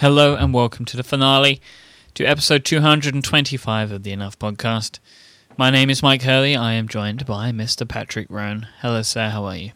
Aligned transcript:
Hello 0.00 0.34
and 0.34 0.54
welcome 0.54 0.84
to 0.86 0.96
the 0.96 1.02
finale, 1.02 1.60
to 2.14 2.24
episode 2.24 2.64
225 2.64 3.92
of 3.92 4.02
the 4.02 4.12
Enough 4.12 4.38
Podcast. 4.38 4.98
My 5.56 5.70
name 5.70 5.90
is 5.90 6.00
Myke 6.00 6.22
Hurley. 6.22 6.56
I 6.56 6.72
am 6.72 6.88
joined 6.88 7.26
by 7.26 7.50
Mr. 7.52 7.86
Patrick 7.86 8.26
Rhone. 8.30 8.66
Hello, 8.80 9.02
sir. 9.02 9.28
How 9.28 9.44
are 9.44 9.56
you? 9.56 9.72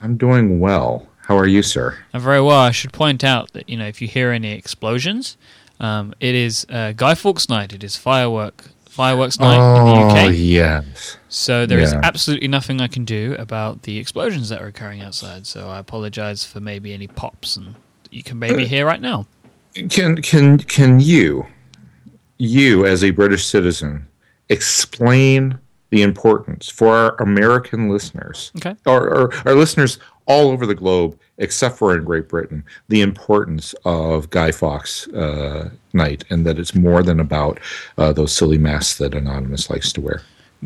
I'm 0.00 0.16
doing 0.16 0.58
well. 0.60 1.06
How 1.28 1.38
are 1.38 1.46
you, 1.46 1.62
sir? 1.62 1.98
I'm 2.12 2.20
very 2.20 2.40
well. 2.40 2.58
I 2.58 2.70
should 2.72 2.92
point 2.92 3.22
out 3.24 3.52
that 3.52 3.68
you 3.68 3.76
know 3.76 3.86
if 3.86 4.02
you 4.02 4.08
hear 4.08 4.30
any 4.30 4.52
explosions, 4.52 5.36
um, 5.80 6.14
it 6.20 6.34
is 6.34 6.66
uh, 6.68 6.92
Guy 6.92 7.14
Fawkes 7.14 7.48
Night. 7.48 7.72
It 7.72 7.84
is 7.84 7.96
firework 7.96 8.64
fireworks 8.86 9.40
night 9.40 9.56
in 9.56 9.84
the 9.84 9.90
Oh, 9.92 10.08
UK. 10.28 10.32
yes. 10.36 11.16
So 11.28 11.66
there 11.66 11.80
is 11.80 11.92
Yeah. 11.92 12.00
absolutely 12.04 12.46
nothing 12.48 12.80
I 12.80 12.86
can 12.86 13.04
do 13.04 13.34
about 13.40 13.82
the 13.82 13.98
explosions 13.98 14.50
that 14.50 14.62
are 14.62 14.66
occurring 14.68 15.00
outside. 15.00 15.46
So 15.48 15.68
I 15.68 15.78
apologize 15.80 16.44
for 16.44 16.60
maybe 16.60 16.92
any 16.92 17.08
pops 17.08 17.56
and 17.56 17.74
you 18.10 18.22
can 18.22 18.38
maybe 18.38 18.66
hear 18.68 18.86
right 18.86 19.00
now. 19.00 19.26
Can 19.88 20.22
can 20.22 20.58
can 20.58 21.00
you, 21.00 21.46
you 22.38 22.86
as 22.86 23.02
a 23.02 23.10
British 23.10 23.46
citizen, 23.46 24.06
explain 24.48 25.58
the 25.90 26.02
importance 26.02 26.68
for 26.68 26.94
our 26.94 27.16
American 27.22 27.88
listeners, 27.88 28.50
Okay. 28.56 28.74
or, 28.86 29.08
or 29.08 29.34
our 29.46 29.54
listeners 29.54 29.98
all 30.26 30.48
over 30.50 30.64
the 30.66 30.74
globe, 30.74 31.18
except 31.38 31.76
for 31.76 31.96
in 31.96 32.02
Great 32.04 32.28
Britain, 32.28 32.64
the 32.88 33.00
importance 33.02 33.74
of 33.84 34.30
Guy 34.30 34.50
Fawkes 34.50 35.06
uh, 35.08 35.70
Night, 35.92 36.24
and 36.30 36.46
that 36.46 36.58
it's 36.58 36.74
more 36.74 37.02
than 37.02 37.20
about 37.20 37.60
uh, 37.98 38.12
those 38.12 38.32
silly 38.34 38.58
masks 38.58 38.98
that 38.98 39.14
Anonymous 39.14 39.70
likes 39.70 39.92
to 39.92 40.00
wear. 40.00 40.22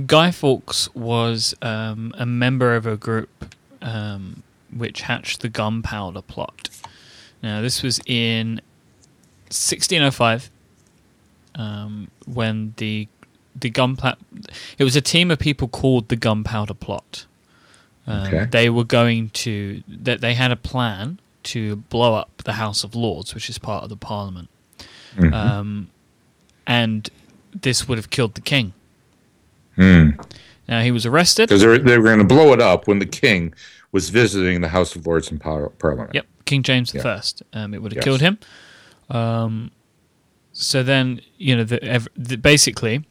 Guy 0.06 0.30
Fawkes 0.30 0.88
was 0.94 1.54
um, 1.60 2.14
a 2.16 2.24
member 2.24 2.74
of 2.76 2.86
a 2.86 2.96
group 2.96 3.54
um, 3.82 4.42
which 4.74 5.02
hatched 5.02 5.40
the 5.40 5.48
gunpowder 5.48 6.22
plot. 6.22 6.68
Now, 7.42 7.60
this 7.60 7.82
was 7.82 8.00
in 8.06 8.60
1605 9.50 10.50
um, 11.54 12.08
when 12.26 12.74
the 12.76 13.08
the 13.58 13.70
gunpowder. 13.70 14.18
It 14.78 14.84
was 14.84 14.94
a 14.94 15.00
team 15.00 15.30
of 15.32 15.38
people 15.40 15.66
called 15.66 16.08
the 16.08 16.16
Gunpowder 16.16 16.74
Plot. 16.74 17.26
Um, 18.06 18.26
Okay. 18.28 18.44
They 18.50 18.70
were 18.70 18.84
going 18.84 19.30
to 19.30 19.82
that 19.88 20.20
they 20.20 20.34
had 20.34 20.52
a 20.52 20.56
plan 20.56 21.18
to 21.44 21.76
blow 21.76 22.14
up 22.14 22.30
the 22.44 22.52
House 22.52 22.84
of 22.84 22.94
Lords, 22.94 23.34
which 23.34 23.48
is 23.50 23.58
part 23.58 23.82
of 23.82 23.88
the 23.90 23.96
Parliament, 23.96 24.48
Mhm. 25.16 25.32
um, 25.32 25.88
and 26.66 27.08
this 27.60 27.88
would 27.88 27.98
have 27.98 28.10
killed 28.10 28.34
the 28.34 28.40
king. 28.42 28.74
Hmm. 29.76 30.10
Now 30.68 30.82
he 30.82 30.90
was 30.90 31.06
arrested. 31.06 31.48
Because 31.48 31.62
they 31.62 31.66
were, 31.98 32.04
going 32.04 32.18
to 32.18 32.24
blow 32.24 32.52
it 32.52 32.60
up 32.60 32.86
when 32.86 32.98
the 32.98 33.06
king 33.06 33.54
was 33.90 34.10
visiting 34.10 34.60
the 34.60 34.68
House 34.68 34.94
of 34.94 35.06
Lords 35.06 35.30
in 35.32 35.38
par- 35.38 35.70
Parliament. 35.70 36.10
Yep, 36.14 36.26
King 36.44 36.62
James 36.62 36.92
the 36.92 36.98
Yeah. 36.98 37.02
First. 37.02 37.42
Um, 37.54 37.72
it 37.74 37.80
would 37.82 37.92
have 37.92 37.96
Yes. 37.96 38.04
killed 38.04 38.20
him. 38.20 38.38
Um, 39.10 39.70
so 40.52 40.82
then, 40.82 41.20
you 41.36 41.56
know, 41.56 41.64
the, 41.64 42.08
the, 42.16 42.36
basically, 42.36 43.04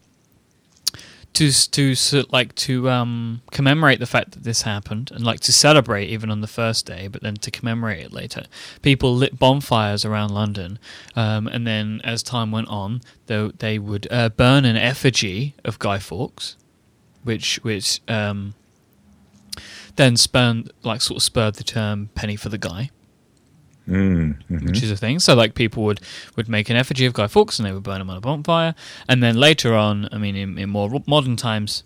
to 1.37 1.51
to 1.51 2.25
like 2.31 2.55
to 2.55 2.89
um, 2.89 3.41
commemorate 3.51 3.99
the 3.99 4.07
fact 4.07 4.31
that 4.31 4.43
this 4.43 4.63
happened, 4.63 5.11
and 5.11 5.23
like 5.23 5.39
to 5.41 5.53
celebrate 5.53 6.07
even 6.07 6.31
on 6.31 6.41
the 6.41 6.47
first 6.47 6.85
day, 6.85 7.07
but 7.07 7.21
then 7.21 7.35
to 7.35 7.51
commemorate 7.51 8.05
it 8.05 8.11
later, 8.11 8.45
people 8.81 9.15
lit 9.15 9.37
bonfires 9.37 10.03
around 10.03 10.31
London, 10.31 10.79
um, 11.15 11.47
and 11.47 11.67
then 11.67 12.01
as 12.03 12.23
time 12.23 12.51
went 12.51 12.67
on, 12.69 13.01
they 13.27 13.51
they 13.59 13.77
would 13.77 14.07
uh, 14.09 14.29
burn 14.29 14.65
an 14.65 14.77
effigy 14.77 15.53
of 15.63 15.77
Guy 15.77 15.99
Fawkes, 15.99 16.57
which 17.23 17.57
which 17.61 18.01
um, 18.07 18.55
then 19.95 20.17
spurned 20.17 20.71
like 20.83 21.01
sort 21.01 21.17
of 21.17 21.23
spurred 21.23 21.55
the 21.55 21.63
term 21.63 22.09
"penny 22.15 22.35
for 22.35 22.49
the 22.49 22.57
guy." 22.57 22.89
Mm, 23.87 24.35
mhm. 24.49 24.65
which 24.67 24.83
is 24.83 24.91
a 24.91 24.97
thing. 24.97 25.19
So 25.19 25.33
like 25.33 25.53
people 25.55 25.83
would 25.83 26.01
would 26.35 26.49
make 26.49 26.69
an 26.69 26.75
effigy 26.75 27.05
of 27.05 27.13
Guy 27.13 27.27
Fawkes 27.27 27.57
and 27.57 27.65
they 27.65 27.71
would 27.71 27.83
burn 27.83 28.01
him 28.01 28.09
on 28.09 28.17
a 28.17 28.21
bonfire, 28.21 28.75
and 29.07 29.23
then 29.23 29.37
later 29.37 29.73
on, 29.75 30.09
I 30.11 30.17
mean, 30.17 30.35
in, 30.35 30.57
in 30.57 30.69
more 30.69 31.01
modern 31.07 31.37
times, 31.37 31.83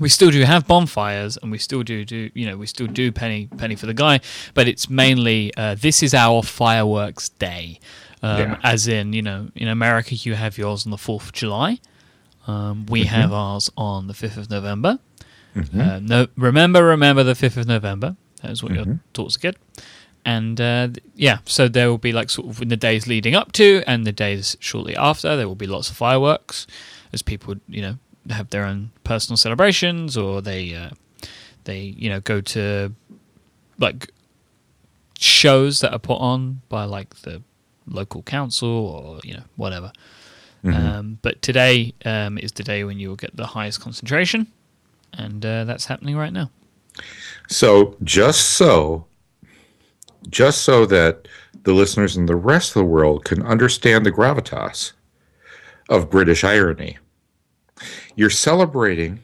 we 0.00 0.08
still 0.08 0.30
do 0.30 0.42
have 0.42 0.66
bonfires 0.66 1.36
and 1.36 1.50
we 1.52 1.58
still 1.58 1.82
do 1.82 2.04
do 2.04 2.30
you 2.34 2.46
know 2.46 2.56
we 2.56 2.66
still 2.66 2.86
do 2.86 3.12
penny 3.12 3.48
penny 3.56 3.76
for 3.76 3.86
the 3.86 3.94
guy, 3.94 4.20
but 4.54 4.66
it's 4.68 4.88
mainly 4.90 5.52
uh, 5.56 5.74
this 5.76 6.02
is 6.02 6.12
our 6.14 6.42
fireworks 6.42 7.28
day, 7.28 7.78
um, 8.22 8.38
Yeah. 8.38 8.56
as 8.64 8.88
in 8.88 9.12
you 9.12 9.22
know 9.22 9.48
in 9.54 9.68
America 9.68 10.14
you 10.14 10.34
have 10.34 10.58
yours 10.58 10.86
on 10.86 10.90
the 10.90 10.98
Fourth 10.98 11.26
of 11.26 11.32
July. 11.32 11.78
Um, 12.46 12.86
we 12.86 13.04
have 13.04 13.32
ours 13.32 13.70
on 13.76 14.06
the 14.08 14.14
fifth 14.14 14.36
of 14.36 14.50
November. 14.50 14.98
Uh, 15.56 16.00
no, 16.00 16.26
remember, 16.36 16.84
remember 16.84 17.22
the 17.22 17.34
fifth 17.34 17.56
of 17.56 17.66
November. 17.66 18.16
That 18.42 18.52
is 18.52 18.62
what 18.62 18.72
you're 18.72 18.98
taught 19.12 19.26
as 19.26 19.36
a 19.36 19.40
kid. 19.40 19.56
And 20.24 20.60
uh, 20.60 20.88
yeah, 21.14 21.38
so 21.44 21.68
there 21.68 21.88
will 21.88 21.98
be 21.98 22.12
like 22.12 22.30
sort 22.30 22.48
of 22.48 22.62
in 22.62 22.68
the 22.68 22.76
days 22.76 23.06
leading 23.06 23.34
up 23.34 23.52
to 23.52 23.82
and 23.86 24.06
the 24.06 24.12
days 24.12 24.56
shortly 24.60 24.94
after, 24.96 25.36
there 25.36 25.48
will 25.48 25.54
be 25.54 25.66
lots 25.66 25.90
of 25.90 25.96
fireworks 25.96 26.66
as 27.12 27.22
people, 27.22 27.56
you 27.68 27.82
know, 27.82 27.98
have 28.28 28.50
their 28.50 28.64
own 28.64 28.90
personal 29.02 29.36
celebrations 29.36 30.16
or 30.16 30.42
they, 30.42 30.74
uh, 30.74 30.90
they 31.64 31.80
you 31.80 32.10
know, 32.10 32.20
go 32.20 32.40
to 32.40 32.94
like 33.78 34.10
shows 35.18 35.80
that 35.80 35.92
are 35.92 35.98
put 35.98 36.18
on 36.18 36.62
by 36.68 36.84
like 36.84 37.14
the 37.22 37.42
local 37.86 38.22
council 38.22 38.68
or 38.68 39.20
you 39.24 39.34
know 39.34 39.42
whatever. 39.56 39.92
Um, 40.62 41.18
but 41.22 41.40
today 41.40 41.94
um, 42.04 42.36
is 42.36 42.52
the 42.52 42.62
day 42.62 42.84
when 42.84 42.98
you 42.98 43.08
will 43.08 43.16
get 43.16 43.34
the 43.34 43.46
highest 43.46 43.80
concentration, 43.80 44.46
and 45.14 45.44
uh, 45.44 45.64
that's 45.64 45.86
happening 45.86 46.16
right 46.16 46.32
now. 46.32 46.50
So 47.48 47.96
just 48.04 48.50
so, 48.50 49.06
just 50.28 50.62
so 50.62 50.86
that 50.86 51.26
the 51.62 51.72
listeners 51.72 52.16
in 52.16 52.26
the 52.26 52.36
rest 52.36 52.70
of 52.70 52.80
the 52.80 52.84
world 52.84 53.24
can 53.24 53.42
understand 53.42 54.04
the 54.04 54.12
gravitas 54.12 54.92
of 55.88 56.10
British 56.10 56.44
irony, 56.44 56.98
you're 58.16 58.30
celebrating 58.30 59.20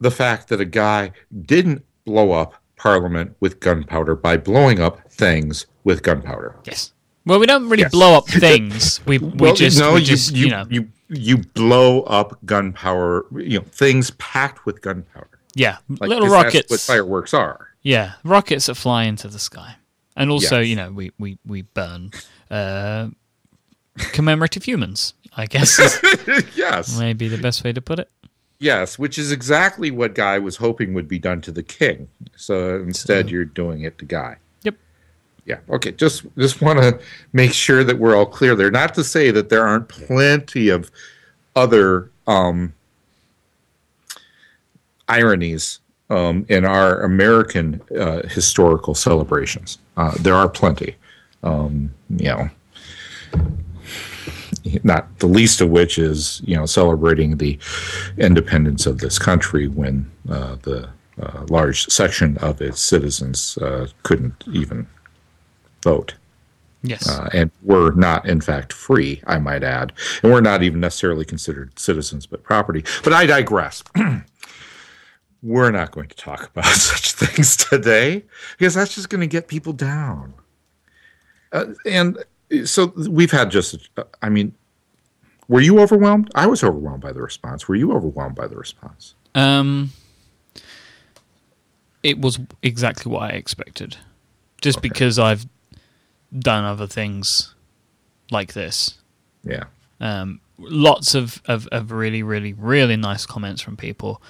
the 0.00 0.10
fact 0.10 0.48
that 0.48 0.60
a 0.60 0.64
guy 0.64 1.12
didn't 1.46 1.84
blow 2.04 2.32
up 2.32 2.54
Parliament 2.76 3.34
with 3.40 3.60
gunpowder 3.60 4.14
by 4.14 4.36
blowing 4.36 4.80
up 4.80 5.10
things 5.10 5.66
with 5.84 6.02
gunpowder. 6.02 6.56
Yes. 6.64 6.92
Well, 7.24 7.38
we 7.38 7.46
don't 7.46 7.68
really 7.68 7.82
Yes. 7.84 7.92
blow 7.92 8.14
up 8.18 8.26
things. 8.28 9.00
We 9.06 9.18
we 9.18 9.28
Well, 9.38 9.54
just 9.54 9.78
no, 9.78 9.94
we 9.94 10.00
you, 10.00 10.06
just 10.06 10.32
you, 10.34 10.44
you 10.46 10.50
know 10.50 10.66
you 10.68 10.88
you 11.08 11.38
blow 11.38 12.02
up 12.02 12.38
gunpowder, 12.44 13.24
you 13.36 13.58
know, 13.60 13.64
things 13.70 14.10
packed 14.12 14.66
with 14.66 14.82
gunpowder. 14.82 15.28
yeah 15.54 15.76
Like, 15.88 16.08
little 16.10 16.26
'cause 16.28 16.32
that's 16.32 16.44
rockets. 16.54 16.70
what 16.70 16.80
fireworks 16.80 17.32
are. 17.32 17.68
Yeah, 17.84 18.14
rockets 18.24 18.66
that 18.66 18.74
fly 18.76 19.04
into 19.04 19.28
the 19.28 19.38
sky, 19.38 19.76
and 20.16 20.30
also 20.30 20.58
Yes. 20.60 20.68
you 20.68 20.76
know 20.76 20.90
we 20.90 21.12
we 21.18 21.38
we 21.46 21.62
burn 21.62 22.10
uh, 22.50 23.08
commemorative 24.12 24.64
humans. 24.64 25.14
I 25.36 25.46
guess 25.46 25.78
yes. 26.56 26.98
maybe 26.98 27.28
the 27.28 27.38
best 27.38 27.62
way 27.64 27.72
to 27.72 27.80
put 27.82 27.98
it. 27.98 28.08
Yes, 28.60 28.98
which 28.98 29.18
is 29.18 29.32
exactly 29.32 29.90
what 29.90 30.14
Guy 30.14 30.38
was 30.38 30.56
hoping 30.56 30.94
would 30.94 31.08
be 31.08 31.18
done 31.18 31.40
to 31.42 31.52
the 31.52 31.62
king. 31.62 32.08
So 32.36 32.76
instead, 32.76 33.28
you're 33.28 33.44
doing 33.44 33.82
it 33.82 33.98
to 33.98 34.04
Guy. 34.04 34.36
Yep. 34.62 34.76
Yeah. 35.44 35.58
Okay. 35.68 35.92
Just 35.92 36.24
just 36.38 36.62
want 36.62 36.78
to 36.78 36.98
make 37.32 37.52
sure 37.52 37.84
that 37.84 37.98
we're 37.98 38.16
all 38.16 38.24
clear 38.26 38.54
there. 38.54 38.70
Not 38.70 38.94
to 38.94 39.04
say 39.04 39.30
that 39.32 39.50
there 39.50 39.66
aren't 39.66 39.88
plenty 39.88 40.68
of 40.70 40.90
other 41.56 42.10
um, 42.26 42.72
ironies 45.08 45.80
um, 46.14 46.46
in 46.48 46.64
our 46.64 47.00
American 47.02 47.80
uh, 47.98 48.22
historical 48.28 48.94
celebrations. 48.94 49.78
Uh, 49.96 50.12
there 50.20 50.34
are 50.34 50.48
plenty. 50.48 50.96
Um, 51.42 51.92
you 52.08 52.28
know, 52.28 52.48
not 54.82 55.18
the 55.18 55.26
least 55.26 55.60
of 55.60 55.68
which 55.68 55.98
is 55.98 56.40
you 56.44 56.56
know 56.56 56.66
celebrating 56.66 57.36
the 57.36 57.58
independence 58.18 58.86
of 58.86 58.98
this 58.98 59.18
country 59.18 59.68
when 59.68 60.10
uh, 60.30 60.56
the 60.62 60.88
uh, 61.20 61.44
large 61.48 61.86
section 61.86 62.36
of 62.38 62.60
its 62.60 62.80
citizens 62.80 63.58
uh, 63.58 63.86
couldn't 64.02 64.42
even 64.52 64.86
vote 65.82 66.14
Yes. 66.86 67.08
uh, 67.08 67.28
and 67.32 67.50
were 67.62 67.92
not 67.92 68.26
in 68.28 68.40
fact 68.40 68.72
free 68.72 69.22
i 69.26 69.38
might 69.38 69.62
add 69.62 69.92
and 70.22 70.32
we're 70.32 70.40
not 70.42 70.62
even 70.62 70.80
necessarily 70.80 71.24
considered 71.24 71.78
citizens 71.78 72.26
but 72.26 72.42
property 72.42 72.84
but 73.02 73.12
i 73.12 73.24
digress 73.26 73.82
we're 75.44 75.70
not 75.70 75.92
going 75.92 76.08
to 76.08 76.16
talk 76.16 76.50
about 76.54 76.64
such 76.64 77.12
things 77.12 77.56
today 77.56 78.24
because 78.58 78.74
that's 78.74 78.94
just 78.94 79.08
going 79.10 79.20
to 79.20 79.26
get 79.28 79.46
people 79.46 79.72
down. 79.72 80.34
Uh, 81.52 81.66
and 81.86 82.18
so 82.64 82.92
we've 83.08 83.30
had 83.30 83.50
just 83.50 83.88
i 84.22 84.28
mean 84.28 84.52
were 85.46 85.60
you 85.60 85.78
overwhelmed? 85.78 86.30
I 86.34 86.46
was 86.46 86.64
overwhelmed 86.64 87.02
by 87.02 87.12
the 87.12 87.20
response. 87.20 87.68
Were 87.68 87.74
you 87.74 87.92
overwhelmed 87.92 88.34
by 88.34 88.46
the 88.46 88.56
response? 88.56 89.14
Um, 89.34 89.90
it 92.02 92.18
was 92.20 92.38
exactly 92.62 93.12
what 93.12 93.22
I 93.30 93.34
expected, 93.34 93.96
just 94.62 94.78
Okay. 94.78 94.88
because 94.88 95.18
I've 95.18 95.46
done 96.36 96.64
other 96.64 96.86
things 96.86 97.54
like 98.30 98.54
this. 98.54 98.98
yeah. 99.42 99.64
Um, 100.00 100.40
lots 100.58 101.14
of, 101.14 101.40
of, 101.46 101.66
of 101.68 101.92
really, 101.92 102.22
really, 102.22 102.52
really 102.54 102.96
nice 102.96 103.26
comments 103.26 103.60
from 103.62 103.76
people, 103.76 104.20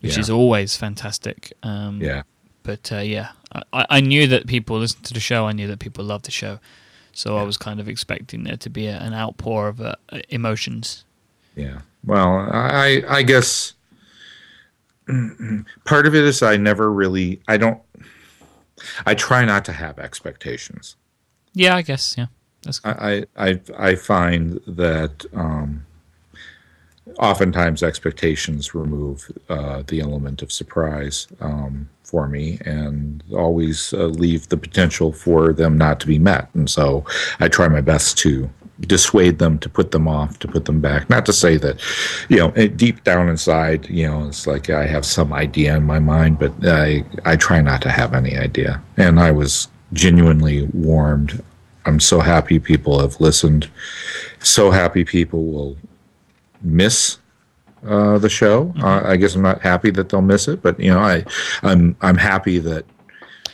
which 0.00 0.14
Yeah. 0.14 0.20
is 0.20 0.30
always 0.30 0.76
fantastic. 0.76 1.52
Um, 1.62 2.00
yeah 2.02 2.22
But 2.62 2.90
uh, 2.92 2.98
yeah, 2.98 3.30
I, 3.72 3.86
I 3.90 4.00
knew 4.00 4.26
that 4.28 4.46
people 4.46 4.78
listened 4.78 5.04
to 5.06 5.14
the 5.14 5.20
show. 5.20 5.46
I 5.46 5.52
knew 5.52 5.66
that 5.68 5.78
people 5.78 6.04
loved 6.04 6.24
the 6.26 6.30
show, 6.30 6.58
so 7.12 7.34
yeah. 7.34 7.40
I 7.42 7.44
was 7.44 7.56
kind 7.56 7.80
of 7.80 7.88
expecting 7.88 8.44
there 8.44 8.56
to 8.58 8.70
be 8.70 8.86
a, 8.86 8.98
an 8.98 9.14
outpour 9.14 9.68
of 9.68 9.80
uh, 9.80 9.94
emotions. 10.28 11.04
Yeah. 11.56 11.80
Well, 12.04 12.48
I 12.52 13.02
I 13.08 13.22
guess 13.22 13.74
part 15.84 16.06
of 16.06 16.14
it 16.14 16.24
is 16.24 16.42
I 16.42 16.56
never 16.56 16.92
really 16.92 17.40
I 17.48 17.56
don't 17.56 17.80
I 19.06 19.14
try 19.14 19.44
not 19.44 19.64
to 19.66 19.72
have 19.72 19.98
expectations. 19.98 20.96
Yeah, 21.52 21.76
I 21.76 21.82
guess. 21.82 22.14
Yeah, 22.16 22.26
that's. 22.62 22.80
I 22.84 23.26
I 23.36 23.60
I 23.76 23.94
find 23.96 24.60
that 24.66 25.26
um, 25.34 25.84
oftentimes 27.18 27.82
expectations 27.82 28.74
remove 28.74 29.30
uh, 29.48 29.82
the 29.86 30.00
element 30.00 30.42
of 30.42 30.52
surprise 30.52 31.26
um, 31.40 31.88
for 32.02 32.28
me, 32.28 32.58
and 32.64 33.22
always 33.32 33.92
uh, 33.92 34.06
leave 34.06 34.48
the 34.48 34.56
potential 34.56 35.12
for 35.12 35.52
them 35.52 35.78
not 35.78 36.00
to 36.00 36.06
be 36.06 36.18
met. 36.18 36.48
And 36.54 36.68
so 36.68 37.04
I 37.38 37.48
try 37.48 37.68
my 37.68 37.80
best 37.80 38.18
to 38.18 38.50
dissuade 38.86 39.38
them, 39.38 39.58
to 39.58 39.68
put 39.68 39.90
them 39.90 40.08
off, 40.08 40.38
to 40.38 40.48
put 40.48 40.64
them 40.64 40.80
back. 40.80 41.08
Not 41.10 41.26
to 41.26 41.32
say 41.32 41.56
that, 41.58 41.80
you 42.28 42.38
know, 42.38 42.50
deep 42.50 43.04
down 43.04 43.28
inside, 43.28 43.88
you 43.90 44.06
know, 44.06 44.28
it's 44.28 44.46
like 44.46 44.70
I 44.70 44.86
have 44.86 45.04
some 45.04 45.32
idea 45.32 45.76
in 45.76 45.84
my 45.84 45.98
mind, 45.98 46.38
but 46.38 46.52
I 46.64 47.04
I 47.24 47.36
try 47.36 47.60
not 47.60 47.82
to 47.82 47.90
have 47.90 48.14
any 48.14 48.36
idea. 48.36 48.82
And 48.96 49.20
I 49.20 49.30
was 49.30 49.68
genuinely 49.92 50.68
warmed. 50.72 51.42
I'm 51.84 52.00
so 52.00 52.20
happy 52.20 52.58
people 52.58 53.00
have 53.00 53.20
listened. 53.20 53.70
So 54.38 54.70
happy 54.70 55.04
people 55.04 55.44
will 55.44 55.76
miss 56.62 57.18
uh, 57.86 58.18
the 58.18 58.28
show. 58.28 58.66
Mm-hmm. 58.66 58.84
Uh, 58.84 59.02
I 59.04 59.16
guess 59.16 59.34
I'm 59.34 59.42
not 59.42 59.60
happy 59.60 59.90
that 59.92 60.08
they'll 60.08 60.22
miss 60.22 60.48
it, 60.48 60.62
but 60.62 60.78
you 60.78 60.92
know, 60.92 61.00
I 61.00 61.24
I'm 61.62 61.96
I'm 62.00 62.16
happy 62.16 62.58
that. 62.58 62.84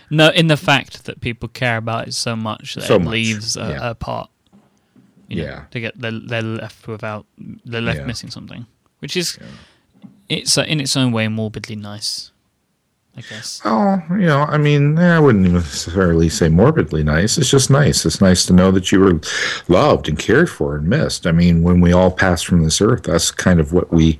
No, 0.08 0.30
in 0.30 0.46
the 0.46 0.56
fact 0.56 1.04
that 1.06 1.20
people 1.20 1.48
care 1.48 1.78
about 1.78 2.06
it 2.08 2.14
so 2.14 2.36
much 2.36 2.76
that 2.76 2.84
so 2.84 2.94
it 2.96 3.02
much. 3.02 3.12
leaves 3.12 3.56
a, 3.56 3.60
yeah. 3.60 3.90
a 3.90 3.94
part 3.94 4.30
you 5.28 5.42
know, 5.42 5.48
yeah. 5.48 5.64
To 5.70 5.80
get 5.80 6.00
they're, 6.00 6.12
they're 6.12 6.42
left 6.42 6.86
without 6.86 7.26
they're 7.64 7.80
left 7.80 8.00
yeah. 8.00 8.06
missing 8.06 8.30
something, 8.30 8.66
which 9.00 9.16
is 9.16 9.38
yeah. 9.40 9.46
it's 10.28 10.56
uh, 10.56 10.62
in 10.62 10.80
its 10.80 10.96
own 10.96 11.12
way 11.12 11.28
morbidly 11.28 11.76
nice. 11.76 12.30
I 13.18 13.22
guess. 13.22 13.62
Oh, 13.64 14.02
you 14.10 14.26
know, 14.26 14.42
I 14.42 14.58
mean, 14.58 14.98
I 14.98 15.18
wouldn't 15.18 15.50
necessarily 15.50 16.28
say 16.28 16.50
morbidly 16.50 17.02
nice. 17.02 17.38
It's 17.38 17.48
just 17.48 17.70
nice. 17.70 18.04
It's 18.04 18.20
nice 18.20 18.44
to 18.44 18.52
know 18.52 18.70
that 18.72 18.92
you 18.92 19.00
were 19.00 19.18
loved 19.68 20.08
and 20.08 20.18
cared 20.18 20.50
for 20.50 20.76
and 20.76 20.86
missed. 20.86 21.26
I 21.26 21.32
mean, 21.32 21.62
when 21.62 21.80
we 21.80 21.92
all 21.92 22.10
pass 22.10 22.42
from 22.42 22.62
this 22.62 22.82
earth, 22.82 23.04
that's 23.04 23.30
kind 23.30 23.58
of 23.58 23.72
what 23.72 23.90
we 23.90 24.18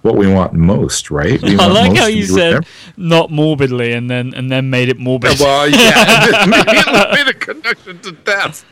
what 0.00 0.16
we 0.16 0.32
want 0.32 0.54
most, 0.54 1.10
right? 1.10 1.42
We 1.42 1.56
I 1.58 1.66
like 1.66 1.94
how 1.98 2.06
you 2.06 2.24
said 2.24 2.46
remembered. 2.46 2.66
not 2.96 3.30
morbidly 3.30 3.92
and 3.92 4.08
then 4.10 4.32
and 4.32 4.50
then 4.50 4.70
made 4.70 4.88
it 4.88 4.98
morbid. 4.98 5.38
Well, 5.38 5.68
yeah, 5.68 6.46
made 7.14 7.28
a 7.28 7.34
connection 7.34 7.98
to 8.00 8.12
death. 8.12 8.64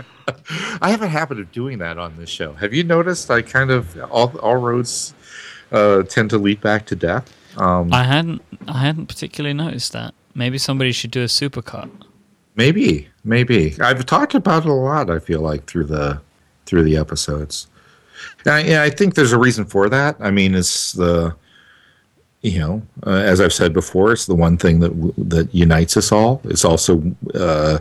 I 0.80 0.90
have 0.90 1.02
a 1.02 1.08
habit 1.08 1.38
of 1.38 1.52
doing 1.52 1.78
that 1.78 1.98
on 1.98 2.16
this 2.16 2.30
show. 2.30 2.54
Have 2.54 2.72
you 2.72 2.82
noticed? 2.82 3.30
I 3.30 3.42
kind 3.42 3.70
of 3.70 3.94
all 4.10 4.36
all 4.38 4.56
roads 4.56 5.12
uh, 5.70 6.02
tend 6.04 6.30
to 6.30 6.38
lead 6.38 6.62
back 6.62 6.86
to 6.86 6.96
death. 6.96 7.30
Um, 7.56 7.92
I 7.92 8.04
hadn't 8.04 8.42
I 8.68 8.78
hadn't 8.78 9.06
particularly 9.06 9.54
noticed 9.54 9.92
that. 9.92 10.14
Maybe 10.34 10.58
somebody 10.58 10.92
should 10.92 11.10
do 11.10 11.22
a 11.22 11.26
supercut. 11.26 11.90
Maybe, 12.56 13.08
maybe 13.24 13.74
I've 13.80 14.04
talked 14.06 14.34
about 14.34 14.64
it 14.64 14.68
a 14.70 14.72
lot. 14.72 15.10
I 15.10 15.18
feel 15.18 15.40
like 15.40 15.66
through 15.66 15.84
the 15.84 16.20
through 16.64 16.84
the 16.84 16.96
episodes. 16.96 17.68
Now, 18.44 18.56
yeah, 18.56 18.82
I 18.82 18.90
think 18.90 19.14
there's 19.14 19.32
a 19.32 19.38
reason 19.38 19.64
for 19.64 19.88
that. 19.88 20.16
I 20.20 20.30
mean, 20.30 20.54
it's 20.54 20.92
the 20.92 21.34
you 22.42 22.58
know, 22.58 22.82
uh, 23.06 23.10
as 23.10 23.40
I've 23.40 23.52
said 23.52 23.72
before, 23.72 24.12
it's 24.12 24.26
the 24.26 24.34
one 24.34 24.56
thing 24.56 24.80
that 24.80 24.90
w- 24.90 25.14
that 25.18 25.52
unites 25.54 25.96
us 25.96 26.12
all. 26.12 26.40
It's 26.44 26.64
also 26.64 27.02
uh, 27.34 27.78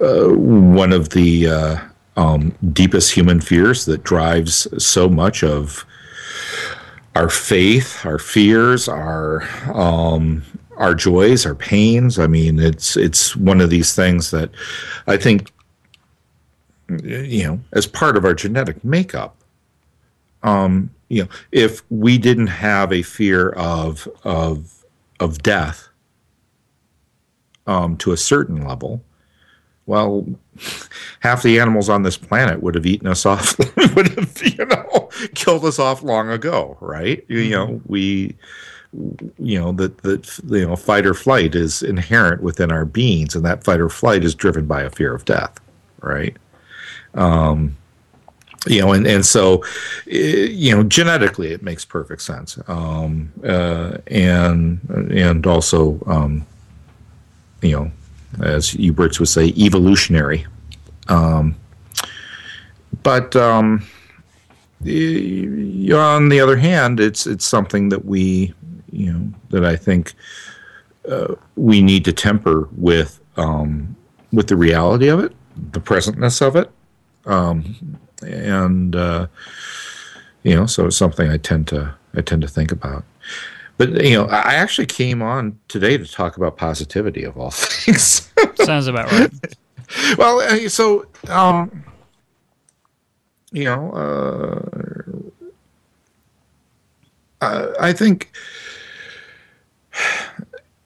uh, 0.00 0.28
one 0.28 0.92
of 0.92 1.10
the 1.10 1.48
uh, 1.48 1.76
um, 2.16 2.54
deepest 2.72 3.12
human 3.12 3.40
fears 3.40 3.84
that 3.84 4.02
drives 4.02 4.66
so 4.84 5.08
much 5.08 5.44
of 5.44 5.86
our 7.14 7.30
faith, 7.30 8.04
our 8.04 8.18
fears, 8.18 8.88
our 8.88 9.42
um, 9.72 10.42
our 10.76 10.94
joys, 10.94 11.46
our 11.46 11.54
pains. 11.54 12.18
I 12.18 12.26
mean, 12.26 12.58
it's 12.58 12.96
it's 12.96 13.36
one 13.36 13.60
of 13.60 13.70
these 13.70 13.94
things 13.94 14.30
that 14.32 14.50
I 15.06 15.16
think 15.16 15.50
you 16.88 17.44
know, 17.44 17.60
as 17.72 17.86
part 17.86 18.16
of 18.16 18.24
our 18.24 18.34
genetic 18.34 18.84
makeup. 18.84 19.36
Um, 20.42 20.90
you 21.08 21.22
know, 21.22 21.28
if 21.52 21.82
we 21.90 22.18
didn't 22.18 22.48
have 22.48 22.92
a 22.92 23.02
fear 23.02 23.50
of 23.50 24.08
of 24.24 24.84
of 25.20 25.42
death 25.42 25.88
um, 27.66 27.96
to 27.98 28.12
a 28.12 28.16
certain 28.16 28.66
level, 28.66 29.02
well, 29.86 30.26
half 31.20 31.42
the 31.42 31.60
animals 31.60 31.88
on 31.88 32.02
this 32.02 32.16
planet 32.16 32.62
would 32.62 32.74
have 32.74 32.86
eaten 32.86 33.06
us 33.06 33.26
off, 33.26 33.58
would 33.94 34.08
have 34.18 34.42
you 34.44 34.64
know 34.66 35.08
killed 35.34 35.64
us 35.64 35.78
off 35.78 36.02
long 36.02 36.30
ago, 36.30 36.76
right? 36.80 37.24
You, 37.28 37.50
know, 37.50 37.66
mm-hmm. 37.66 37.92
we 37.92 38.36
you 39.38 39.58
know 39.60 39.72
that 39.72 39.98
that 39.98 40.40
you 40.48 40.66
know 40.66 40.76
fight 40.76 41.06
or 41.06 41.14
flight 41.14 41.54
is 41.54 41.82
inherent 41.82 42.42
within 42.42 42.72
our 42.72 42.84
beings, 42.84 43.34
and 43.34 43.44
that 43.44 43.64
fight 43.64 43.80
or 43.80 43.88
flight 43.88 44.24
is 44.24 44.34
driven 44.34 44.66
by 44.66 44.82
a 44.82 44.90
fear 44.90 45.14
of 45.14 45.24
death, 45.24 45.60
right? 46.00 46.36
Um, 47.14 47.76
you 48.66 48.80
know, 48.80 48.92
and 48.92 49.06
and 49.06 49.26
so, 49.26 49.62
eh, 50.10 50.48
you 50.50 50.74
know, 50.74 50.82
genetically 50.82 51.52
it 51.52 51.62
makes 51.62 51.84
perfect 51.84 52.22
sense, 52.22 52.58
um, 52.68 53.32
uh, 53.44 53.98
and 54.06 54.80
and 55.10 55.46
also, 55.46 56.00
um, 56.06 56.46
you 57.60 57.72
know, 57.72 57.90
as 58.42 58.74
you 58.74 58.92
Brits 58.92 59.18
would 59.18 59.28
say, 59.28 59.46
evolutionary. 59.56 60.46
Um, 61.08 61.56
but 63.02 63.36
um, 63.36 63.86
on 64.84 66.28
the 66.28 66.40
other 66.42 66.56
hand, 66.56 67.00
it's 67.00 67.26
it's 67.26 67.44
something 67.44 67.88
that 67.90 68.04
we, 68.04 68.54
you 68.90 69.12
know, 69.12 69.32
that 69.50 69.64
I 69.64 69.76
think 69.76 70.14
uh, 71.08 71.34
we 71.56 71.82
need 71.82 72.04
to 72.04 72.12
temper 72.12 72.68
with 72.76 73.20
um, 73.36 73.96
with 74.32 74.48
the 74.48 74.56
reality 74.56 75.08
of 75.08 75.20
it, 75.20 75.32
the 75.72 75.80
presentness 75.80 76.40
of 76.40 76.56
it, 76.56 76.70
um, 77.26 77.98
and 78.22 78.96
uh, 78.96 79.26
you 80.42 80.54
know, 80.54 80.66
so 80.66 80.86
it's 80.86 80.96
something 80.96 81.30
I 81.30 81.36
tend 81.36 81.68
to 81.68 81.94
I 82.14 82.20
tend 82.20 82.42
to 82.42 82.48
think 82.48 82.72
about. 82.72 83.04
But 83.76 84.04
you 84.04 84.16
know, 84.16 84.26
I 84.26 84.54
actually 84.54 84.86
came 84.86 85.20
on 85.20 85.58
today 85.68 85.98
to 85.98 86.06
talk 86.06 86.36
about 86.36 86.56
positivity 86.56 87.24
of 87.24 87.36
all 87.36 87.50
things. 87.52 88.30
Sounds 88.56 88.86
about 88.86 89.10
right. 89.10 89.32
well, 90.18 90.40
uh, 90.40 90.68
so 90.68 91.06
um, 91.28 91.84
you 93.52 93.64
know, 93.64 93.90
uh, 97.40 97.72
I 97.80 97.92
think 97.92 98.32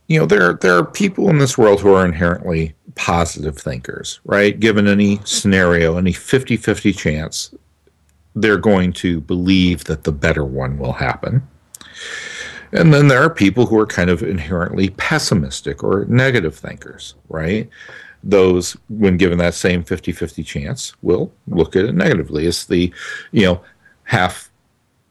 you 0.08 0.18
know 0.18 0.26
there 0.26 0.54
there 0.54 0.76
are 0.76 0.84
people 0.84 1.28
in 1.28 1.38
this 1.38 1.58
world 1.58 1.80
who 1.80 1.92
are 1.92 2.04
inherently 2.04 2.74
positive 2.94 3.56
thinkers, 3.56 4.20
right? 4.24 4.58
Given 4.58 4.88
any 4.88 5.20
scenario, 5.24 5.96
any 5.98 6.12
50-50 6.12 6.96
chance, 6.96 7.54
they're 8.34 8.58
going 8.58 8.92
to 8.94 9.20
believe 9.20 9.84
that 9.84 10.02
the 10.02 10.10
better 10.10 10.44
one 10.44 10.78
will 10.78 10.94
happen. 10.94 11.46
And 12.72 12.92
then 12.92 13.08
there 13.08 13.22
are 13.22 13.30
people 13.30 13.66
who 13.66 13.78
are 13.78 13.86
kind 13.86 14.10
of 14.10 14.22
inherently 14.22 14.90
pessimistic 14.90 15.82
or 15.82 16.04
negative 16.06 16.54
thinkers, 16.54 17.14
right? 17.28 17.68
Those, 18.22 18.76
when 18.88 19.16
given 19.16 19.38
that 19.38 19.54
same 19.54 19.82
50 19.84 20.12
50 20.12 20.42
chance, 20.42 20.94
will 21.02 21.32
look 21.46 21.76
at 21.76 21.84
it 21.84 21.94
negatively. 21.94 22.46
It's 22.46 22.66
the, 22.66 22.92
you 23.32 23.44
know, 23.44 23.62
half, 24.04 24.50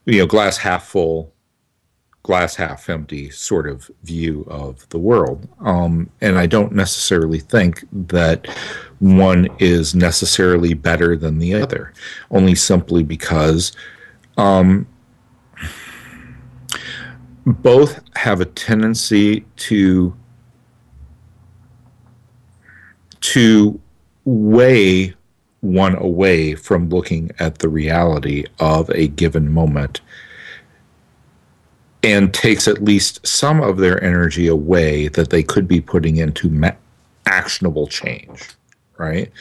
you 0.05 0.19
know, 0.19 0.27
glass 0.27 0.57
half 0.57 0.85
full, 0.85 1.33
glass 2.23 2.55
half 2.55 2.89
empty 2.89 3.29
sort 3.29 3.67
of 3.67 3.89
view 4.03 4.45
of 4.49 4.87
the 4.89 4.99
world. 4.99 5.47
Um, 5.61 6.09
and 6.19 6.37
I 6.37 6.45
don't 6.45 6.73
necessarily 6.73 7.39
think 7.39 7.85
that 7.91 8.47
one 8.99 9.47
is 9.59 9.95
necessarily 9.95 10.73
better 10.73 11.15
than 11.15 11.39
the 11.39 11.53
other, 11.53 11.93
only 12.29 12.53
simply 12.53 13.01
because 13.01 13.71
um, 14.37 14.85
both 17.53 18.01
have 18.15 18.41
a 18.41 18.45
tendency 18.45 19.45
to 19.55 20.13
to 23.21 23.79
weigh 24.25 25.13
one 25.61 25.95
away 25.95 26.55
from 26.55 26.89
looking 26.89 27.31
at 27.39 27.59
the 27.59 27.69
reality 27.69 28.45
of 28.59 28.89
a 28.91 29.07
given 29.07 29.51
moment 29.51 30.01
and 32.03 32.33
takes 32.33 32.67
at 32.67 32.83
least 32.83 33.25
some 33.25 33.61
of 33.61 33.77
their 33.77 34.01
energy 34.03 34.47
away 34.47 35.07
that 35.09 35.29
they 35.29 35.41
could 35.41 35.67
be 35.67 35.81
putting 35.81 36.17
into 36.17 36.49
ma- 36.49 36.71
actionable 37.25 37.87
change 37.87 38.43
right? 38.97 39.31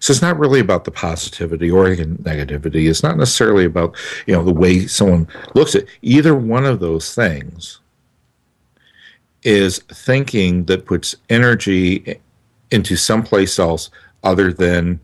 So 0.00 0.12
it's 0.12 0.22
not 0.22 0.38
really 0.38 0.60
about 0.60 0.84
the 0.84 0.90
positivity 0.90 1.70
or 1.70 1.86
negativity. 1.86 2.88
It's 2.88 3.02
not 3.02 3.16
necessarily 3.16 3.64
about 3.64 3.96
you 4.26 4.34
know 4.34 4.44
the 4.44 4.52
way 4.52 4.86
someone 4.86 5.28
looks 5.54 5.74
at 5.74 5.84
either 6.02 6.34
one 6.34 6.64
of 6.64 6.80
those 6.80 7.14
things 7.14 7.80
is 9.42 9.78
thinking 9.92 10.64
that 10.64 10.86
puts 10.86 11.16
energy 11.28 12.18
into 12.70 12.96
someplace 12.96 13.58
else 13.58 13.90
other 14.22 14.52
than 14.52 14.98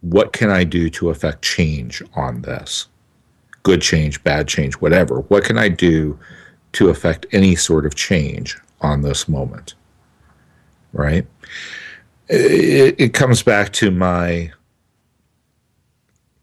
what 0.00 0.32
can 0.32 0.50
I 0.50 0.64
do 0.64 0.90
to 0.90 1.10
affect 1.10 1.42
change 1.42 2.02
on 2.14 2.42
this? 2.42 2.88
Good 3.62 3.82
change, 3.82 4.22
bad 4.22 4.46
change, 4.46 4.74
whatever. 4.74 5.20
What 5.22 5.44
can 5.44 5.58
I 5.58 5.68
do 5.68 6.18
to 6.72 6.90
affect 6.90 7.26
any 7.32 7.56
sort 7.56 7.86
of 7.86 7.94
change 7.94 8.56
on 8.80 9.00
this 9.00 9.28
moment? 9.28 9.74
Right? 10.92 11.26
It, 12.28 12.96
it 12.98 13.14
comes 13.14 13.42
back 13.42 13.72
to 13.74 13.90
my 13.90 14.52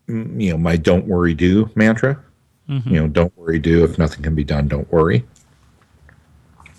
you 0.08 0.52
know 0.52 0.58
my 0.58 0.75
don't 0.75 1.08
worry 1.08 1.34
do 1.34 1.70
mantra 1.75 2.22
mm-hmm. 2.70 2.90
you 2.90 3.00
know 3.00 3.08
don't 3.08 3.36
worry 3.38 3.58
do 3.58 3.84
if 3.84 3.98
nothing 3.98 4.22
can 4.22 4.36
be 4.36 4.44
done 4.44 4.68
don't 4.68 4.92
worry 4.92 5.25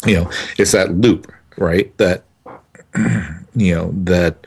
you 0.07 0.15
know 0.15 0.31
it's 0.59 0.73
that 0.73 0.95
loop 0.95 1.33
right 1.57 1.97
that 1.97 2.25
you 3.55 3.75
know 3.75 3.91
that 3.95 4.47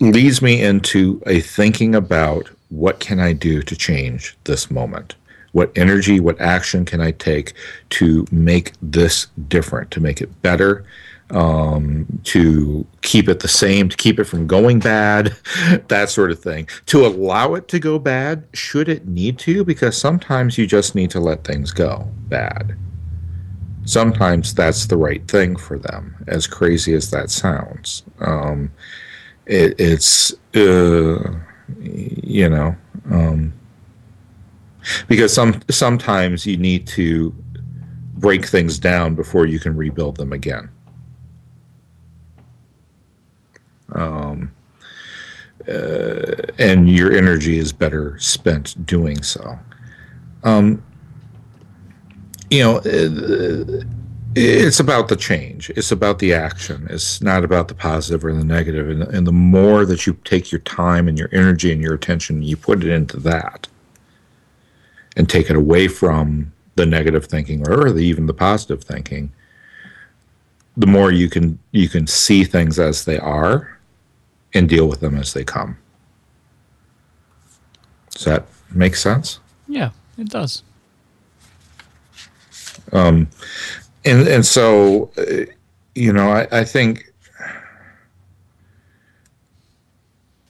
leads 0.00 0.40
me 0.40 0.62
into 0.62 1.22
a 1.26 1.40
thinking 1.40 1.94
about 1.94 2.50
what 2.70 3.00
can 3.00 3.20
I 3.20 3.32
do 3.32 3.62
to 3.62 3.76
change 3.76 4.36
this 4.44 4.70
moment? 4.70 5.14
What 5.52 5.76
energy, 5.76 6.20
what 6.20 6.40
action 6.40 6.84
can 6.84 7.00
I 7.00 7.10
take 7.10 7.52
to 7.90 8.26
make 8.30 8.72
this 8.80 9.26
different, 9.48 9.90
to 9.92 10.00
make 10.00 10.20
it 10.20 10.42
better, 10.42 10.84
um, 11.30 12.06
to 12.24 12.86
keep 13.02 13.28
it 13.28 13.40
the 13.40 13.48
same, 13.48 13.88
to 13.88 13.96
keep 13.96 14.18
it 14.18 14.24
from 14.24 14.46
going 14.46 14.80
bad, 14.80 15.36
that 15.88 16.10
sort 16.10 16.30
of 16.30 16.40
thing. 16.40 16.68
To 16.86 17.06
allow 17.06 17.54
it 17.54 17.68
to 17.68 17.78
go 17.78 17.98
bad, 17.98 18.46
should 18.52 18.88
it 18.88 19.06
need 19.06 19.38
to, 19.40 19.64
because 19.64 19.96
sometimes 19.96 20.58
you 20.58 20.66
just 20.66 20.94
need 20.94 21.10
to 21.10 21.20
let 21.20 21.44
things 21.44 21.72
go 21.72 22.08
bad. 22.28 22.76
Sometimes 23.84 24.54
that's 24.54 24.86
the 24.86 24.96
right 24.96 25.26
thing 25.26 25.56
for 25.56 25.78
them, 25.78 26.22
as 26.26 26.46
crazy 26.46 26.94
as 26.94 27.10
that 27.10 27.30
sounds. 27.30 28.02
Um, 28.20 28.70
it, 29.46 29.74
it's 29.80 30.32
uh, 30.54 31.38
you 31.80 32.48
know 32.48 32.76
um, 33.10 33.52
because 35.08 35.32
some 35.32 35.60
sometimes 35.70 36.46
you 36.46 36.56
need 36.56 36.86
to 36.88 37.34
break 38.14 38.46
things 38.46 38.78
down 38.78 39.14
before 39.14 39.46
you 39.46 39.58
can 39.58 39.76
rebuild 39.76 40.16
them 40.16 40.32
again. 40.32 40.68
Um, 43.92 44.52
uh, 45.68 46.32
and 46.58 46.88
your 46.88 47.12
energy 47.12 47.58
is 47.58 47.72
better 47.72 48.18
spent 48.18 48.86
doing 48.86 49.22
so. 49.22 49.58
Um, 50.42 50.82
you 52.50 52.62
know, 52.62 52.76
uh, 52.78 53.84
it's 54.34 54.80
about 54.80 55.08
the 55.08 55.16
change. 55.16 55.70
It's 55.70 55.92
about 55.92 56.18
the 56.18 56.32
action. 56.32 56.86
It's 56.88 57.20
not 57.20 57.44
about 57.44 57.68
the 57.68 57.74
positive 57.74 58.24
or 58.24 58.32
the 58.32 58.44
negative. 58.44 58.88
And, 58.88 59.02
and 59.02 59.26
the 59.26 59.32
more 59.32 59.84
that 59.84 60.06
you 60.06 60.16
take 60.24 60.50
your 60.50 60.60
time 60.60 61.08
and 61.08 61.18
your 61.18 61.28
energy 61.32 61.72
and 61.72 61.80
your 61.80 61.94
attention, 61.94 62.42
you 62.42 62.56
put 62.56 62.82
it 62.82 62.90
into 62.90 63.18
that, 63.18 63.68
and 65.16 65.28
take 65.28 65.50
it 65.50 65.56
away 65.56 65.88
from 65.88 66.52
the 66.76 66.86
negative 66.86 67.26
thinking 67.26 67.68
or 67.68 67.90
the, 67.90 68.00
even 68.00 68.26
the 68.26 68.34
positive 68.34 68.82
thinking, 68.84 69.32
the 70.76 70.86
more 70.86 71.10
you 71.10 71.28
can 71.28 71.58
you 71.72 71.88
can 71.88 72.06
see 72.06 72.44
things 72.44 72.78
as 72.78 73.04
they 73.04 73.18
are, 73.18 73.79
and 74.54 74.68
deal 74.68 74.86
with 74.88 75.00
them 75.00 75.16
as 75.16 75.32
they 75.32 75.44
come. 75.44 75.78
Does 78.12 78.24
that 78.24 78.46
make 78.72 78.96
sense? 78.96 79.40
Yeah, 79.68 79.90
it 80.18 80.28
does. 80.28 80.62
Um, 82.92 83.28
and 84.04 84.26
and 84.28 84.44
so 84.44 85.10
uh, 85.16 85.44
you 85.94 86.12
know 86.12 86.30
I, 86.30 86.48
I 86.50 86.64
think 86.64 87.12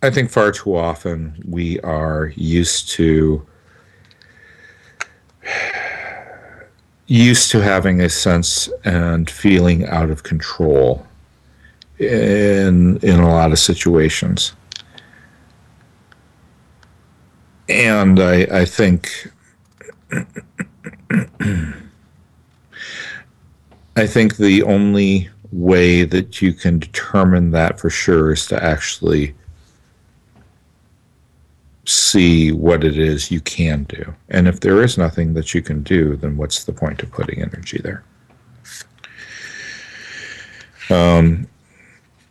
I 0.03 0.11
think 0.11 0.31
far 0.31 0.51
too 0.53 0.77
often 0.77 1.43
we 1.47 1.79
are 1.81 2.33
used 2.37 2.89
to 2.91 3.47
used 7.07 7.51
to 7.51 7.61
having 7.61 8.01
a 8.01 8.09
sense 8.09 8.71
and 8.85 9.29
feeling 9.29 9.87
out 9.87 10.11
of 10.11 10.23
control 10.23 11.07
in 12.01 12.97
in 12.99 13.21
a 13.21 13.29
lot 13.29 13.53
of 13.53 13.59
situations. 13.59 14.55
And 17.69 18.19
I 18.19 18.47
I 18.51 18.65
think 18.65 19.31
I 23.97 24.07
think 24.07 24.37
the 24.37 24.63
only 24.63 25.29
way 25.53 26.05
that 26.05 26.41
you 26.41 26.53
can 26.53 26.79
determine 26.79 27.51
that 27.51 27.79
for 27.79 27.91
sure 27.91 28.33
is 28.33 28.47
to 28.47 28.63
actually 28.63 29.35
see 31.85 32.53
what 32.53 32.85
it 32.85 32.97
is 32.99 33.31
you 33.31 33.41
can 33.41 33.85
do. 33.85 34.15
And 34.29 34.47
if 34.47 34.61
there 34.61 34.83
is 34.83 34.97
nothing 34.97 35.35
that 35.35 35.55
you 35.55 35.61
can 35.61 35.83
do, 35.83 36.17
then 36.17 36.37
what's 36.37 36.65
the 36.65 36.73
point 36.73 37.03
of 37.03 37.11
putting 37.11 37.43
energy 37.43 37.79
there? 37.79 38.05
Um, 40.89 41.49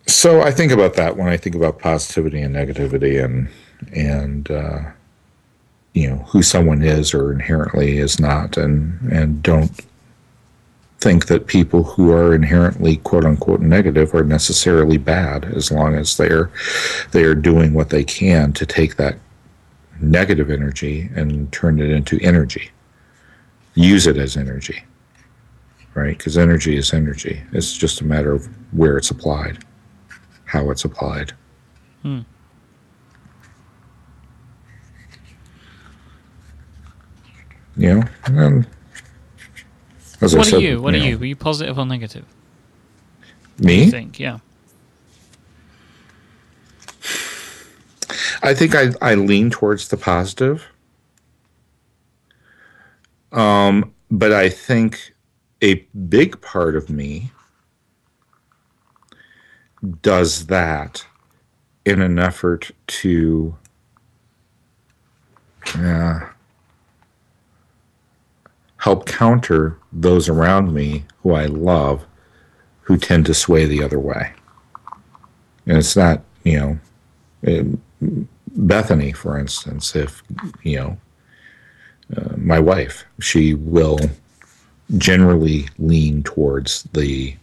so 0.09 0.41
I 0.41 0.51
think 0.51 0.71
about 0.71 0.95
that 0.95 1.17
when 1.17 1.29
I 1.29 1.37
think 1.37 1.55
about 1.55 1.79
positivity 1.79 2.41
and 2.41 2.55
negativity 2.55 3.23
and 3.23 3.49
and 3.93 4.49
uh, 4.49 4.81
you 5.93 6.09
know 6.09 6.17
who 6.29 6.41
someone 6.41 6.81
is 6.81 7.13
or 7.13 7.31
inherently 7.31 7.99
is 7.99 8.19
not, 8.19 8.57
and 8.57 9.11
and 9.11 9.41
don't 9.43 9.71
think 10.99 11.27
that 11.27 11.47
people 11.47 11.83
who 11.83 12.11
are 12.11 12.35
inherently 12.35 12.97
quote 12.97 13.25
unquote 13.25 13.61
negative 13.61 14.13
are 14.13 14.23
necessarily 14.23 14.97
bad 14.97 15.45
as 15.45 15.71
long 15.71 15.95
as 15.95 16.17
they're 16.17 16.51
they 17.11 17.23
are 17.23 17.35
doing 17.35 17.73
what 17.73 17.89
they 17.89 18.03
can 18.03 18.51
to 18.53 18.65
take 18.65 18.97
that 18.97 19.17
negative 20.01 20.49
energy 20.49 21.09
and 21.15 21.51
turn 21.51 21.79
it 21.79 21.89
into 21.89 22.19
energy. 22.21 22.71
Use 23.75 24.07
it 24.07 24.17
as 24.17 24.35
energy 24.35 24.83
right? 25.95 26.17
Because 26.17 26.37
energy 26.37 26.77
is 26.77 26.93
energy. 26.93 27.41
It's 27.51 27.75
just 27.75 27.99
a 27.99 28.05
matter 28.05 28.31
of 28.31 28.47
where 28.71 28.95
it's 28.95 29.09
applied 29.09 29.65
how 30.49 30.69
it's 30.71 30.85
applied 30.85 31.33
hmm. 32.03 32.19
you 37.77 37.95
know 37.95 38.03
and 38.25 38.67
as 40.21 40.35
what 40.35 40.53
I 40.53 40.57
are 40.57 40.59
you? 40.59 40.81
What 40.81 40.93
you 40.93 40.99
are 40.99 41.03
know, 41.03 41.09
you? 41.09 41.17
Were 41.17 41.25
you 41.25 41.35
positive 41.35 41.77
or 41.79 41.85
negative? 41.85 42.25
Me? 43.57 43.83
I 43.83 43.89
think, 43.89 44.19
yeah. 44.19 44.39
I 48.41 48.53
think 48.53 48.75
I, 48.75 48.89
I 49.01 49.15
lean 49.15 49.49
towards 49.49 49.89
the 49.89 49.97
positive. 49.97 50.65
Um, 53.31 53.93
but 54.09 54.33
I 54.33 54.49
think 54.49 55.13
a 55.61 55.75
big 56.09 56.41
part 56.41 56.75
of 56.75 56.89
me 56.89 57.31
does 60.01 60.47
that 60.47 61.05
in 61.85 62.01
an 62.01 62.19
effort 62.19 62.71
to 62.87 63.55
uh, 65.75 66.19
help 68.77 69.05
counter 69.05 69.77
those 69.91 70.29
around 70.29 70.73
me 70.73 71.05
who 71.21 71.33
I 71.33 71.45
love 71.45 72.05
who 72.81 72.97
tend 72.97 73.25
to 73.27 73.33
sway 73.33 73.65
the 73.65 73.83
other 73.83 73.99
way. 73.99 74.31
And 75.67 75.77
it's 75.77 75.95
not, 75.95 76.23
you 76.43 76.79
know, 77.45 77.79
um, 78.01 78.27
Bethany, 78.47 79.11
for 79.11 79.37
instance, 79.37 79.95
if, 79.95 80.23
you 80.63 80.77
know, 80.77 80.97
uh, 82.17 82.35
my 82.35 82.59
wife, 82.59 83.05
she 83.19 83.53
will 83.53 83.99
generally 84.97 85.67
lean 85.77 86.23
towards 86.23 86.83
the 86.93 87.35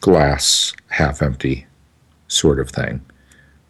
glass 0.00 0.72
half 0.88 1.22
empty 1.22 1.66
sort 2.28 2.60
of 2.60 2.70
thing. 2.70 3.00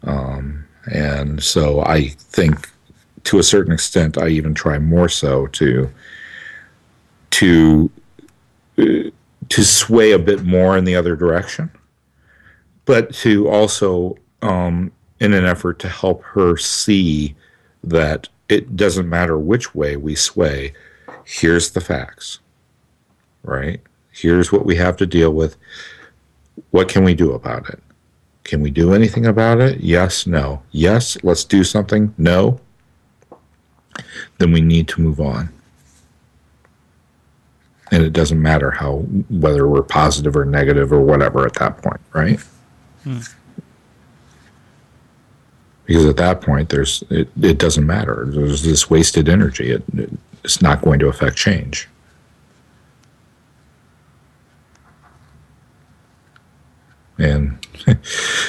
Um, 0.03 0.65
and 0.91 1.41
so 1.43 1.81
I 1.81 2.09
think 2.09 2.69
to 3.25 3.39
a 3.39 3.43
certain 3.43 3.71
extent, 3.71 4.17
I 4.17 4.29
even 4.29 4.53
try 4.53 4.79
more 4.79 5.09
so 5.09 5.47
to 5.47 5.89
to 7.31 7.91
uh, 8.77 9.09
to 9.49 9.63
sway 9.63 10.11
a 10.11 10.19
bit 10.19 10.43
more 10.43 10.77
in 10.77 10.85
the 10.85 10.95
other 10.95 11.15
direction, 11.15 11.69
but 12.85 13.13
to 13.15 13.47
also 13.47 14.17
um, 14.41 14.91
in 15.19 15.33
an 15.33 15.45
effort 15.45 15.79
to 15.79 15.89
help 15.89 16.23
her 16.23 16.57
see 16.57 17.35
that 17.83 18.27
it 18.49 18.75
doesn't 18.75 19.07
matter 19.07 19.37
which 19.37 19.73
way 19.75 19.95
we 19.95 20.15
sway. 20.15 20.73
Here's 21.25 21.71
the 21.71 21.81
facts, 21.81 22.39
right? 23.43 23.81
Here's 24.11 24.51
what 24.51 24.65
we 24.65 24.75
have 24.75 24.97
to 24.97 25.05
deal 25.05 25.31
with. 25.31 25.57
What 26.69 26.87
can 26.87 27.03
we 27.03 27.13
do 27.13 27.33
about 27.33 27.67
it? 27.69 27.79
Can 28.43 28.61
we 28.61 28.71
do 28.71 28.93
anything 28.93 29.25
about 29.25 29.59
it? 29.59 29.81
Yes, 29.81 30.25
no. 30.27 30.61
Yes, 30.71 31.17
let's 31.23 31.43
do 31.43 31.63
something. 31.63 32.13
No. 32.17 32.59
Then 34.37 34.51
we 34.51 34.61
need 34.61 34.87
to 34.89 35.01
move 35.01 35.19
on. 35.19 35.49
and 37.91 38.03
it 38.03 38.13
doesn't 38.13 38.41
matter 38.41 38.71
how 38.71 38.99
whether 39.29 39.67
we're 39.67 39.83
positive 39.83 40.35
or 40.35 40.45
negative 40.45 40.93
or 40.93 41.01
whatever 41.01 41.45
at 41.45 41.53
that 41.55 41.77
point, 41.81 41.99
right? 42.13 42.39
Hmm. 43.03 43.19
Because 45.85 46.05
at 46.05 46.15
that 46.17 46.39
point, 46.39 46.69
there's 46.69 47.03
it, 47.09 47.27
it 47.41 47.57
doesn't 47.57 47.85
matter. 47.85 48.25
There's 48.29 48.63
this 48.63 48.89
wasted 48.89 49.27
energy. 49.27 49.71
It, 49.71 49.83
it's 50.43 50.61
not 50.61 50.81
going 50.81 50.99
to 50.99 51.09
affect 51.09 51.35
change. 51.35 51.89
And 57.21 57.57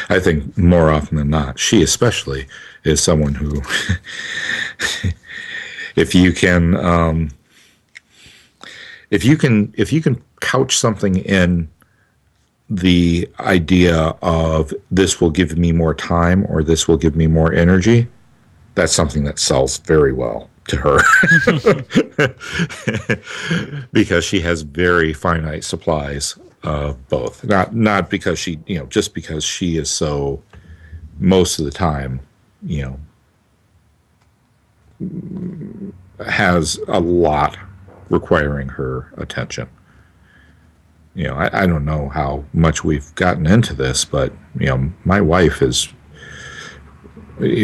I 0.08 0.18
think 0.18 0.56
more 0.56 0.90
often 0.90 1.18
than 1.18 1.30
not, 1.30 1.58
she 1.58 1.82
especially 1.82 2.46
is 2.84 3.02
someone 3.02 3.34
who, 3.34 3.60
if 5.96 6.14
you 6.14 6.32
can, 6.32 6.76
um, 6.76 7.30
if 9.10 9.24
you 9.24 9.36
can, 9.36 9.74
if 9.76 9.92
you 9.92 10.00
can 10.00 10.22
couch 10.40 10.76
something 10.76 11.16
in 11.16 11.68
the 12.70 13.28
idea 13.40 14.14
of 14.22 14.72
this 14.90 15.20
will 15.20 15.30
give 15.30 15.58
me 15.58 15.72
more 15.72 15.94
time 15.94 16.46
or 16.48 16.62
this 16.62 16.88
will 16.88 16.96
give 16.96 17.14
me 17.14 17.26
more 17.26 17.52
energy, 17.52 18.08
that's 18.74 18.94
something 18.94 19.24
that 19.24 19.38
sells 19.38 19.76
very 19.78 20.14
well 20.14 20.48
to 20.68 20.76
her. 20.76 20.98
Because 23.92 24.24
she 24.24 24.40
has 24.40 24.62
very 24.62 25.12
finite 25.12 25.64
supplies 25.64 26.38
of 26.62 27.08
both. 27.08 27.44
Not 27.44 27.74
not 27.74 28.10
because 28.10 28.38
she, 28.38 28.60
you 28.66 28.78
know, 28.78 28.86
just 28.86 29.14
because 29.14 29.44
she 29.44 29.76
is 29.76 29.90
so 29.90 30.42
most 31.18 31.58
of 31.58 31.64
the 31.64 31.70
time, 31.70 32.20
you 32.62 32.98
know, 35.00 36.24
has 36.24 36.78
a 36.88 37.00
lot 37.00 37.58
requiring 38.10 38.68
her 38.68 39.12
attention. 39.16 39.68
You 41.14 41.24
know, 41.24 41.34
I, 41.34 41.62
I 41.62 41.66
don't 41.66 41.84
know 41.84 42.08
how 42.08 42.44
much 42.54 42.84
we've 42.84 43.14
gotten 43.16 43.46
into 43.46 43.74
this, 43.74 44.04
but 44.04 44.32
you 44.58 44.66
know, 44.66 44.92
my 45.04 45.20
wife 45.20 45.60
is 45.62 45.92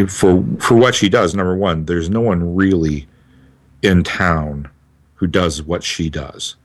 for 0.09 0.45
for 0.59 0.77
what 0.77 0.95
she 0.95 1.09
does. 1.09 1.35
Number 1.35 1.57
one, 1.57 1.85
there's 1.85 2.11
no 2.11 2.21
one 2.21 2.57
really 2.57 3.09
in 3.83 4.03
town 4.03 4.69
who 5.15 5.27
does 5.27 5.63
what 5.63 5.83
she 5.83 6.11
does, 6.11 6.57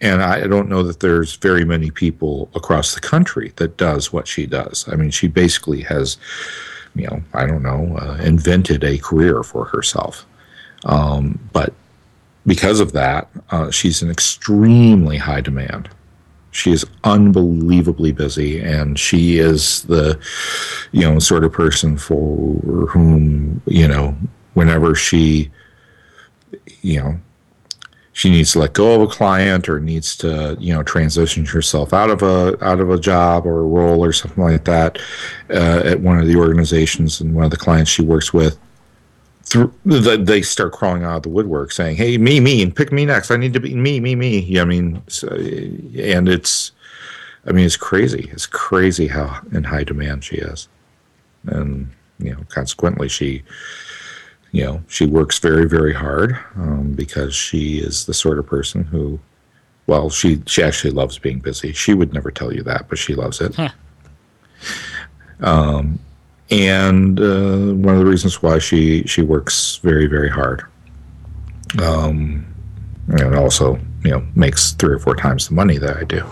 and 0.00 0.22
I 0.22 0.46
don't 0.46 0.68
know 0.68 0.82
that 0.82 1.00
there's 1.00 1.36
very 1.36 1.64
many 1.64 1.90
people 1.90 2.50
across 2.54 2.94
the 2.94 3.00
country 3.00 3.52
that 3.56 3.76
does 3.76 4.12
what 4.12 4.28
she 4.28 4.46
does. 4.46 4.86
I 4.88 4.96
mean, 4.96 5.10
she 5.10 5.28
basically 5.28 5.82
has, 5.82 6.18
you 6.94 7.06
know, 7.06 7.22
I 7.32 7.46
don't 7.46 7.62
know, 7.62 7.96
uh, 8.00 8.18
invented 8.22 8.84
a 8.84 8.98
career 8.98 9.42
for 9.42 9.64
herself. 9.64 10.26
Um, 10.84 11.38
but 11.52 11.72
because 12.46 12.80
of 12.80 12.92
that, 12.92 13.28
uh, 13.50 13.70
she's 13.70 14.02
an 14.02 14.10
extremely 14.10 15.16
high 15.16 15.40
demand. 15.40 15.88
She 16.52 16.72
is 16.72 16.86
unbelievably 17.04 18.12
busy, 18.12 18.60
and 18.60 18.98
she 18.98 19.38
is 19.38 19.82
the, 19.82 20.18
you 20.92 21.02
know, 21.02 21.18
sort 21.18 21.44
of 21.44 21.52
person 21.52 21.98
for 21.98 22.86
whom 22.86 23.60
you 23.66 23.86
know, 23.88 24.16
whenever 24.54 24.94
she, 24.94 25.50
you 26.80 27.00
know, 27.00 27.20
she 28.16 28.30
needs 28.30 28.52
to 28.52 28.60
let 28.60 28.72
go 28.72 28.94
of 28.94 29.02
a 29.02 29.12
client 29.12 29.68
or 29.68 29.78
needs 29.78 30.16
to 30.16 30.56
you 30.58 30.72
know 30.72 30.82
transition 30.82 31.44
herself 31.44 31.92
out 31.92 32.08
of 32.08 32.22
a 32.22 32.56
out 32.64 32.80
of 32.80 32.88
a 32.88 32.98
job 32.98 33.46
or 33.46 33.60
a 33.60 33.64
role 33.64 34.02
or 34.02 34.10
something 34.10 34.42
like 34.42 34.64
that 34.64 34.98
uh, 35.50 35.82
at 35.84 36.00
one 36.00 36.18
of 36.18 36.26
the 36.26 36.34
organizations 36.34 37.20
and 37.20 37.34
one 37.34 37.44
of 37.44 37.50
the 37.50 37.56
clients 37.58 37.90
she 37.90 38.02
works 38.02 38.32
with 38.32 38.58
they 39.84 40.42
start 40.42 40.72
crawling 40.72 41.04
out 41.04 41.18
of 41.18 41.22
the 41.22 41.28
woodwork 41.28 41.70
saying, 41.70 41.96
"Hey, 41.96 42.18
me, 42.18 42.40
me, 42.40 42.62
and 42.62 42.74
pick 42.74 42.90
me 42.90 43.04
next. 43.06 43.30
I 43.30 43.36
need 43.36 43.52
to 43.52 43.60
be 43.60 43.74
me, 43.74 44.00
me, 44.00 44.16
me." 44.16 44.40
Yeah, 44.40 44.62
I 44.62 44.64
mean, 44.64 45.02
so, 45.06 45.28
and 45.28 46.28
it's, 46.28 46.72
I 47.46 47.52
mean, 47.52 47.64
it's 47.64 47.76
crazy. 47.76 48.28
It's 48.32 48.46
crazy 48.46 49.06
how 49.06 49.40
in 49.52 49.62
high 49.62 49.84
demand 49.84 50.24
she 50.24 50.36
is, 50.36 50.68
and 51.46 51.88
you 52.18 52.32
know, 52.32 52.40
consequently, 52.48 53.08
she, 53.08 53.44
you 54.56 54.64
know, 54.64 54.82
she 54.88 55.04
works 55.04 55.38
very, 55.38 55.68
very 55.68 55.92
hard 55.92 56.34
um, 56.54 56.92
because 56.92 57.34
she 57.34 57.76
is 57.76 58.06
the 58.06 58.14
sort 58.14 58.38
of 58.38 58.46
person 58.46 58.84
who, 58.84 59.20
well, 59.86 60.08
she 60.08 60.40
she 60.46 60.62
actually 60.62 60.92
loves 60.92 61.18
being 61.18 61.40
busy. 61.40 61.74
She 61.74 61.92
would 61.92 62.14
never 62.14 62.30
tell 62.30 62.54
you 62.54 62.62
that, 62.62 62.88
but 62.88 62.96
she 62.96 63.14
loves 63.14 63.42
it. 63.42 63.54
Huh. 63.54 63.68
Um, 65.40 65.98
and 66.50 67.20
uh, 67.20 67.74
one 67.74 67.96
of 67.96 68.00
the 68.00 68.06
reasons 68.06 68.42
why 68.42 68.58
she 68.58 69.02
she 69.02 69.20
works 69.20 69.76
very 69.82 70.06
very 70.06 70.30
hard. 70.30 70.64
Um, 71.82 72.46
and 73.08 73.34
also 73.34 73.78
you 74.04 74.10
know 74.12 74.26
makes 74.34 74.72
three 74.72 74.94
or 74.94 74.98
four 74.98 75.16
times 75.16 75.48
the 75.48 75.54
money 75.54 75.76
that 75.76 75.98
I 75.98 76.04
do. 76.04 76.24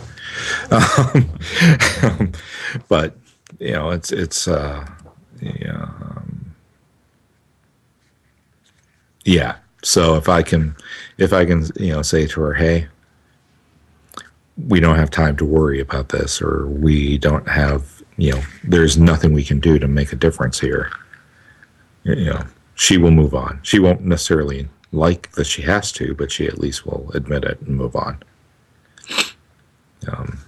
Um, 0.70 2.32
but 2.88 3.18
you 3.58 3.72
know 3.72 3.90
it's 3.90 4.12
it's 4.12 4.48
uh, 4.48 4.82
yeah 5.42 5.82
um, 5.82 6.33
yeah. 9.24 9.56
So 9.82 10.16
if 10.16 10.28
I 10.28 10.42
can 10.42 10.74
if 11.18 11.32
I 11.32 11.44
can 11.44 11.66
you 11.76 11.92
know 11.92 12.02
say 12.02 12.26
to 12.26 12.40
her, 12.40 12.54
hey, 12.54 12.88
we 14.68 14.80
don't 14.80 14.96
have 14.96 15.10
time 15.10 15.36
to 15.36 15.44
worry 15.44 15.80
about 15.80 16.08
this, 16.10 16.40
or 16.40 16.66
we 16.66 17.18
don't 17.18 17.48
have 17.48 17.94
you 18.16 18.32
know, 18.32 18.42
there's 18.62 18.96
nothing 18.96 19.32
we 19.32 19.44
can 19.44 19.60
do 19.60 19.78
to 19.78 19.88
make 19.88 20.12
a 20.12 20.16
difference 20.16 20.60
here. 20.60 20.90
You 22.04 22.26
know, 22.26 22.44
she 22.74 22.98
will 22.98 23.10
move 23.10 23.34
on. 23.34 23.60
She 23.62 23.78
won't 23.78 24.02
necessarily 24.02 24.68
like 24.92 25.32
that 25.32 25.46
she 25.46 25.62
has 25.62 25.90
to, 25.92 26.14
but 26.14 26.30
she 26.30 26.46
at 26.46 26.58
least 26.58 26.86
will 26.86 27.10
admit 27.14 27.44
it 27.44 27.60
and 27.62 27.76
move 27.76 27.96
on. 27.96 28.22
Um, 30.06 30.38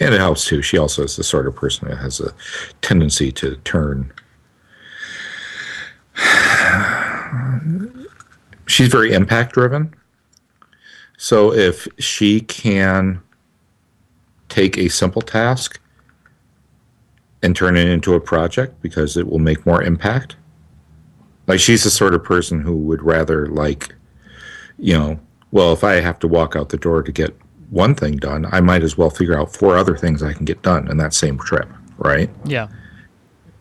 and 0.00 0.14
it 0.14 0.20
helps 0.20 0.46
too. 0.46 0.62
She 0.62 0.78
also 0.78 1.02
is 1.02 1.16
the 1.16 1.24
sort 1.24 1.46
of 1.46 1.54
person 1.54 1.88
that 1.88 1.98
has 1.98 2.20
a 2.20 2.32
tendency 2.80 3.32
to 3.32 3.56
turn. 3.56 4.12
She's 8.66 8.88
very 8.88 9.12
impact 9.12 9.54
driven. 9.54 9.94
So 11.16 11.52
if 11.52 11.86
she 11.98 12.40
can 12.40 13.22
take 14.48 14.76
a 14.76 14.88
simple 14.88 15.22
task 15.22 15.80
and 17.42 17.56
turn 17.56 17.76
it 17.76 17.88
into 17.88 18.14
a 18.14 18.20
project 18.20 18.80
because 18.82 19.16
it 19.16 19.26
will 19.26 19.38
make 19.38 19.66
more 19.66 19.82
impact. 19.82 20.36
Like 21.46 21.58
she's 21.58 21.84
the 21.84 21.90
sort 21.90 22.14
of 22.14 22.22
person 22.22 22.60
who 22.60 22.76
would 22.76 23.02
rather 23.02 23.46
like, 23.46 23.94
you 24.78 24.94
know, 24.94 25.18
well, 25.50 25.72
if 25.72 25.84
I 25.84 25.94
have 25.94 26.18
to 26.20 26.28
walk 26.28 26.54
out 26.54 26.68
the 26.68 26.76
door 26.76 27.02
to 27.02 27.12
get 27.12 27.36
one 27.70 27.94
thing 27.94 28.16
done, 28.16 28.46
I 28.52 28.60
might 28.60 28.82
as 28.82 28.96
well 28.96 29.10
figure 29.10 29.38
out 29.38 29.54
four 29.54 29.76
other 29.76 29.96
things 29.96 30.22
I 30.22 30.32
can 30.32 30.44
get 30.44 30.62
done 30.62 30.90
in 30.90 30.98
that 30.98 31.14
same 31.14 31.38
trip, 31.38 31.68
right? 31.98 32.30
Yeah. 32.44 32.68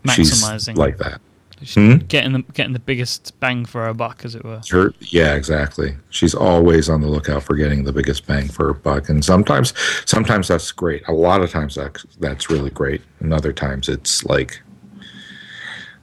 Maximizing. 0.03 0.65
She's 0.65 0.77
like 0.77 0.97
that. 0.99 1.21
Hmm? 1.67 1.97
Getting 2.07 2.33
the 2.33 2.41
getting 2.53 2.73
the 2.73 2.79
biggest 2.79 3.39
bang 3.39 3.65
for 3.65 3.85
her 3.85 3.93
buck, 3.93 4.25
as 4.25 4.33
it 4.33 4.43
were. 4.43 4.61
Yeah, 4.99 5.35
exactly. 5.35 5.95
She's 6.09 6.33
always 6.33 6.89
on 6.89 7.01
the 7.01 7.07
lookout 7.07 7.43
for 7.43 7.55
getting 7.55 7.83
the 7.83 7.93
biggest 7.93 8.25
bang 8.25 8.47
for 8.47 8.67
her 8.67 8.73
buck, 8.73 9.09
and 9.09 9.23
sometimes, 9.23 9.73
sometimes 10.05 10.47
that's 10.47 10.71
great. 10.71 11.07
A 11.07 11.13
lot 11.13 11.41
of 11.41 11.51
times 11.51 11.75
that's 11.75 12.03
that's 12.19 12.49
really 12.49 12.71
great, 12.71 13.01
and 13.19 13.33
other 13.33 13.53
times 13.53 13.89
it's 13.89 14.25
like, 14.25 14.61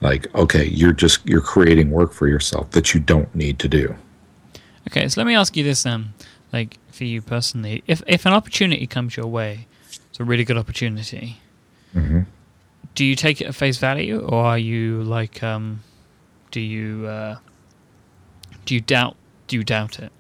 like 0.00 0.32
okay, 0.34 0.66
you're 0.66 0.92
just 0.92 1.26
you're 1.28 1.40
creating 1.40 1.90
work 1.90 2.12
for 2.12 2.28
yourself 2.28 2.70
that 2.70 2.94
you 2.94 3.00
don't 3.00 3.34
need 3.34 3.58
to 3.58 3.68
do. 3.68 3.96
Okay, 4.88 5.08
so 5.08 5.20
let 5.20 5.26
me 5.26 5.34
ask 5.34 5.56
you 5.56 5.64
this 5.64 5.82
then, 5.82 6.14
like 6.52 6.78
for 6.92 7.04
you 7.04 7.20
personally, 7.20 7.82
if 7.88 8.00
if 8.06 8.26
an 8.26 8.32
opportunity 8.32 8.86
comes 8.86 9.16
your 9.16 9.26
way, 9.26 9.66
it's 9.88 10.20
a 10.20 10.24
really 10.24 10.44
good 10.44 10.56
opportunity. 10.56 11.40
Mm-hmm 11.96 12.20
do 12.98 13.04
you 13.04 13.14
take 13.14 13.40
it 13.40 13.46
at 13.46 13.54
face 13.54 13.78
value, 13.78 14.18
or 14.18 14.44
are 14.44 14.58
you 14.58 15.04
like, 15.04 15.40
um, 15.40 15.84
do 16.50 16.58
you 16.58 17.06
uh, 17.06 17.36
do 18.64 18.74
you 18.74 18.80
doubt 18.80 19.14
do 19.46 19.54
you 19.54 19.62
doubt 19.62 20.00
it? 20.00 20.10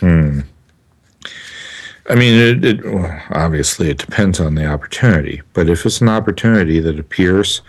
Hmm. 0.00 0.40
I 2.10 2.16
mean, 2.16 2.34
it, 2.34 2.64
it 2.64 2.84
well, 2.84 3.22
obviously 3.30 3.88
it 3.88 3.98
depends 3.98 4.40
on 4.40 4.56
the 4.56 4.66
opportunity, 4.66 5.42
but 5.52 5.68
if 5.70 5.86
it's 5.86 6.00
an 6.00 6.08
opportunity 6.08 6.80
that 6.80 6.98
appears 6.98 7.62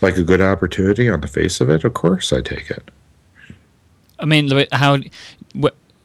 like 0.00 0.16
a 0.16 0.24
good 0.24 0.40
opportunity 0.40 1.08
on 1.08 1.20
the 1.20 1.28
face 1.28 1.60
of 1.60 1.70
it, 1.70 1.84
of 1.84 1.94
course 1.94 2.32
I 2.32 2.40
take 2.40 2.68
it. 2.68 2.90
I 4.18 4.24
mean, 4.24 4.66
how? 4.72 4.98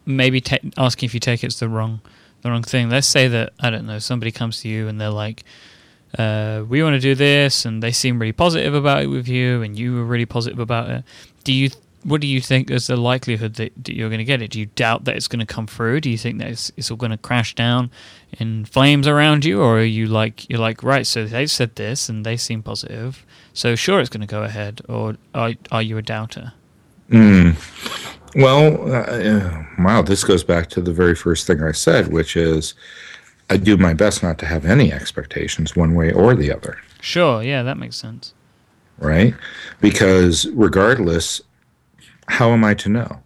Maybe 0.06 0.44
asking 0.78 1.08
if 1.08 1.16
you 1.16 1.20
take 1.20 1.44
it's 1.44 1.60
the 1.60 1.68
wrong 1.70 2.02
the 2.46 2.52
wrong 2.52 2.62
thing. 2.62 2.90
Let's 2.90 3.08
say 3.08 3.28
that 3.28 3.54
I 3.60 3.72
don't 3.72 3.88
know 3.88 3.98
somebody 3.98 4.32
comes 4.32 4.62
to 4.62 4.70
you 4.70 4.88
and 4.88 5.02
they're 5.02 5.10
like, 5.10 5.44
uh, 6.18 6.64
"We 6.70 6.84
want 6.84 6.94
to 6.94 7.00
do 7.00 7.16
this," 7.16 7.66
and 7.66 7.82
they 7.82 7.92
seem 7.92 8.20
really 8.20 8.34
positive 8.34 8.76
about 8.76 9.02
it 9.02 9.08
with 9.08 9.28
you, 9.28 9.64
and 9.64 9.78
you 9.78 9.96
were 9.96 10.06
really 10.06 10.28
positive 10.28 10.60
about 10.60 10.90
it. 10.90 11.04
Do 11.44 11.52
you? 11.52 11.72
What 12.04 12.22
do 12.22 12.28
you 12.28 12.40
think 12.40 12.70
is 12.70 12.86
the 12.86 12.98
likelihood 12.98 13.56
that, 13.56 13.74
that 13.84 13.96
you're 13.96 14.10
going 14.10 14.20
to 14.20 14.26
get 14.26 14.40
it? 14.40 14.52
Do 14.52 14.60
you 14.60 14.68
doubt 14.68 15.06
that 15.06 15.16
it's 15.16 15.28
going 15.28 15.40
to 15.40 15.52
come 15.52 15.66
through? 15.66 16.02
Do 16.02 16.10
you 16.12 16.20
think 16.20 16.38
that 16.38 16.50
it's, 16.50 16.72
it's 16.78 16.92
all 16.92 16.98
going 16.98 17.10
to 17.10 17.18
crash 17.18 17.56
down 17.56 17.90
in 18.40 18.66
flames 18.66 19.08
around 19.08 19.44
you, 19.44 19.60
or 19.60 19.80
are 19.80 19.84
you 19.84 20.06
like 20.06 20.48
you're 20.48 20.60
like 20.60 20.84
right? 20.84 21.08
So 21.08 21.26
they 21.26 21.48
said 21.48 21.76
this 21.76 22.08
and 22.08 22.24
they 22.24 22.38
seem 22.38 22.62
positive, 22.62 23.26
so 23.54 23.74
sure 23.76 24.00
it's 24.00 24.10
going 24.10 24.22
to 24.22 24.28
go 24.28 24.44
ahead, 24.44 24.82
or 24.88 25.18
are 25.34 25.54
are 25.72 25.82
you 25.82 25.98
a 25.98 26.04
doubter? 26.04 26.54
Mm. 27.10 27.56
Well, 28.36 28.94
uh, 28.94 29.64
wow, 29.80 30.02
this 30.02 30.24
goes 30.24 30.44
back 30.44 30.70
to 30.72 30.82
the 30.82 30.92
very 30.92 31.16
first 31.16 31.48
thing 31.48 31.64
I 31.64 31.72
said, 31.72 32.12
which 32.12 32.36
is 32.36 32.74
I 33.50 33.58
do 33.58 33.78
my 33.78 33.94
best 33.94 34.24
not 34.24 34.38
to 34.40 34.46
have 34.46 34.66
any 34.66 34.92
expectations 34.92 35.76
one 35.76 35.94
way 35.94 36.12
or 36.12 36.36
the 36.36 36.52
other. 36.52 36.78
Sure, 37.00 37.44
yeah, 37.44 37.64
that 37.64 37.78
makes 37.78 37.96
sense. 37.96 38.34
Right? 38.98 39.36
Because 39.80 40.48
regardless, 40.48 41.42
how 42.28 42.52
am 42.52 42.64
I 42.64 42.74
to 42.76 42.90
know? 42.90 43.22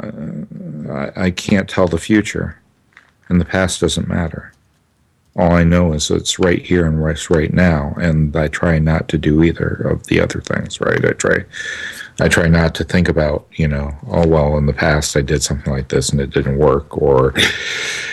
Uh, 0.00 0.92
I, 0.92 1.26
I 1.26 1.30
can't 1.30 1.68
tell 1.68 1.86
the 1.86 1.98
future, 1.98 2.60
and 3.28 3.40
the 3.40 3.44
past 3.44 3.80
doesn't 3.80 4.08
matter. 4.08 4.52
All 5.38 5.52
I 5.52 5.64
know 5.64 5.92
is 5.92 6.10
it's 6.10 6.38
right 6.38 6.64
here 6.64 6.86
and 6.86 7.04
right, 7.04 7.30
right 7.30 7.52
now, 7.52 7.94
and 8.00 8.34
I 8.34 8.48
try 8.48 8.78
not 8.78 9.08
to 9.08 9.18
do 9.18 9.42
either 9.42 9.68
of 9.68 10.06
the 10.06 10.18
other 10.20 10.40
things. 10.40 10.80
Right? 10.80 11.04
I 11.04 11.12
try, 11.12 11.44
I 12.20 12.28
try 12.28 12.48
not 12.48 12.74
to 12.76 12.84
think 12.84 13.08
about, 13.08 13.46
you 13.52 13.68
know, 13.68 13.94
oh 14.08 14.26
well, 14.26 14.56
in 14.56 14.64
the 14.64 14.72
past 14.72 15.14
I 15.16 15.20
did 15.20 15.42
something 15.42 15.70
like 15.70 15.88
this 15.88 16.08
and 16.08 16.20
it 16.20 16.30
didn't 16.30 16.56
work, 16.56 16.96
or 16.96 17.34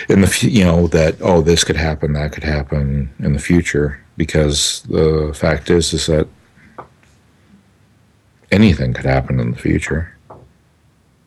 in 0.08 0.20
the, 0.20 0.48
you 0.50 0.64
know, 0.64 0.86
that 0.88 1.16
oh 1.22 1.40
this 1.40 1.64
could 1.64 1.76
happen, 1.76 2.12
that 2.12 2.32
could 2.32 2.44
happen 2.44 3.10
in 3.20 3.32
the 3.32 3.38
future, 3.38 4.04
because 4.18 4.82
the 4.82 5.32
fact 5.34 5.70
is 5.70 5.94
is 5.94 6.06
that 6.06 6.28
anything 8.52 8.92
could 8.92 9.06
happen 9.06 9.40
in 9.40 9.50
the 9.50 9.58
future. 9.58 10.14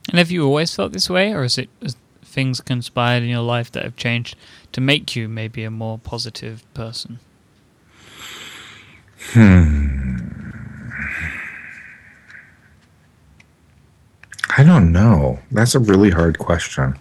And 0.09 0.19
have 0.19 0.29
you 0.29 0.45
always 0.45 0.75
felt 0.75 0.93
this 0.93 1.09
way, 1.09 1.33
or 1.33 1.43
is 1.43 1.57
it 1.57 1.69
things 2.23 2.61
conspired 2.61 3.23
in 3.23 3.29
your 3.29 3.41
life 3.41 3.71
that 3.71 3.83
have 3.83 3.95
changed 3.95 4.35
to 4.71 4.81
make 4.81 5.15
you 5.15 5.27
maybe 5.27 5.63
a 5.63 5.71
more 5.71 5.97
positive 5.97 6.63
person? 6.73 7.19
Hmm. 9.33 10.17
I 14.57 14.63
don't 14.63 14.91
know. 14.91 15.37
That's 15.51 15.75
a 15.75 15.79
really 15.79 16.09
hard 16.09 16.39
question. 16.39 16.97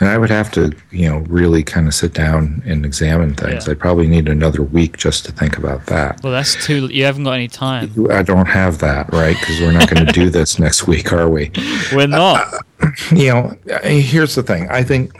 And 0.00 0.08
I 0.10 0.18
would 0.18 0.28
have 0.28 0.50
to, 0.52 0.72
you 0.90 1.08
know, 1.08 1.18
really 1.20 1.62
kind 1.62 1.86
of 1.86 1.94
sit 1.94 2.12
down 2.12 2.62
and 2.66 2.84
examine 2.84 3.34
things. 3.34 3.66
Yeah. 3.66 3.70
I'd 3.70 3.80
probably 3.80 4.06
need 4.06 4.28
another 4.28 4.62
week 4.62 4.98
just 4.98 5.24
to 5.24 5.32
think 5.32 5.56
about 5.56 5.86
that. 5.86 6.22
Well, 6.22 6.32
that's 6.32 6.62
too, 6.66 6.88
you 6.88 7.04
haven't 7.04 7.24
got 7.24 7.32
any 7.32 7.48
time. 7.48 7.94
I 8.10 8.22
don't 8.22 8.46
have 8.46 8.78
that, 8.80 9.10
right? 9.14 9.36
Because 9.40 9.60
we're 9.60 9.72
not 9.72 9.88
going 9.88 10.04
to 10.04 10.12
do 10.12 10.28
this 10.28 10.58
next 10.58 10.86
week, 10.86 11.10
are 11.10 11.30
we? 11.30 11.50
We're 11.90 12.06
not. 12.06 12.52
Uh, 12.82 12.90
you 13.12 13.28
know, 13.28 13.56
here's 13.82 14.34
the 14.34 14.42
thing. 14.42 14.68
I 14.68 14.82
think 14.82 15.16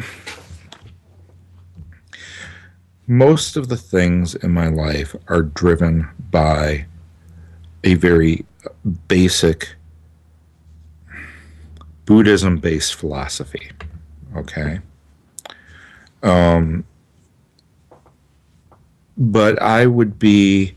most 3.11 3.57
of 3.57 3.67
the 3.67 3.77
things 3.77 4.37
in 4.37 4.53
my 4.53 4.69
life 4.69 5.17
are 5.27 5.43
driven 5.43 6.09
by 6.31 6.87
a 7.83 7.95
very 7.95 8.47
basic 9.09 9.75
Buddhism 12.05 12.59
based 12.59 12.95
philosophy. 12.95 13.73
Okay. 14.37 14.79
Um, 16.23 16.85
but 19.19 19.61
I 19.61 19.87
would 19.87 20.17
be 20.17 20.77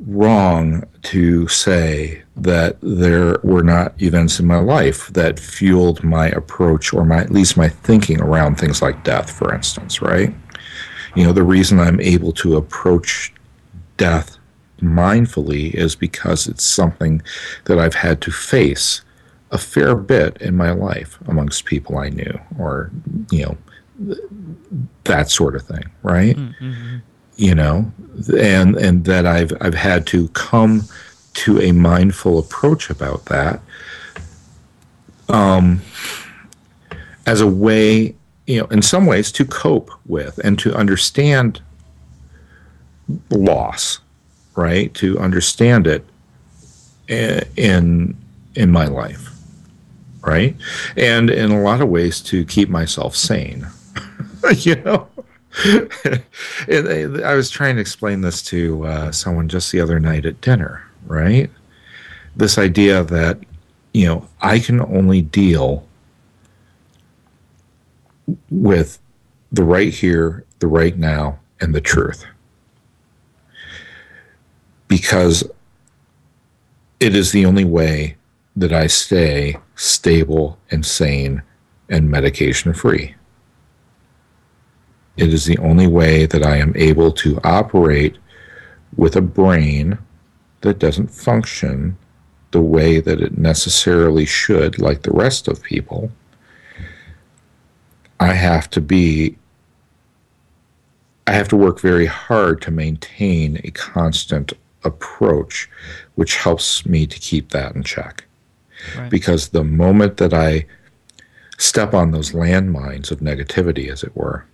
wrong 0.00 0.82
to 1.02 1.46
say 1.46 2.24
that 2.38 2.76
there 2.80 3.38
were 3.44 3.62
not 3.62 3.94
events 4.02 4.40
in 4.40 4.46
my 4.48 4.58
life 4.58 5.06
that 5.12 5.38
fueled 5.38 6.02
my 6.02 6.26
approach 6.30 6.92
or 6.92 7.04
my 7.04 7.18
at 7.18 7.30
least 7.30 7.56
my 7.56 7.68
thinking 7.68 8.20
around 8.20 8.56
things 8.56 8.82
like 8.82 9.04
death 9.04 9.30
for 9.30 9.54
instance 9.54 10.00
right 10.00 10.34
you 11.14 11.24
know 11.24 11.32
the 11.32 11.42
reason 11.42 11.78
i'm 11.78 12.00
able 12.00 12.32
to 12.32 12.56
approach 12.56 13.32
death 13.96 14.38
mindfully 14.80 15.74
is 15.74 15.94
because 15.94 16.46
it's 16.46 16.64
something 16.64 17.20
that 17.64 17.78
i've 17.78 17.94
had 17.94 18.20
to 18.20 18.30
face 18.30 19.02
a 19.50 19.58
fair 19.58 19.94
bit 19.96 20.36
in 20.40 20.56
my 20.56 20.70
life 20.70 21.18
amongst 21.26 21.64
people 21.64 21.98
I 21.98 22.08
knew, 22.08 22.40
or 22.58 22.90
you 23.30 23.56
know, 23.98 24.16
that 25.04 25.30
sort 25.30 25.56
of 25.56 25.62
thing, 25.62 25.90
right? 26.02 26.36
Mm-hmm. 26.36 26.98
You 27.36 27.54
know, 27.54 27.92
and 28.36 28.76
and 28.76 29.04
that 29.06 29.26
I've 29.26 29.52
I've 29.60 29.74
had 29.74 30.06
to 30.08 30.28
come 30.28 30.82
to 31.34 31.60
a 31.60 31.72
mindful 31.72 32.38
approach 32.38 32.90
about 32.90 33.26
that, 33.26 33.60
um, 35.28 35.80
as 37.26 37.40
a 37.40 37.46
way, 37.46 38.14
you 38.50 38.60
know, 38.60 38.66
in 38.66 38.82
some 38.82 39.06
ways 39.06 39.30
to 39.32 39.44
cope 39.44 39.90
with 40.06 40.38
and 40.38 40.58
to 40.58 40.74
understand 40.74 41.60
loss, 43.30 44.00
right? 44.56 44.92
To 44.94 45.18
understand 45.18 45.86
it 45.86 46.04
eh, 47.08 47.44
in 47.56 48.16
in 48.54 48.70
my 48.70 48.86
life 48.86 49.30
right? 50.22 50.56
And 50.96 51.30
in 51.30 51.50
a 51.50 51.60
lot 51.60 51.80
of 51.80 51.88
ways 51.88 52.20
to 52.22 52.44
keep 52.44 52.68
myself 52.68 53.16
sane, 53.16 53.66
you 54.58 54.76
know. 54.76 55.08
I 55.64 57.34
was 57.34 57.50
trying 57.50 57.74
to 57.74 57.80
explain 57.80 58.20
this 58.20 58.40
to 58.44 58.86
uh, 58.86 59.12
someone 59.12 59.48
just 59.48 59.72
the 59.72 59.80
other 59.80 59.98
night 59.98 60.24
at 60.24 60.40
dinner, 60.40 60.84
right? 61.06 61.50
This 62.36 62.56
idea 62.56 63.02
that, 63.04 63.38
you 63.92 64.06
know, 64.06 64.28
I 64.40 64.60
can 64.60 64.80
only 64.80 65.22
deal 65.22 65.84
with 68.50 68.98
the 69.52 69.64
right 69.64 69.92
here, 69.92 70.44
the 70.58 70.66
right 70.66 70.96
now, 70.96 71.38
and 71.60 71.74
the 71.74 71.80
truth. 71.80 72.24
Because 74.88 75.48
it 76.98 77.14
is 77.14 77.32
the 77.32 77.46
only 77.46 77.64
way 77.64 78.16
that 78.56 78.72
I 78.72 78.86
stay 78.86 79.56
stable 79.74 80.58
and 80.70 80.84
sane 80.84 81.42
and 81.88 82.10
medication 82.10 82.74
free. 82.74 83.14
It 85.16 85.32
is 85.32 85.44
the 85.44 85.58
only 85.58 85.86
way 85.86 86.26
that 86.26 86.44
I 86.44 86.56
am 86.56 86.72
able 86.76 87.12
to 87.12 87.40
operate 87.44 88.18
with 88.96 89.16
a 89.16 89.22
brain 89.22 89.98
that 90.62 90.78
doesn't 90.78 91.08
function 91.08 91.96
the 92.50 92.60
way 92.60 93.00
that 93.00 93.20
it 93.20 93.38
necessarily 93.38 94.26
should, 94.26 94.78
like 94.78 95.02
the 95.02 95.12
rest 95.12 95.48
of 95.48 95.62
people. 95.62 96.10
I 98.20 98.34
have 98.34 98.68
to 98.70 98.80
be, 98.80 99.36
I 101.26 101.32
have 101.32 101.48
to 101.48 101.56
work 101.56 101.80
very 101.80 102.06
hard 102.06 102.60
to 102.62 102.70
maintain 102.70 103.60
a 103.64 103.70
constant 103.70 104.52
approach, 104.84 105.68
which 106.14 106.36
helps 106.36 106.86
me 106.86 107.06
to 107.06 107.18
keep 107.18 107.50
that 107.50 107.74
in 107.74 107.82
check. 107.82 108.24
Because 109.08 109.48
the 109.48 109.64
moment 109.64 110.18
that 110.18 110.32
I 110.32 110.66
step 111.58 111.92
on 111.92 112.12
those 112.12 112.32
landmines 112.32 113.10
of 113.10 113.20
negativity, 113.20 113.90
as 113.90 114.02
it 114.02 114.16
were, 114.16 114.44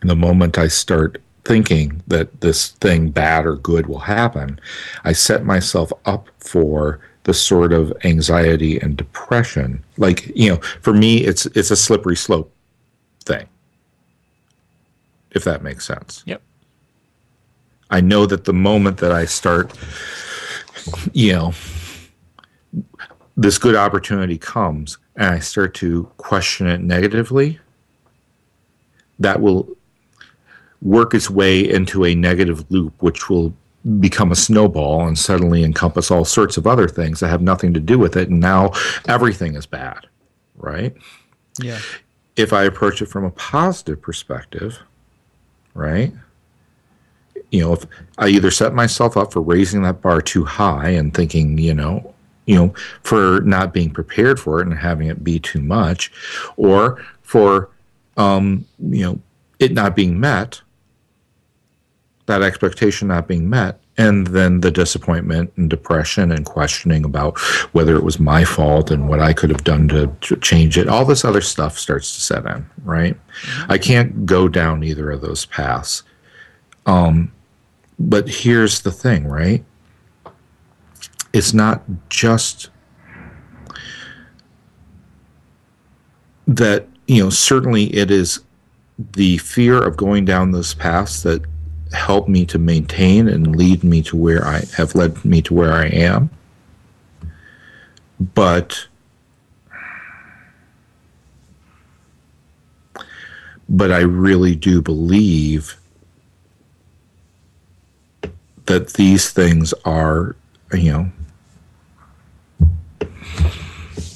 the 0.00 0.16
moment 0.16 0.58
I 0.58 0.68
start 0.68 1.20
thinking 1.44 2.02
that 2.06 2.40
this 2.40 2.70
thing 2.70 3.10
bad 3.10 3.46
or 3.46 3.56
good 3.56 3.86
will 3.86 4.00
happen, 4.00 4.60
I 5.04 5.12
set 5.12 5.44
myself 5.44 5.92
up 6.04 6.28
for 6.38 7.00
the 7.24 7.34
sort 7.34 7.72
of 7.72 7.92
anxiety 8.04 8.78
and 8.78 8.96
depression. 8.96 9.82
Like, 9.96 10.30
you 10.36 10.50
know, 10.50 10.56
for 10.80 10.92
me 10.92 11.18
it's 11.18 11.46
it's 11.46 11.70
a 11.70 11.76
slippery 11.76 12.16
slope 12.16 12.52
thing. 13.24 13.46
If 15.32 15.44
that 15.44 15.62
makes 15.62 15.84
sense. 15.84 16.22
Yep. 16.26 16.40
I 17.90 18.00
know 18.00 18.26
that 18.26 18.44
the 18.44 18.52
moment 18.52 18.98
that 18.98 19.12
I 19.12 19.24
start 19.24 19.72
you 21.12 21.32
know 21.32 21.54
this 23.36 23.58
good 23.58 23.74
opportunity 23.74 24.38
comes 24.38 24.98
and 25.16 25.34
I 25.34 25.38
start 25.38 25.74
to 25.74 26.04
question 26.16 26.66
it 26.66 26.80
negatively, 26.80 27.58
that 29.18 29.40
will 29.40 29.68
work 30.82 31.14
its 31.14 31.30
way 31.30 31.68
into 31.68 32.04
a 32.04 32.14
negative 32.14 32.70
loop, 32.70 32.94
which 33.00 33.30
will 33.30 33.54
become 34.00 34.32
a 34.32 34.36
snowball 34.36 35.06
and 35.06 35.18
suddenly 35.18 35.62
encompass 35.62 36.10
all 36.10 36.24
sorts 36.24 36.56
of 36.56 36.66
other 36.66 36.88
things 36.88 37.20
that 37.20 37.28
have 37.28 37.42
nothing 37.42 37.74
to 37.74 37.80
do 37.80 37.98
with 37.98 38.16
it. 38.16 38.30
And 38.30 38.40
now 38.40 38.72
everything 39.06 39.56
is 39.56 39.66
bad, 39.66 40.06
right? 40.56 40.94
Yeah. 41.60 41.78
If 42.36 42.52
I 42.52 42.64
approach 42.64 43.02
it 43.02 43.06
from 43.06 43.24
a 43.24 43.30
positive 43.30 44.00
perspective, 44.00 44.80
right? 45.74 46.12
You 47.50 47.60
know, 47.60 47.72
if 47.74 47.86
I 48.18 48.28
either 48.28 48.50
set 48.50 48.74
myself 48.74 49.16
up 49.16 49.32
for 49.32 49.40
raising 49.40 49.82
that 49.82 50.00
bar 50.00 50.20
too 50.20 50.44
high 50.44 50.88
and 50.88 51.12
thinking, 51.12 51.58
you 51.58 51.74
know, 51.74 52.14
you 52.46 52.56
know, 52.56 52.74
for 53.02 53.40
not 53.42 53.72
being 53.72 53.90
prepared 53.90 54.40
for 54.40 54.60
it 54.60 54.66
and 54.66 54.76
having 54.76 55.08
it 55.08 55.22
be 55.22 55.38
too 55.38 55.60
much, 55.60 56.10
or 56.56 57.04
for, 57.22 57.70
um, 58.16 58.66
you 58.78 59.04
know, 59.04 59.18
it 59.58 59.72
not 59.72 59.94
being 59.94 60.18
met, 60.18 60.60
that 62.26 62.42
expectation 62.42 63.08
not 63.08 63.28
being 63.28 63.48
met, 63.48 63.80
and 63.98 64.26
then 64.28 64.60
the 64.60 64.70
disappointment 64.70 65.52
and 65.56 65.68
depression 65.68 66.32
and 66.32 66.44
questioning 66.44 67.04
about 67.04 67.38
whether 67.72 67.94
it 67.96 68.02
was 68.02 68.18
my 68.18 68.44
fault 68.44 68.90
and 68.90 69.08
what 69.08 69.20
I 69.20 69.32
could 69.32 69.50
have 69.50 69.64
done 69.64 69.88
to, 69.88 70.14
to 70.22 70.36
change 70.36 70.78
it. 70.78 70.88
All 70.88 71.04
this 71.04 71.24
other 71.24 71.40
stuff 71.40 71.78
starts 71.78 72.14
to 72.14 72.20
set 72.20 72.46
in, 72.46 72.66
right? 72.84 73.14
Mm-hmm. 73.14 73.72
I 73.72 73.78
can't 73.78 74.26
go 74.26 74.48
down 74.48 74.82
either 74.82 75.10
of 75.10 75.20
those 75.20 75.44
paths. 75.44 76.02
Um, 76.86 77.32
but 77.98 78.28
here's 78.28 78.82
the 78.82 78.90
thing, 78.90 79.26
right? 79.26 79.64
it's 81.34 81.52
not 81.52 81.82
just 82.08 82.70
that 86.46 86.86
you 87.06 87.22
know 87.22 87.28
certainly 87.28 87.86
it 87.94 88.10
is 88.10 88.40
the 89.14 89.36
fear 89.38 89.82
of 89.82 89.96
going 89.96 90.24
down 90.24 90.52
those 90.52 90.74
paths 90.74 91.24
that 91.24 91.42
help 91.94 92.28
me 92.28 92.44
to 92.46 92.58
maintain 92.58 93.28
and 93.28 93.56
lead 93.56 93.84
me 93.84 94.02
to 94.02 94.16
where 94.16 94.44
I 94.46 94.62
have 94.76 94.94
led 94.94 95.24
me 95.24 95.42
to 95.42 95.54
where 95.54 95.72
I 95.72 95.86
am. 95.86 96.30
But 98.34 98.86
but 103.68 103.90
I 103.90 104.00
really 104.00 104.54
do 104.54 104.82
believe 104.82 105.76
that 108.66 108.94
these 108.94 109.30
things 109.30 109.72
are, 109.84 110.36
you 110.72 110.92
know, 110.92 111.12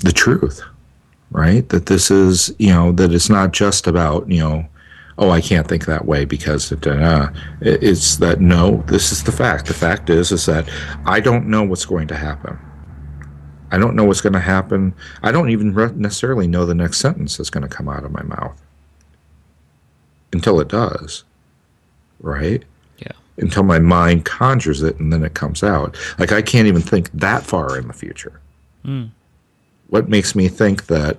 the 0.03 0.13
truth 0.15 0.63
right? 1.31 1.69
That 1.69 1.87
this 1.87 2.11
is, 2.11 2.55
you 2.59 2.73
know, 2.73 2.93
that 2.93 3.13
it's 3.13 3.31
not 3.31 3.53
just 3.53 3.87
about, 3.87 4.31
you 4.31 4.41
know, 4.41 4.67
oh, 5.19 5.31
I 5.31 5.41
can't 5.41 5.67
think 5.67 5.87
that 5.87 6.07
way 6.07 6.25
because 6.25 6.73
uh, 6.73 7.33
it's 7.61 8.17
that 8.17 8.41
no, 8.41 8.83
this 8.87 9.13
is 9.13 9.25
the 9.25 9.33
fact. 9.33 9.67
The 9.67 9.75
fact 9.75 10.11
is, 10.11 10.33
is 10.33 10.47
that 10.47 10.69
I 11.05 11.21
don't 11.21 11.47
know 11.47 11.65
what's 11.65 11.85
going 11.85 12.09
to 12.09 12.17
happen. 12.17 12.59
I 13.71 13.79
don't 13.79 13.95
know 13.95 14.05
what's 14.05 14.23
going 14.23 14.33
to 14.33 14.41
happen. 14.41 14.95
I 15.23 15.31
don't 15.31 15.51
even 15.51 15.75
necessarily 16.01 16.47
know 16.47 16.65
the 16.65 16.75
next 16.75 16.99
sentence 16.99 17.37
that's 17.37 17.51
going 17.51 17.69
to 17.69 17.69
come 17.69 17.89
out 17.89 18.05
of 18.05 18.13
my 18.13 18.23
mouth 18.23 18.63
until 20.33 20.61
it 20.61 20.69
does, 20.69 21.25
right? 22.21 22.65
Yeah. 22.99 23.13
Until 23.37 23.65
my 23.65 23.79
mind 23.79 24.25
conjures 24.25 24.83
it 24.83 24.99
and 24.99 25.13
then 25.13 25.23
it 25.23 25.35
comes 25.35 25.63
out. 25.63 25.99
Like 26.19 26.33
I 26.33 26.41
can't 26.41 26.67
even 26.67 26.81
think 26.81 27.11
that 27.13 27.43
far 27.43 27.77
in 27.77 27.89
the 27.89 27.95
future. 27.95 28.41
Mm 28.85 29.11
what 29.89 30.09
makes 30.09 30.35
me 30.35 30.49
think 30.49 30.87
that 30.87 31.19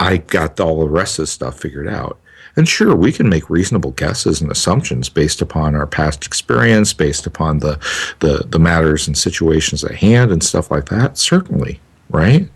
I 0.00 0.18
got 0.18 0.58
all 0.58 0.80
the 0.80 0.88
rest 0.88 1.18
of 1.18 1.24
the 1.24 1.26
stuff 1.26 1.60
figured 1.60 1.88
out? 1.88 2.18
And 2.56 2.68
sure, 2.68 2.94
we 2.94 3.10
can 3.12 3.28
make 3.28 3.50
reasonable 3.50 3.90
guesses 3.92 4.40
and 4.40 4.50
assumptions 4.50 5.08
based 5.08 5.42
upon 5.42 5.74
our 5.74 5.86
past 5.86 6.24
experience, 6.24 6.92
based 6.92 7.26
upon 7.26 7.58
the, 7.58 7.78
the, 8.20 8.46
the 8.48 8.60
matters 8.60 9.06
and 9.06 9.18
situations 9.18 9.82
at 9.82 9.96
hand 9.96 10.30
and 10.30 10.42
stuff 10.42 10.70
like 10.70 10.88
that. 10.88 11.18
Certainly, 11.18 11.80
right? 12.10 12.48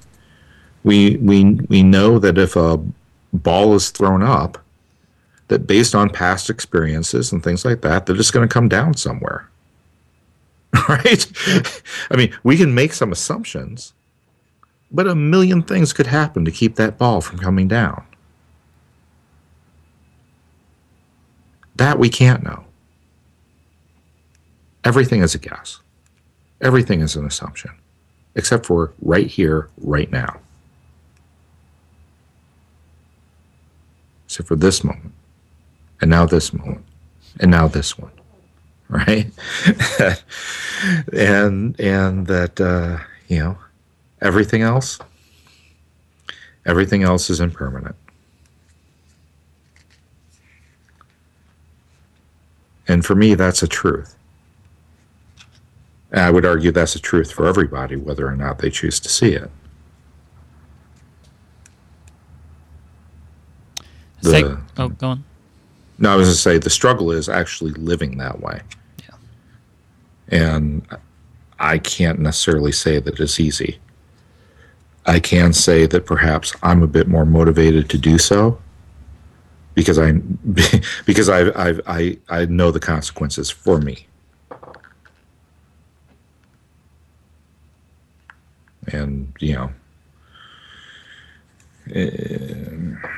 We, 0.84 1.16
we, 1.16 1.54
we 1.68 1.82
know 1.82 2.18
that 2.20 2.38
if 2.38 2.54
a 2.54 2.80
ball 3.32 3.74
is 3.74 3.90
thrown 3.90 4.22
up, 4.22 4.58
that 5.48 5.66
based 5.66 5.94
on 5.94 6.10
past 6.10 6.48
experiences 6.50 7.32
and 7.32 7.42
things 7.42 7.64
like 7.64 7.80
that, 7.80 8.06
that 8.06 8.18
it's 8.18 8.30
going 8.30 8.46
to 8.46 8.52
come 8.52 8.68
down 8.68 8.94
somewhere. 8.94 9.48
Right? 10.88 11.26
I 12.10 12.16
mean, 12.16 12.34
we 12.44 12.56
can 12.56 12.74
make 12.74 12.92
some 12.92 13.10
assumptions, 13.12 13.94
but 14.90 15.06
a 15.06 15.14
million 15.14 15.62
things 15.62 15.92
could 15.92 16.06
happen 16.06 16.44
to 16.44 16.50
keep 16.50 16.76
that 16.76 16.98
ball 16.98 17.20
from 17.20 17.38
coming 17.38 17.68
down. 17.68 18.04
That 21.78 21.98
we 21.98 22.08
can't 22.08 22.44
know. 22.44 22.64
Everything 24.84 25.22
is 25.22 25.34
a 25.34 25.38
guess. 25.38 25.80
Everything 26.60 27.00
is 27.00 27.16
an 27.16 27.24
assumption, 27.26 27.72
except 28.34 28.66
for 28.66 28.92
right 29.00 29.26
here, 29.26 29.68
right 29.78 30.10
now. 30.10 30.38
Except 34.26 34.48
for 34.48 34.56
this 34.56 34.84
moment, 34.84 35.12
and 36.00 36.10
now 36.10 36.26
this 36.26 36.52
moment, 36.52 36.84
and 37.40 37.50
now 37.50 37.66
this 37.66 37.98
one, 37.98 38.12
right? 38.88 39.30
and 41.12 41.78
and 41.80 42.26
that 42.26 42.60
uh, 42.60 42.98
you 43.28 43.38
know 43.38 43.58
Everything 44.20 44.62
else, 44.62 44.98
everything 46.66 47.04
else 47.04 47.30
is 47.30 47.40
impermanent. 47.40 47.94
And 52.88 53.04
for 53.04 53.14
me, 53.14 53.34
that's 53.34 53.62
a 53.62 53.68
truth. 53.68 54.16
And 56.10 56.20
I 56.20 56.30
would 56.30 56.46
argue 56.46 56.72
that's 56.72 56.94
a 56.94 57.00
truth 57.00 57.30
for 57.30 57.46
everybody, 57.46 57.96
whether 57.96 58.26
or 58.26 58.34
not 58.34 58.58
they 58.58 58.70
choose 58.70 58.98
to 59.00 59.08
see 59.10 59.34
it. 59.34 59.50
The, 64.22 64.60
oh, 64.78 64.88
go 64.88 65.08
on. 65.08 65.24
No, 65.98 66.12
I 66.12 66.16
was 66.16 66.26
going 66.26 66.34
to 66.34 66.40
say 66.40 66.58
the 66.58 66.70
struggle 66.70 67.10
is 67.10 67.28
actually 67.28 67.72
living 67.72 68.18
that 68.18 68.40
way. 68.40 68.62
Yeah. 69.00 69.14
And 70.28 70.86
I 71.58 71.78
can't 71.78 72.18
necessarily 72.18 72.72
say 72.72 72.98
that 73.00 73.20
it's 73.20 73.38
easy. 73.38 73.78
I 75.06 75.20
can 75.20 75.52
say 75.52 75.86
that 75.86 76.06
perhaps 76.06 76.54
I'm 76.62 76.82
a 76.82 76.86
bit 76.86 77.08
more 77.08 77.24
motivated 77.24 77.88
to 77.90 77.98
do 77.98 78.18
so 78.18 78.60
because 79.78 79.96
I 79.96 80.10
because 81.06 81.28
I 81.28 81.50
I 81.50 81.78
I, 81.86 82.18
I 82.28 82.44
know 82.46 82.72
the 82.72 82.80
consequences 82.80 83.48
for 83.48 83.80
me. 83.80 84.08
And 88.88 89.32
you 89.38 89.54
know, 89.54 89.70
uh, 91.94 93.08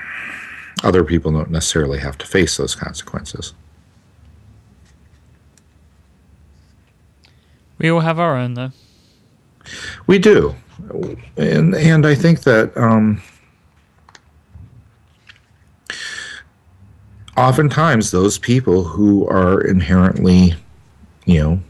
other 0.87 1.03
people 1.03 1.33
don't 1.33 1.51
necessarily 1.51 1.99
have 1.99 2.18
to 2.18 2.27
face 2.27 2.59
those 2.59 2.75
consequences. 2.75 3.55
We 7.79 7.88
all 7.88 8.01
have 8.01 8.18
our 8.18 8.37
own, 8.37 8.53
though. 8.53 8.73
We 10.07 10.18
do, 10.18 10.55
and 11.38 11.75
and 11.75 12.05
I 12.07 12.14
think 12.14 12.42
that 12.42 12.77
um, 12.77 13.23
oftentimes 17.40 18.11
those 18.11 18.38
people 18.38 18.85
who 18.85 19.26
are 19.29 19.61
inherently, 19.61 20.55
you 21.24 21.42
know, 21.42 21.61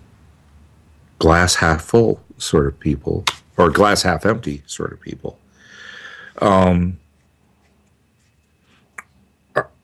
glass 1.19 1.55
half 1.55 1.83
full 1.83 2.23
sort 2.39 2.67
of 2.67 2.79
people 2.79 3.25
or 3.57 3.71
glass 3.71 4.03
half 4.03 4.27
empty 4.27 4.63
sort 4.67 4.93
of 4.93 5.01
people, 5.01 5.39
um, 6.43 6.99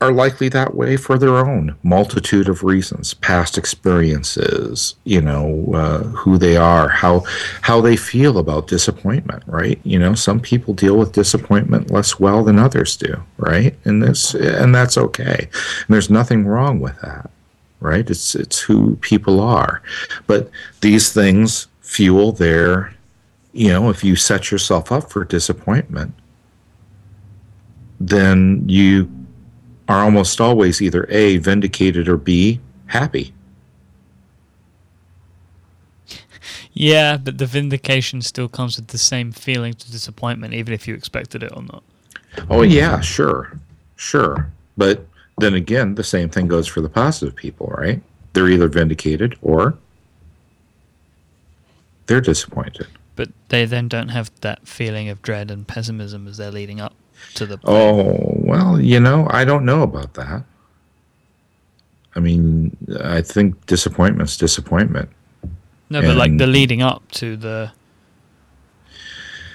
are 0.00 0.12
likely 0.12 0.48
that 0.48 0.74
way 0.74 0.96
for 0.96 1.18
their 1.18 1.38
own 1.38 1.74
multitude 1.82 2.48
of 2.48 2.62
reasons 2.62 3.14
past 3.14 3.56
experiences 3.56 4.94
you 5.04 5.20
know 5.20 5.72
uh, 5.74 6.02
who 6.04 6.38
they 6.38 6.56
are 6.56 6.88
how 6.88 7.24
how 7.62 7.80
they 7.80 7.96
feel 7.96 8.38
about 8.38 8.68
disappointment 8.68 9.42
right? 9.46 9.80
You 9.84 9.98
know 9.98 10.14
some 10.14 10.40
people 10.40 10.74
deal 10.74 10.96
with 10.96 11.12
disappointment 11.12 11.90
less 11.90 12.20
well 12.20 12.44
than 12.44 12.58
others 12.58 12.96
do 12.96 13.22
right? 13.38 13.74
And 13.84 14.02
this 14.02 14.34
and 14.34 14.74
that's 14.74 14.98
okay. 14.98 15.48
And 15.50 15.94
there's 15.94 16.10
nothing 16.10 16.46
wrong 16.46 16.78
with 16.80 17.00
that 17.00 17.30
right? 17.80 18.08
It's 18.08 18.34
it's 18.34 18.60
who 18.60 18.96
people 18.96 19.40
are. 19.40 19.82
But 20.26 20.50
these 20.80 21.12
things 21.12 21.68
fuel 21.80 22.32
their 22.32 22.94
you 23.52 23.70
know 23.70 23.90
if 23.90 24.04
you 24.04 24.16
set 24.16 24.50
yourself 24.50 24.92
up 24.92 25.10
for 25.10 25.24
disappointment 25.24 26.12
then 27.98 28.62
you 28.68 29.10
are 29.88 30.02
almost 30.02 30.40
always 30.40 30.82
either 30.82 31.06
A, 31.10 31.36
vindicated, 31.38 32.08
or 32.08 32.16
B, 32.16 32.60
happy. 32.86 33.32
Yeah, 36.72 37.16
but 37.16 37.38
the 37.38 37.46
vindication 37.46 38.20
still 38.20 38.48
comes 38.48 38.76
with 38.76 38.88
the 38.88 38.98
same 38.98 39.32
feelings 39.32 39.82
of 39.84 39.90
disappointment, 39.90 40.52
even 40.52 40.74
if 40.74 40.86
you 40.86 40.94
expected 40.94 41.42
it 41.42 41.52
or 41.56 41.62
not. 41.62 41.82
Oh, 42.50 42.62
yeah, 42.62 43.00
sure. 43.00 43.58
Sure. 43.96 44.50
But 44.76 45.06
then 45.38 45.54
again, 45.54 45.94
the 45.94 46.04
same 46.04 46.28
thing 46.28 46.48
goes 46.48 46.66
for 46.66 46.82
the 46.82 46.88
positive 46.88 47.34
people, 47.34 47.68
right? 47.68 48.02
They're 48.34 48.48
either 48.48 48.68
vindicated 48.68 49.38
or 49.40 49.78
they're 52.06 52.20
disappointed. 52.20 52.88
But 53.14 53.30
they 53.48 53.64
then 53.64 53.88
don't 53.88 54.10
have 54.10 54.30
that 54.42 54.68
feeling 54.68 55.08
of 55.08 55.22
dread 55.22 55.50
and 55.50 55.66
pessimism 55.66 56.28
as 56.28 56.36
they're 56.36 56.50
leading 56.50 56.80
up 56.80 56.94
to 57.34 57.46
the. 57.46 57.58
Oh 57.64 58.32
well, 58.36 58.80
you 58.80 59.00
know, 59.00 59.26
I 59.30 59.44
don't 59.44 59.64
know 59.64 59.82
about 59.82 60.14
that. 60.14 60.44
I 62.14 62.20
mean, 62.20 62.76
I 63.02 63.20
think 63.20 63.66
disappointment's 63.66 64.36
disappointment. 64.36 65.10
No, 65.90 66.00
but 66.00 66.16
like 66.16 66.36
the 66.38 66.46
leading 66.46 66.82
up 66.82 67.08
to 67.12 67.36
the, 67.36 67.72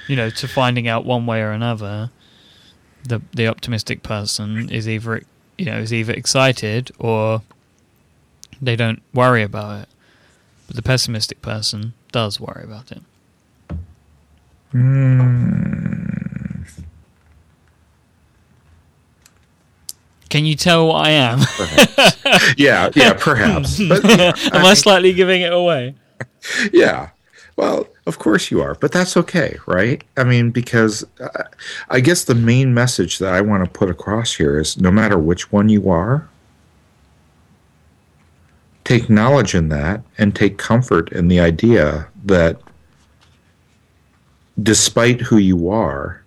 you 0.08 0.16
know, 0.16 0.30
to 0.30 0.48
finding 0.48 0.88
out 0.88 1.04
one 1.04 1.26
way 1.26 1.42
or 1.42 1.52
another, 1.52 2.12
the 3.04 3.22
the 3.34 3.48
optimistic 3.48 4.04
person 4.04 4.70
is 4.70 4.88
either 4.88 5.24
you 5.58 5.66
know 5.66 5.80
is 5.80 5.92
either 5.92 6.14
excited 6.14 6.92
or 7.00 7.42
they 8.62 8.76
don't 8.76 9.02
worry 9.14 9.44
about 9.44 9.82
it, 9.82 9.90
but 10.68 10.76
the 10.76 10.84
pessimistic 10.84 11.42
person 11.42 11.94
does 12.12 12.40
worry 12.40 12.64
about 12.64 12.92
it. 12.92 13.02
Hmm. 14.72 16.11
Can 20.32 20.46
you 20.46 20.56
tell 20.56 20.88
what 20.88 21.06
I 21.06 21.10
am? 21.12 21.40
yeah, 22.58 22.90
yeah, 22.96 23.14
perhaps. 23.20 23.78
But, 23.86 24.04
yeah, 24.06 24.34
am 24.54 24.66
I, 24.66 24.70
I 24.70 24.74
slightly 24.76 25.12
giving 25.12 25.42
it 25.42 25.52
away? 25.52 25.94
Yeah, 26.72 27.10
Well, 27.58 27.88
of 28.08 28.18
course 28.18 28.50
you 28.50 28.62
are, 28.62 28.76
but 28.76 28.94
that's 28.94 29.18
okay, 29.18 29.58
right? 29.68 30.02
I 30.16 30.24
mean, 30.24 30.52
because 30.52 31.06
uh, 31.20 31.44
I 31.90 32.00
guess 32.00 32.24
the 32.24 32.34
main 32.34 32.74
message 32.74 33.20
that 33.20 33.34
I 33.34 33.42
want 33.42 33.66
to 33.66 33.70
put 33.70 33.90
across 33.90 34.34
here 34.34 34.58
is 34.58 34.80
no 34.80 34.90
matter 34.90 35.20
which 35.20 35.52
one 35.52 35.68
you 35.68 35.90
are, 35.90 36.28
take 38.86 39.10
knowledge 39.10 39.54
in 39.54 39.68
that 39.70 40.02
and 40.18 40.34
take 40.34 40.58
comfort 40.58 41.12
in 41.12 41.28
the 41.28 41.42
idea 41.42 42.08
that 42.24 42.62
despite 44.64 45.20
who 45.20 45.38
you 45.38 45.70
are, 45.70 46.21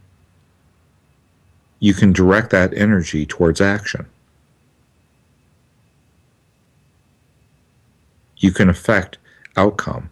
you 1.85 1.93
can 1.93 2.15
direct 2.15 2.49
that 2.49 2.73
energy 2.73 3.27
towards 3.27 3.61
action. 3.61 4.07
You 8.39 8.53
can 8.53 8.71
affect 8.71 9.19
outcome 9.55 10.09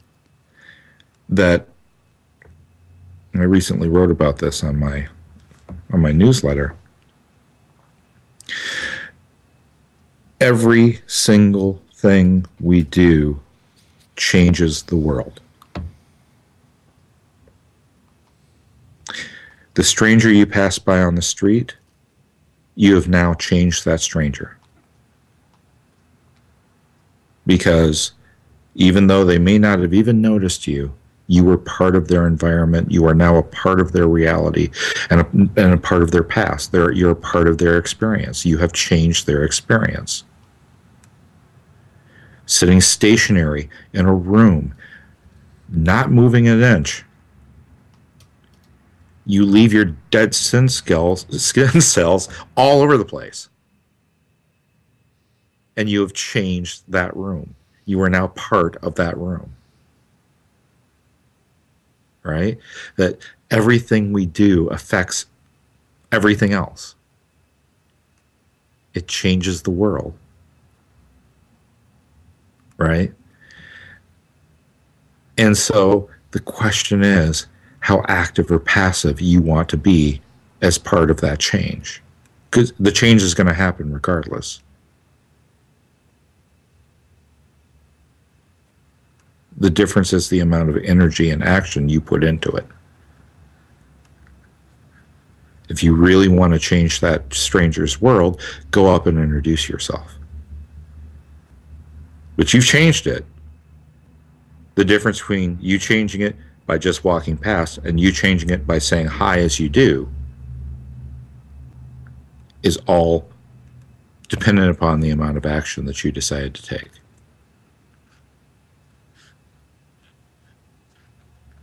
that 1.31 1.67
I 3.35 3.45
recently 3.45 3.89
wrote 3.89 4.11
about 4.11 4.37
this 4.37 4.63
on 4.63 4.79
my 4.79 5.09
on 5.91 6.03
my 6.03 6.13
newsletter. 6.13 6.77
Every 10.43 11.01
single 11.07 11.81
thing 11.95 12.45
we 12.61 12.83
do 12.83 13.41
changes 14.15 14.83
the 14.83 14.97
world. 14.97 15.41
The 19.75 19.83
stranger 19.83 20.31
you 20.31 20.47
pass 20.47 20.79
by 20.79 21.01
on 21.01 21.15
the 21.15 21.23
street, 21.23 21.77
you 22.75 22.95
have 22.95 23.09
now 23.09 23.35
changed 23.35 23.85
that 23.85 24.01
stranger. 24.01 24.59
Because 27.47 28.13
even 28.75 29.07
though 29.07 29.25
they 29.25 29.39
may 29.39 29.59
not 29.59 29.81
have 29.81 29.95
even 29.95 30.21
noticed 30.21 30.67
you, 30.67 30.95
you 31.27 31.45
were 31.45 31.57
part 31.57 31.97
of 31.97 32.09
their 32.09 32.27
environment. 32.27 32.91
You 32.91 33.07
are 33.07 33.15
now 33.15 33.37
a 33.37 33.43
part 33.43 33.81
of 33.81 33.93
their 33.93 34.09
reality 34.09 34.71
and 35.09 35.21
a, 35.21 35.27
and 35.57 35.75
a 35.75 35.79
part 35.79 36.03
of 36.03 36.11
their 36.11 36.23
past. 36.23 36.73
They're, 36.73 36.93
you're 36.93 37.13
a 37.13 37.17
part 37.17 37.49
of 37.49 37.59
their 37.59 37.79
experience. 37.79 38.45
You 38.45 38.59
have 38.59 38.73
changed 38.73 39.27
their 39.27 39.43
experience. 39.43 40.25
Sitting 42.45 42.81
stationary 42.81 43.71
in 43.95 44.05
a 44.05 44.15
room, 44.15 44.75
not 45.71 46.11
moving 46.11 46.49
an 46.49 46.63
inch, 46.63 47.05
you 49.27 49.45
leave 49.45 49.73
your 49.73 49.87
dead 50.11 50.35
skin 50.35 50.69
cells, 50.69 51.27
skin 51.43 51.81
cells 51.81 52.29
all 52.57 52.81
over 52.83 52.97
the 52.97 53.05
place. 53.05 53.49
And 55.77 55.89
you 55.89 56.01
have 56.01 56.13
changed 56.13 56.83
that 56.89 57.17
room. 57.17 57.55
You 57.87 58.01
are 58.03 58.11
now 58.11 58.29
part 58.29 58.77
of 58.77 58.95
that 58.97 59.17
room 59.17 59.55
right? 62.23 62.59
That 62.97 63.19
everything 63.51 64.13
we 64.13 64.27
do 64.27 64.69
affects 64.69 65.27
everything 66.11 66.53
else. 66.53 66.95
It 68.95 69.09
changes 69.09 69.63
the 69.63 69.71
world, 69.71 70.15
right? 72.77 73.13
And 75.39 75.57
so 75.57 76.11
the 76.33 76.41
question 76.41 77.03
is 77.03 77.47
how 77.83 78.01
active 78.07 78.49
or 78.51 78.61
passive 78.61 79.21
you 79.21 79.43
want 79.43 79.69
to 79.69 79.77
be 79.77 80.21
as 80.63 80.79
part 80.79 81.11
of 81.11 81.21
that 81.21 81.41
change. 81.41 82.01
Because 82.49 82.73
the 82.79 82.93
change 82.93 83.23
is 83.25 83.35
going 83.35 83.49
to 83.49 83.53
happen 83.53 83.93
regardless. 83.93 84.63
The 89.57 89.69
difference 89.69 90.13
is 90.13 90.29
the 90.29 90.39
amount 90.39 90.69
of 90.69 90.77
energy 90.77 91.31
and 91.31 91.43
action 91.43 91.89
you 91.89 92.01
put 92.01 92.23
into 92.23 92.53
it. 92.53 92.67
If 95.69 95.83
you 95.83 95.97
really 95.97 96.29
want 96.29 96.53
to 96.53 96.61
change 96.61 97.01
that 97.01 97.35
stranger's 97.35 98.01
world, 98.01 98.41
go 98.71 98.95
up 98.95 99.09
and 99.09 99.19
introduce 99.19 99.69
yourself. 99.69 100.15
But 102.37 102.55
you've 102.55 102.65
changed 102.65 103.09
it. 103.09 103.25
The 104.77 104.85
difference 104.85 105.19
between 105.19 105.59
you 105.61 105.81
changing 105.81 106.21
it 106.21 106.37
by 106.67 106.79
just 106.79 107.05
walking 107.05 107.37
past 107.37 107.79
and 107.79 107.99
you 107.99 108.13
changing 108.13 108.51
it 108.51 108.67
by 108.67 108.79
saying 108.79 109.07
hi 109.07 109.39
as 109.39 109.59
you 109.59 109.69
do 109.69 110.09
is 112.63 112.79
all 112.87 113.29
dependent 114.29 114.71
upon 114.71 115.01
the 115.01 115.11
amount 115.11 115.37
of 115.37 115.45
action 115.45 115.85
that 115.87 116.05
you 116.05 116.13
decided 116.13 116.55
to 116.55 116.63
take. 116.63 116.91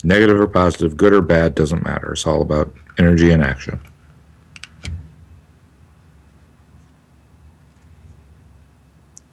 Negative 0.04 0.40
or 0.40 0.48
positive, 0.48 0.96
good 0.96 1.14
or 1.14 1.22
bad, 1.22 1.56
doesn't 1.56 1.84
matter. 1.84 2.14
It's 2.14 2.26
all 2.28 2.42
about 2.42 2.74
energy 2.98 3.32
and 3.32 3.44
action. 3.44 3.80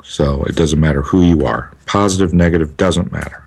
So 0.03 0.45
it 0.45 0.57
doesn't 0.57 0.81
matter 0.81 1.03
who 1.03 1.23
you 1.23 1.45
are. 1.45 1.73
Positive, 1.85 2.33
negative, 2.33 2.77
doesn't 2.77 3.13
matter. 3.13 3.46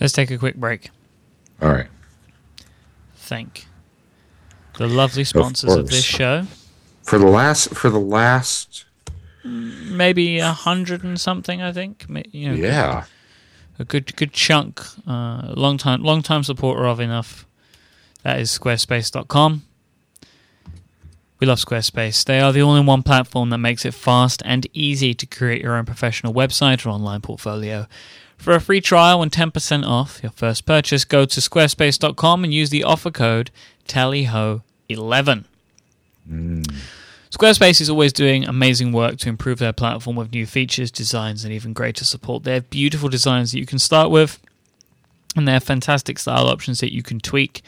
Let's 0.00 0.12
take 0.12 0.30
a 0.30 0.38
quick 0.38 0.56
break. 0.56 0.90
All 1.60 1.70
right. 1.70 1.88
Thank 3.16 3.66
the 4.78 4.86
lovely 4.86 5.24
sponsors 5.24 5.72
of, 5.72 5.80
of 5.80 5.90
this 5.90 6.04
show. 6.04 6.46
For 7.02 7.18
the 7.18 7.26
last, 7.26 7.74
for 7.74 7.90
the 7.90 7.98
last, 7.98 8.84
maybe 9.44 10.38
a 10.38 10.52
hundred 10.52 11.02
and 11.02 11.20
something, 11.20 11.60
I 11.60 11.72
think. 11.72 12.06
You 12.32 12.50
know, 12.50 12.54
yeah 12.54 13.04
a 13.78 13.84
good 13.84 14.14
good 14.16 14.32
chunk, 14.32 14.82
uh, 15.06 15.52
long 15.56 15.78
time 15.78 16.02
long 16.02 16.22
time 16.22 16.42
supporter 16.42 16.86
of 16.86 17.00
enough. 17.00 17.46
That 18.22 18.40
is 18.40 18.56
squarespace.com. 18.56 19.62
We 21.38 21.46
love 21.46 21.60
Squarespace. 21.60 22.24
They 22.24 22.40
are 22.40 22.52
the 22.52 22.62
all-in-one 22.62 23.04
platform 23.04 23.50
that 23.50 23.58
makes 23.58 23.84
it 23.84 23.94
fast 23.94 24.42
and 24.44 24.66
easy 24.72 25.14
to 25.14 25.24
create 25.24 25.62
your 25.62 25.76
own 25.76 25.84
professional 25.84 26.34
website 26.34 26.84
or 26.84 26.88
online 26.88 27.20
portfolio. 27.20 27.86
For 28.38 28.54
a 28.54 28.60
free 28.60 28.80
trial 28.80 29.20
and 29.20 29.30
10% 29.30 29.84
off 29.86 30.20
your 30.22 30.32
first 30.32 30.64
purchase, 30.64 31.04
go 31.04 31.24
to 31.24 31.40
squarespace.com 31.40 32.44
and 32.44 32.54
use 32.54 32.70
the 32.70 32.84
offer 32.84 33.10
code 33.10 33.50
TALLYHO11. 33.88 35.44
Mm. 36.30 36.74
Squarespace 37.30 37.80
is 37.80 37.90
always 37.90 38.12
doing 38.12 38.44
amazing 38.44 38.92
work 38.92 39.18
to 39.18 39.28
improve 39.28 39.58
their 39.58 39.72
platform 39.72 40.16
with 40.16 40.32
new 40.32 40.46
features, 40.46 40.90
designs, 40.90 41.44
and 41.44 41.52
even 41.52 41.72
greater 41.72 42.04
support. 42.04 42.44
They 42.44 42.54
have 42.54 42.70
beautiful 42.70 43.08
designs 43.08 43.52
that 43.52 43.58
you 43.58 43.66
can 43.66 43.78
start 43.78 44.10
with, 44.10 44.38
and 45.36 45.46
they 45.46 45.52
have 45.52 45.64
fantastic 45.64 46.18
style 46.18 46.46
options 46.46 46.80
that 46.80 46.94
you 46.94 47.02
can 47.02 47.20
tweak 47.20 47.62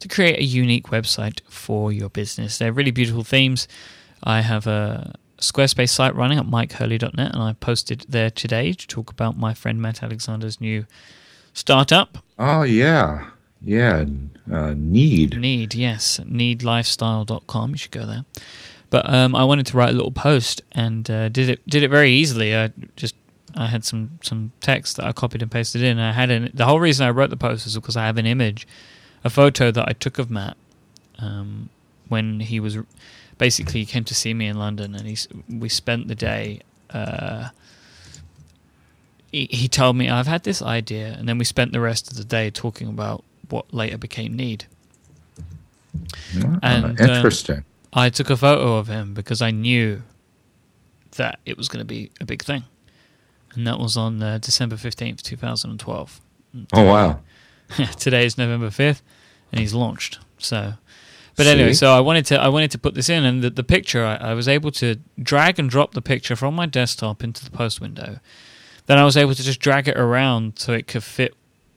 to 0.00 0.08
create 0.08 0.38
a 0.38 0.44
unique 0.44 0.88
website 0.88 1.40
for 1.48 1.92
your 1.92 2.08
business. 2.08 2.58
They're 2.58 2.72
really 2.72 2.90
beautiful 2.90 3.22
themes. 3.22 3.68
I 4.24 4.40
have 4.40 4.66
a 4.66 5.14
Squarespace 5.38 5.90
site 5.90 6.14
running 6.14 6.38
at 6.38 6.46
mykehurley.net, 6.46 7.34
and 7.34 7.42
I 7.42 7.52
posted 7.54 8.06
there 8.08 8.30
today 8.30 8.72
to 8.72 8.86
talk 8.86 9.10
about 9.10 9.36
my 9.36 9.52
friend 9.54 9.80
Matt 9.80 10.02
Alexander's 10.02 10.60
new 10.60 10.86
startup. 11.52 12.18
Oh, 12.38 12.62
yeah. 12.62 13.30
Yeah. 13.60 14.04
Uh, 14.50 14.74
need. 14.76 15.38
Need, 15.38 15.74
yes. 15.74 16.20
Needlifestyle.com. 16.24 17.70
You 17.70 17.76
should 17.76 17.90
go 17.90 18.06
there. 18.06 18.24
But 18.90 19.12
um, 19.12 19.34
I 19.34 19.44
wanted 19.44 19.66
to 19.66 19.76
write 19.76 19.90
a 19.90 19.92
little 19.92 20.12
post 20.12 20.62
and 20.72 21.10
uh, 21.10 21.28
did 21.28 21.48
it 21.48 21.68
did 21.68 21.82
it 21.82 21.88
very 21.88 22.12
easily. 22.12 22.56
I 22.56 22.72
just 22.94 23.16
I 23.56 23.66
had 23.66 23.84
some 23.84 24.18
some 24.22 24.52
text 24.60 24.96
that 24.96 25.06
I 25.06 25.12
copied 25.12 25.42
and 25.42 25.50
pasted 25.50 25.82
in. 25.82 25.98
I 25.98 26.12
had 26.12 26.30
an, 26.30 26.50
the 26.54 26.66
whole 26.66 26.78
reason 26.78 27.04
I 27.04 27.10
wrote 27.10 27.30
the 27.30 27.36
post 27.36 27.66
is 27.66 27.74
because 27.74 27.96
I 27.96 28.06
have 28.06 28.16
an 28.16 28.26
image, 28.26 28.66
a 29.24 29.30
photo 29.30 29.70
that 29.72 29.88
I 29.88 29.92
took 29.92 30.18
of 30.18 30.30
Matt 30.30 30.56
um, 31.18 31.68
when 32.08 32.40
he 32.40 32.60
was 32.60 32.78
basically 33.38 33.80
he 33.80 33.86
came 33.86 34.04
to 34.04 34.14
see 34.14 34.34
me 34.34 34.46
in 34.46 34.58
London, 34.58 34.94
and 34.94 35.06
he 35.06 35.16
we 35.48 35.68
spent 35.68 36.08
the 36.08 36.14
day. 36.14 36.60
Uh, 36.90 37.48
he, 39.32 39.48
he 39.50 39.68
told 39.68 39.96
me 39.96 40.08
I've 40.08 40.26
had 40.26 40.44
this 40.44 40.62
idea, 40.62 41.14
and 41.18 41.28
then 41.28 41.38
we 41.38 41.44
spent 41.44 41.72
the 41.72 41.80
rest 41.80 42.10
of 42.10 42.16
the 42.16 42.24
day 42.24 42.50
talking 42.50 42.88
about 42.88 43.24
what 43.48 43.72
later 43.72 43.98
became 43.98 44.34
Need. 44.34 44.66
And, 46.62 47.00
um, 47.00 47.08
interesting. 47.08 47.64
I 47.92 48.10
took 48.10 48.30
a 48.30 48.36
photo 48.36 48.76
of 48.76 48.88
him 48.88 49.14
because 49.14 49.40
I 49.40 49.50
knew 49.50 50.02
that 51.12 51.38
it 51.46 51.56
was 51.56 51.68
going 51.68 51.80
to 51.80 51.86
be 51.86 52.10
a 52.20 52.24
big 52.24 52.42
thing. 52.42 52.64
And 53.54 53.66
that 53.66 53.78
was 53.78 53.96
on 53.96 54.22
uh, 54.22 54.38
December 54.38 54.76
15th, 54.76 55.22
2012. 55.22 56.20
Oh, 56.74 56.84
wow. 56.84 57.20
today 57.98 58.26
is 58.26 58.36
November 58.36 58.68
5th, 58.68 59.00
and 59.50 59.60
he's 59.60 59.72
launched. 59.72 60.18
So. 60.38 60.74
But 61.36 61.46
anyway, 61.46 61.74
so 61.74 61.92
I 61.92 62.00
wanted 62.00 62.24
to 62.26 62.40
I 62.40 62.48
wanted 62.48 62.70
to 62.72 62.78
put 62.78 62.94
this 62.94 63.10
in, 63.10 63.24
and 63.24 63.42
the, 63.42 63.50
the 63.50 63.62
picture 63.62 64.04
I, 64.04 64.16
I, 64.16 64.34
was 64.34 64.48
able 64.48 64.70
to 64.72 64.96
drag 65.22 65.58
and 65.58 65.68
drop 65.68 65.92
the 65.92 66.00
picture 66.00 66.34
from 66.34 66.54
my 66.54 66.64
desktop 66.64 67.22
into 67.22 67.44
the 67.44 67.50
post 67.50 67.78
window. 67.78 68.20
Then 68.86 68.98
I 68.98 69.04
was 69.04 69.16
able 69.16 69.34
to 69.34 69.42
just 69.42 69.60
drag 69.60 69.86
it 69.86 69.98
around 69.98 70.58
so 70.58 70.72
it 70.72 70.86
could 70.86 71.04
fit 71.04 71.34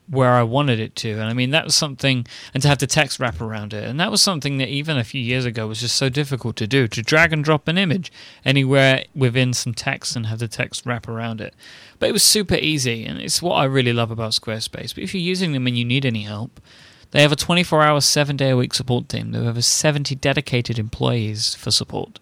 where 0.10 0.32
I 0.32 0.44
wanted 0.44 0.80
it 0.80 0.96
to. 0.98 1.12
And 1.12 1.24
I 1.24 1.34
mean, 1.34 1.52
that 1.52 1.66
was 1.66 1.76
something, 1.76 2.26
and 2.54 2.64
to 2.64 2.70
have 2.70 2.80
the 2.80 2.88
text 2.88 3.20
wrap 3.20 3.42
around 3.42 3.74
it. 3.74 3.84
And 3.84 4.00
that 4.00 4.10
was 4.10 4.22
something 4.22 4.58
that 4.58 4.70
even 4.70 4.98
a 4.98 5.04
few 5.04 5.22
years 5.22 5.46
ago 5.46 5.68
was 5.68 5.82
just 5.82 5.96
so 5.96 6.10
difficult 6.10 6.56
to 6.58 6.68
do 6.68 6.88
to 6.88 7.02
drag 7.02 7.32
and 7.32 7.44
drop 7.44 7.68
an 7.68 7.78
image 7.78 8.12
anywhere 8.44 9.06
within 9.14 9.54
some 9.54 9.74
text 9.74 10.16
and 10.16 10.26
have 10.26 10.40
the 10.40 10.48
text 10.48 10.86
wrap 10.86 11.08
around 11.08 11.42
it. 11.42 11.54
But 12.00 12.10
it 12.10 12.14
was 12.14 12.24
super 12.24 12.56
easy, 12.56 13.06
and 13.06 13.20
it's 13.20 13.42
what 13.42 13.56
I 13.56 13.66
really 13.66 13.94
love 13.94 14.10
about 14.10 14.32
Squarespace. 14.32 14.96
But 14.96 15.04
if 15.04 15.14
you're 15.14 15.22
using 15.22 15.52
them 15.52 15.68
and 15.68 15.78
you 15.78 15.86
need 15.86 16.06
any 16.06 16.24
help, 16.24 16.60
they 17.12 17.22
have 17.22 17.32
a 17.32 17.36
24 17.36 17.82
hour, 17.82 18.02
7 18.02 18.38
day 18.38 18.52
a 18.52 18.58
week 18.58 18.74
support 18.74 19.10
team. 19.10 19.32
They 19.32 19.40
have 19.40 19.48
over 19.48 19.62
70 19.62 20.16
dedicated 20.16 20.78
employees 20.78 21.56
for 21.56 21.72
support. 21.72 22.20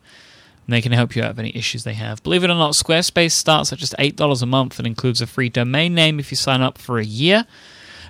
And 0.65 0.73
they 0.73 0.81
can 0.81 0.91
help 0.91 1.15
you 1.15 1.23
out 1.23 1.29
with 1.29 1.39
any 1.39 1.55
issues 1.55 1.83
they 1.83 1.93
have. 1.93 2.23
Believe 2.23 2.43
it 2.43 2.49
or 2.49 2.55
not, 2.55 2.73
Squarespace 2.73 3.31
starts 3.31 3.71
at 3.71 3.79
just 3.79 3.95
$8 3.97 4.41
a 4.41 4.45
month 4.45 4.77
and 4.77 4.87
includes 4.87 5.21
a 5.21 5.27
free 5.27 5.49
domain 5.49 5.93
name 5.93 6.19
if 6.19 6.31
you 6.31 6.37
sign 6.37 6.61
up 6.61 6.77
for 6.77 6.99
a 6.99 7.05
year 7.05 7.45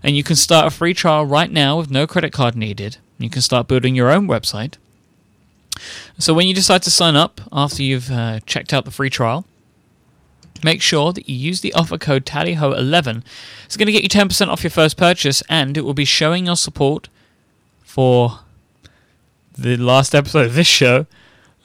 and 0.04 0.16
you 0.16 0.24
can 0.24 0.36
start 0.36 0.68
a 0.68 0.76
free 0.76 0.94
trial 0.94 1.26
right 1.26 1.52
now 1.52 1.78
with 1.78 1.92
no 1.92 2.08
credit 2.08 2.34
card 2.34 2.56
needed. 2.56 2.98
You 3.20 3.30
can 3.30 3.42
start 3.42 3.68
building 3.68 3.96
your 3.96 4.12
own 4.12 4.28
website. 4.28 4.76
So 6.18 6.34
when 6.34 6.48
you 6.48 6.54
decide 6.54 6.84
to 6.84 6.92
sign 6.92 7.16
up 7.16 7.42
after 7.52 7.84
you've 7.84 8.12
uh, 8.12 8.40
checked 8.42 8.74
out 8.74 8.86
the 8.86 8.92
free 8.92 9.10
trial, 9.10 9.46
make 10.64 10.82
sure 10.82 11.14
that 11.14 11.28
you 11.30 11.36
use 11.36 11.62
the 11.62 11.74
offer 11.74 11.98
code 11.98 12.26
TallyHo11. 12.26 13.24
It's 13.66 13.78
going 13.78 13.88
to 13.88 13.92
get 13.92 14.04
you 14.04 14.10
10% 14.10 14.48
off 14.48 14.64
your 14.64 14.72
first 14.72 14.98
purchase, 14.98 15.42
and 15.50 15.78
it 15.78 15.82
will 15.82 15.94
be 15.94 16.06
showing 16.06 16.46
your 16.46 16.56
support 16.56 17.10
for 17.82 18.40
the 19.58 19.78
last 19.78 20.14
episode 20.14 20.46
of 20.46 20.54
this 20.54 20.68
show. 20.68 21.06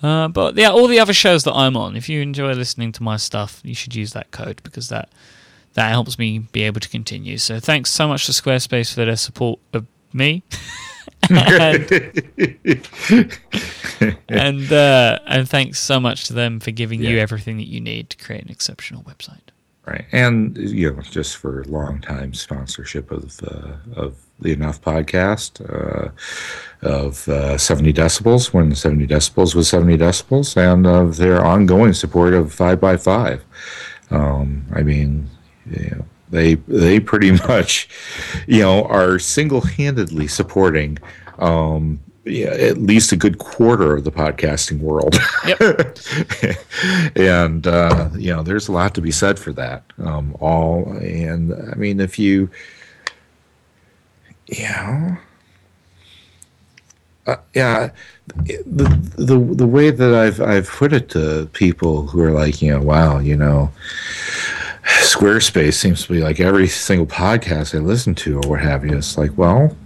Uh, 0.03 0.29
but 0.29 0.57
yeah, 0.57 0.71
all 0.71 0.89
the 0.89 0.99
other 0.99 1.13
shows 1.13 1.45
that 1.45 1.55
I'm 1.55 1.77
on, 1.77 1.97
if 1.97 2.09
you 2.09 2.21
enjoy 2.21 2.53
listening 2.53 2.91
to 2.93 3.03
my 3.03 3.17
stuff, 3.17 3.61
you 3.63 3.75
should 3.75 3.95
use 3.95 4.13
that 4.15 4.31
code 4.31 4.61
because 4.65 4.89
that 4.89 5.09
that 5.75 5.89
helps 5.89 6.19
me 6.19 6.39
be 6.39 6.63
able 6.63 6.81
to 6.81 6.89
continue. 6.89 7.39
So 7.39 7.61
thanks 7.61 7.91
so 7.91 8.09
much 8.09 8.27
to 8.27 8.33
Squarespace 8.33 8.93
for 8.93 9.05
their 9.05 9.17
support 9.17 9.61
of 9.73 9.87
me. 10.13 10.43
and 11.31 11.91
and, 14.29 14.73
uh, 14.73 15.19
and 15.27 15.49
thanks 15.49 15.79
so 15.79 16.01
much 16.01 16.25
to 16.25 16.33
them 16.33 16.61
for 16.61 16.71
giving 16.71 17.03
yeah. 17.03 17.11
you 17.11 17.19
everything 17.19 17.57
that 17.59 17.69
you 17.69 17.81
need 17.81 18.11
to 18.11 18.17
create 18.17 18.43
an 18.43 18.51
exceptional 18.51 19.03
website. 19.03 19.39
Right, 19.85 20.05
and 20.13 20.57
you 20.57 20.93
know, 20.93 21.03
just 21.03 21.37
for 21.39 21.65
long 21.65 22.01
time 22.01 22.35
sponsorship 22.35 23.11
of 23.11 23.41
uh, 23.43 23.73
of 23.97 24.17
the 24.39 24.53
Enough 24.53 24.81
podcast 24.81 25.61
uh, 25.69 26.11
of 26.83 27.29
uh, 27.29 27.59
70 27.59 27.93
decibels 27.93 28.53
when 28.53 28.75
70 28.75 29.07
decibels 29.07 29.55
was 29.55 29.69
70 29.69 29.99
decibels, 29.99 30.57
and 30.57 30.87
of 30.87 31.17
their 31.17 31.45
ongoing 31.45 31.95
support 31.95 32.33
of 32.33 32.53
Five 32.53 32.81
by 32.81 32.97
Five. 32.97 33.45
Um, 34.11 34.67
I 34.73 34.83
mean, 34.83 35.29
you 35.69 35.91
know, 35.91 36.05
they 36.33 36.55
they 36.55 36.99
pretty 36.99 37.31
much, 37.49 37.89
you 38.49 38.61
know, 38.61 38.85
are 38.87 39.21
single 39.21 39.61
handedly 39.61 40.27
supporting. 40.27 40.99
Um, 41.39 42.01
yeah, 42.25 42.51
at 42.51 42.79
least 42.79 43.11
a 43.11 43.17
good 43.17 43.39
quarter 43.39 43.97
of 43.97 44.05
the 44.05 44.13
podcasting 44.13 44.79
world. 44.79 45.17
Yep. 45.47 45.99
and 47.17 47.67
uh, 47.67 48.11
you 48.15 48.33
know, 48.33 48.43
there's 48.43 48.69
a 48.69 48.73
lot 48.73 48.95
to 48.95 49.01
be 49.01 49.11
said 49.11 49.39
for 49.39 49.53
that. 49.55 49.85
Um, 49.99 50.37
all 50.41 50.85
and 50.99 51.53
I 51.53 51.75
mean, 51.75 51.99
if 51.99 52.19
you, 52.19 52.49
know, 54.49 55.17
uh, 57.27 57.37
yeah, 57.55 57.91
the 58.37 59.11
the 59.17 59.39
the 59.39 59.67
way 59.67 59.91
that 59.91 60.15
I've 60.15 60.41
I've 60.41 60.69
put 60.69 60.93
it 60.93 61.09
to 61.11 61.49
people 61.53 62.07
who 62.07 62.21
are 62.23 62.31
like, 62.31 62.63
you 62.63 62.73
know, 62.73 62.83
wow, 62.83 63.19
you 63.19 63.37
know, 63.37 63.71
Squarespace 65.13 65.75
seems 65.75 66.07
to 66.07 66.13
be 66.15 66.21
like 66.21 66.41
every 66.41 66.67
single 66.67 67.07
podcast 67.07 67.75
I 67.75 67.79
listen 67.79 68.15
to 68.15 68.37
or 68.39 68.49
what 68.49 68.61
have 68.61 68.83
you. 68.83 68.97
It's 68.97 69.19
like, 69.19 69.37
well, 69.37 69.77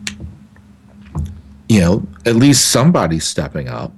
you 1.68 1.80
know, 1.80 2.06
at 2.24 2.36
least 2.36 2.70
somebody's 2.70 3.26
stepping 3.26 3.66
up 3.68 3.92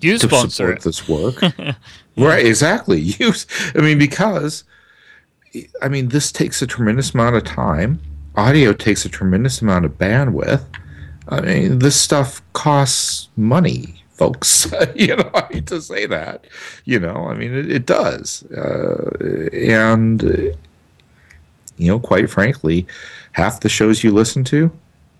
you 0.00 0.16
to 0.16 0.28
support 0.48 0.78
it. 0.78 0.82
this 0.82 1.06
work. 1.06 1.42
right, 2.16 2.46
exactly. 2.46 3.00
Use 3.18 3.46
I 3.74 3.80
mean, 3.80 3.98
because 3.98 4.64
I 5.82 5.88
mean, 5.88 6.08
this 6.08 6.32
takes 6.32 6.62
a 6.62 6.66
tremendous 6.66 7.12
amount 7.12 7.36
of 7.36 7.44
time. 7.44 8.00
Audio 8.34 8.72
takes 8.72 9.04
a 9.04 9.10
tremendous 9.10 9.60
amount 9.60 9.84
of 9.84 9.98
bandwidth. 9.98 10.64
I 11.28 11.42
mean, 11.42 11.80
this 11.80 12.00
stuff 12.00 12.40
costs 12.54 13.28
money 13.36 14.02
folks. 14.16 14.72
you 14.94 15.16
know, 15.16 15.30
I 15.34 15.46
hate 15.50 15.66
to 15.66 15.80
say 15.80 16.06
that. 16.06 16.46
You 16.84 16.98
know, 16.98 17.28
I 17.28 17.34
mean, 17.34 17.54
it, 17.54 17.70
it 17.70 17.86
does. 17.86 18.44
Uh, 18.50 19.48
and, 19.52 20.22
you 21.76 21.88
know, 21.88 21.98
quite 21.98 22.28
frankly, 22.30 22.86
half 23.32 23.60
the 23.60 23.68
shows 23.68 24.02
you 24.02 24.12
listen 24.12 24.44
to 24.44 24.70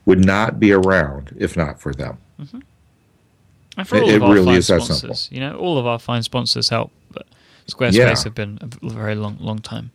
would 0.07 0.25
not 0.25 0.59
be 0.59 0.73
around 0.73 1.35
if 1.39 1.57
not 1.57 1.81
for 1.81 1.93
them. 1.93 2.19
Mm-hmm. 2.41 2.61
And 3.79 3.89
for 3.89 4.01
all 4.01 4.09
it, 4.09 4.17
of 4.17 4.23
our 4.23 4.33
really 4.33 4.61
fine 4.63 4.81
sponsors, 4.81 5.29
you 5.31 5.41
know, 5.41 5.57
all 5.57 5.77
of 5.77 5.87
our 5.87 5.99
fine 5.99 6.23
sponsors 6.23 6.71
help. 6.71 6.91
But 7.13 7.27
Squarespace 7.69 7.93
yeah. 7.95 8.25
have 8.25 8.35
been 8.35 8.59
a 8.63 8.89
very 8.89 9.15
long, 9.15 9.37
long 9.39 9.59
time. 9.59 9.91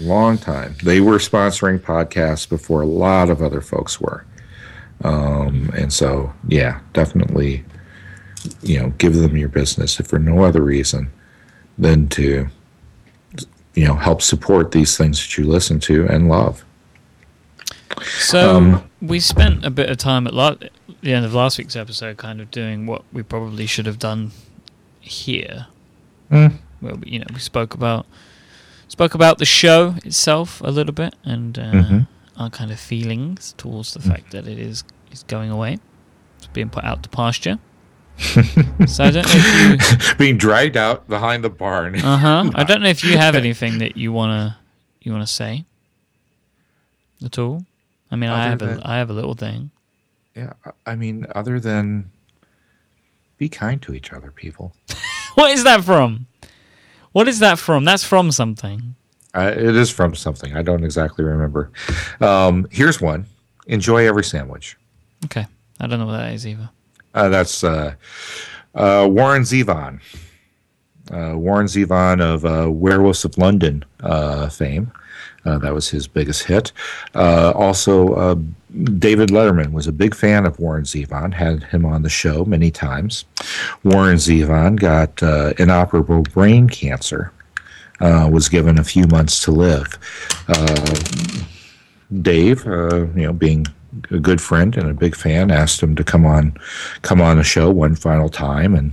Long 0.00 0.36
time. 0.36 0.74
They 0.82 1.00
were 1.00 1.18
sponsoring 1.18 1.78
podcasts 1.78 2.48
before 2.48 2.82
a 2.82 2.86
lot 2.86 3.30
of 3.30 3.40
other 3.40 3.60
folks 3.60 4.00
were. 4.00 4.26
Um, 5.04 5.70
and 5.74 5.92
so, 5.92 6.32
yeah, 6.48 6.80
definitely 6.92 7.64
you 8.62 8.78
know, 8.78 8.90
give 8.98 9.14
them 9.14 9.36
your 9.36 9.48
business 9.48 9.98
if 10.00 10.06
for 10.06 10.18
no 10.18 10.44
other 10.44 10.62
reason 10.62 11.10
than 11.78 12.08
to, 12.08 12.48
you 13.74 13.86
know, 13.86 13.94
help 13.94 14.22
support 14.22 14.72
these 14.72 14.96
things 14.96 15.20
that 15.20 15.38
you 15.38 15.44
listen 15.44 15.80
to 15.80 16.06
and 16.06 16.28
love. 16.28 16.64
So 18.18 18.56
um, 18.56 18.90
we 19.00 19.20
spent 19.20 19.64
a 19.64 19.70
bit 19.70 19.88
of 19.88 19.98
time 19.98 20.26
at 20.26 20.34
la- 20.34 20.56
the 21.02 21.12
end 21.12 21.24
of 21.24 21.34
last 21.34 21.58
week's 21.58 21.76
episode, 21.76 22.16
kind 22.16 22.40
of 22.40 22.50
doing 22.50 22.86
what 22.86 23.04
we 23.12 23.22
probably 23.22 23.66
should 23.66 23.86
have 23.86 23.98
done 23.98 24.32
here. 25.00 25.66
Mm. 26.30 26.54
Where 26.80 26.94
we, 26.96 27.10
you 27.10 27.18
know 27.20 27.26
we 27.32 27.38
spoke 27.38 27.74
about 27.74 28.06
spoke 28.88 29.14
about 29.14 29.38
the 29.38 29.44
show 29.44 29.94
itself 30.04 30.60
a 30.62 30.70
little 30.70 30.92
bit 30.92 31.14
and 31.24 31.58
uh, 31.58 31.62
mm-hmm. 31.62 31.98
our 32.36 32.50
kind 32.50 32.70
of 32.70 32.80
feelings 32.80 33.54
towards 33.56 33.94
the 33.94 34.00
mm. 34.00 34.08
fact 34.08 34.32
that 34.32 34.48
it 34.48 34.58
is 34.58 34.82
is 35.12 35.22
going 35.24 35.50
away, 35.50 35.78
it's 36.38 36.46
being 36.48 36.70
put 36.70 36.84
out 36.84 37.02
to 37.04 37.08
pasture 37.08 37.58
so 38.18 39.04
I 39.04 39.10
don't 39.10 39.26
know 39.26 39.32
if 39.34 40.08
you 40.08 40.14
being 40.18 40.36
dragged 40.36 40.76
out 40.76 41.08
behind 41.08 41.44
the 41.44 41.50
barn. 41.50 41.96
Uh 41.96 42.16
huh. 42.16 42.50
I 42.54 42.64
don't 42.64 42.82
know 42.82 42.88
if 42.88 43.04
you 43.04 43.18
have 43.18 43.34
anything 43.34 43.78
that 43.78 43.96
you 43.96 44.12
wanna 44.12 44.58
you 45.00 45.12
wanna 45.12 45.26
say 45.26 45.64
at 47.24 47.38
all. 47.38 47.64
I 48.10 48.16
mean, 48.16 48.30
other 48.30 48.40
I 48.40 48.44
have 48.46 48.58
than, 48.58 48.80
a 48.80 48.82
I 48.84 48.96
have 48.98 49.10
a 49.10 49.12
little 49.14 49.34
thing. 49.34 49.70
Yeah, 50.34 50.52
I 50.86 50.94
mean, 50.94 51.26
other 51.34 51.60
than 51.60 52.10
be 53.36 53.48
kind 53.48 53.80
to 53.82 53.94
each 53.94 54.12
other, 54.12 54.30
people. 54.30 54.74
what 55.34 55.50
is 55.50 55.64
that 55.64 55.84
from? 55.84 56.26
What 57.12 57.28
is 57.28 57.38
that 57.40 57.58
from? 57.58 57.84
That's 57.84 58.04
from 58.04 58.32
something. 58.32 58.94
Uh, 59.34 59.52
it 59.56 59.74
is 59.76 59.90
from 59.90 60.14
something. 60.14 60.56
I 60.56 60.62
don't 60.62 60.84
exactly 60.84 61.24
remember. 61.24 61.72
Um, 62.20 62.68
here's 62.70 63.00
one. 63.00 63.26
Enjoy 63.66 64.06
every 64.06 64.22
sandwich. 64.22 64.76
Okay. 65.24 65.46
I 65.80 65.86
don't 65.86 65.98
know 65.98 66.06
what 66.06 66.18
that 66.18 66.32
is 66.32 66.46
either. 66.46 66.70
Uh, 67.14 67.28
that's 67.28 67.62
uh, 67.62 67.94
uh, 68.74 69.06
Warren 69.10 69.42
Zevon. 69.42 70.00
Uh, 71.10 71.36
Warren 71.36 71.66
Zevon 71.66 72.20
of 72.20 72.44
uh, 72.44 72.70
Werewolves 72.70 73.24
of 73.24 73.38
London 73.38 73.84
fame. 74.50 74.90
that 75.44 75.72
was 75.72 75.88
his 75.88 76.08
biggest 76.08 76.44
hit. 76.44 76.72
also, 77.14 78.34
David 78.98 79.28
Letterman 79.28 79.72
was 79.72 79.86
a 79.86 79.92
big 79.92 80.14
fan 80.14 80.46
of 80.46 80.58
Warren 80.58 80.84
Zevon, 80.84 81.32
had 81.32 81.62
him 81.64 81.84
on 81.84 82.02
the 82.02 82.08
show 82.08 82.44
many 82.44 82.70
times. 82.70 83.26
Warren 83.84 84.16
Zevon 84.16 84.76
got 84.76 85.22
inoperable 85.60 86.22
brain 86.22 86.68
cancer, 86.68 87.32
was 88.00 88.48
given 88.48 88.78
a 88.78 88.84
few 88.84 89.06
months 89.06 89.44
to 89.44 89.52
live. 89.52 89.98
Dave, 92.22 92.64
you 92.64 93.10
know, 93.14 93.32
being 93.34 93.66
a 94.10 94.18
good 94.18 94.40
friend 94.40 94.76
and 94.76 94.88
a 94.88 94.94
big 94.94 95.14
fan, 95.14 95.50
asked 95.50 95.82
him 95.82 95.94
to 95.96 96.04
come 96.04 96.26
on, 96.26 96.56
come 97.02 97.20
on 97.20 97.38
the 97.38 97.44
show 97.44 97.70
one 97.70 97.94
final 97.94 98.28
time, 98.28 98.74
and 98.74 98.92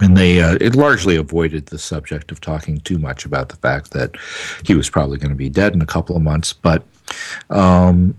and 0.00 0.16
they 0.16 0.40
uh, 0.40 0.56
it 0.60 0.74
largely 0.74 1.16
avoided 1.16 1.66
the 1.66 1.78
subject 1.78 2.32
of 2.32 2.40
talking 2.40 2.80
too 2.80 2.98
much 2.98 3.24
about 3.24 3.50
the 3.50 3.56
fact 3.56 3.90
that 3.92 4.16
he 4.64 4.74
was 4.74 4.88
probably 4.88 5.18
going 5.18 5.30
to 5.30 5.36
be 5.36 5.48
dead 5.48 5.74
in 5.74 5.82
a 5.82 5.86
couple 5.86 6.16
of 6.16 6.22
months. 6.22 6.52
But 6.52 6.82
um, 7.50 8.18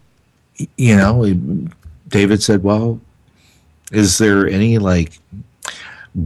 you 0.77 0.95
know, 0.95 1.25
David 2.07 2.43
said, 2.43 2.63
"Well, 2.63 2.99
is 3.91 4.17
there 4.17 4.47
any 4.47 4.77
like?" 4.77 5.19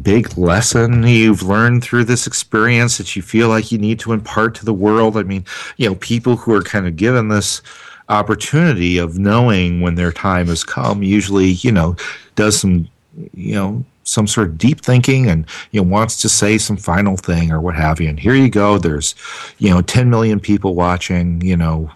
big 0.02 0.36
lesson 0.36 1.04
you've 1.04 1.43
learned 1.43 1.84
through 1.84 2.04
this 2.04 2.26
experience 2.26 2.98
that 2.98 3.16
you 3.16 3.22
feel 3.22 3.50
like 3.50 3.72
you 3.72 3.78
need 3.78 4.00
to 4.00 4.14
impart 4.14 4.56
to 4.56 4.66
the 4.66 4.74
world? 4.74 5.16
I 5.16 5.22
mean, 5.22 5.46
you 5.78 5.88
know, 5.88 5.93
people 5.93 6.38
who 6.38 6.56
are 6.56 6.64
kind 6.64 6.88
of 6.88 6.96
given 6.96 7.28
this 7.28 7.62
opportunity 8.10 8.97
of 8.97 9.18
knowing 9.18 9.82
when 9.82 9.95
their 9.95 10.12
time 10.12 10.47
has 10.47 10.64
come 10.64 11.01
usually 11.01 11.47
you 11.47 11.72
know 11.72 11.95
does 12.36 12.60
some 12.60 12.88
you 13.34 13.56
know 13.56 13.84
some 14.03 14.28
sort 14.28 14.47
of 14.47 14.58
deep 14.60 14.82
thinking 14.82 15.28
and 15.28 15.45
you 15.72 15.82
know 15.82 15.88
wants 15.88 16.22
to 16.22 16.30
say 16.30 16.58
some 16.58 16.78
final 16.78 17.18
thing 17.18 17.51
or 17.51 17.60
what 17.60 17.76
have 17.76 17.99
you 17.99 18.08
and 18.08 18.20
here 18.20 18.36
you 18.36 18.49
go 18.49 18.78
there's 18.78 19.16
you 19.58 19.70
know 19.70 19.82
10 19.82 20.10
million 20.10 20.39
people 20.39 20.76
watching 20.76 21.41
you 21.41 21.58
know 21.58 21.89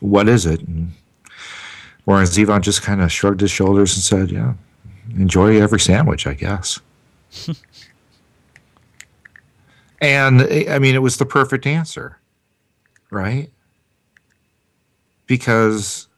what 0.00 0.28
is 0.28 0.46
it? 0.46 0.60
And 0.60 0.92
whereas 2.04 2.38
Ivan 2.38 2.62
just 2.62 2.82
kind 2.82 3.02
of 3.02 3.10
shrugged 3.10 3.40
his 3.40 3.50
shoulders 3.50 3.94
and 3.94 4.02
said, 4.02 4.30
"Yeah, 4.30 4.54
enjoy 5.10 5.60
every 5.60 5.80
sandwich, 5.80 6.26
I 6.26 6.34
guess." 6.34 6.80
and 10.00 10.42
I 10.42 10.78
mean, 10.78 10.94
it 10.94 11.02
was 11.02 11.16
the 11.16 11.26
perfect 11.26 11.66
answer, 11.66 12.18
right? 13.10 13.50
Because 15.26 16.08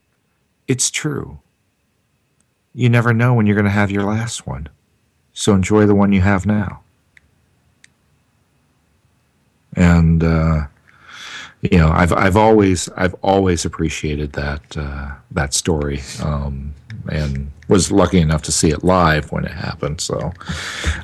it's 0.66 0.90
true. 0.90 1.38
You 2.74 2.88
never 2.88 3.12
know 3.12 3.34
when 3.34 3.46
you're 3.46 3.56
going 3.56 3.64
to 3.64 3.70
have 3.70 3.90
your 3.90 4.04
last 4.04 4.46
one. 4.46 4.68
So 5.32 5.54
enjoy 5.54 5.86
the 5.86 5.94
one 5.94 6.12
you 6.12 6.20
have 6.20 6.46
now. 6.46 6.82
And 9.74 10.22
uh, 10.22 10.66
you 11.62 11.78
know, 11.78 11.90
I've 11.90 12.12
I've 12.12 12.36
always 12.36 12.88
I've 12.90 13.14
always 13.22 13.64
appreciated 13.64 14.32
that 14.34 14.76
uh, 14.76 15.12
that 15.32 15.54
story, 15.54 16.00
um, 16.22 16.74
and 17.10 17.50
was 17.68 17.90
lucky 17.90 18.18
enough 18.18 18.42
to 18.42 18.52
see 18.52 18.70
it 18.70 18.84
live 18.84 19.30
when 19.32 19.44
it 19.44 19.52
happened. 19.52 20.00
So, 20.00 20.32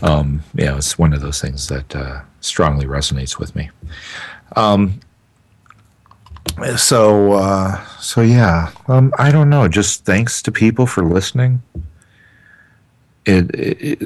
um, 0.02 0.42
yeah, 0.54 0.76
it's 0.76 0.98
one 0.98 1.12
of 1.12 1.20
those 1.20 1.40
things 1.40 1.68
that 1.68 1.94
uh, 1.94 2.20
strongly 2.40 2.86
resonates 2.86 3.38
with 3.38 3.54
me. 3.56 3.70
Um, 4.56 5.00
so 6.76 7.32
uh, 7.32 7.84
so 7.98 8.20
yeah, 8.20 8.70
um, 8.88 9.12
I 9.18 9.30
don't 9.30 9.50
know. 9.50 9.68
Just 9.68 10.04
thanks 10.04 10.42
to 10.42 10.52
people 10.52 10.86
for 10.86 11.02
listening. 11.04 11.62
It, 13.26 13.54
it, 13.54 13.78
it, 13.80 14.02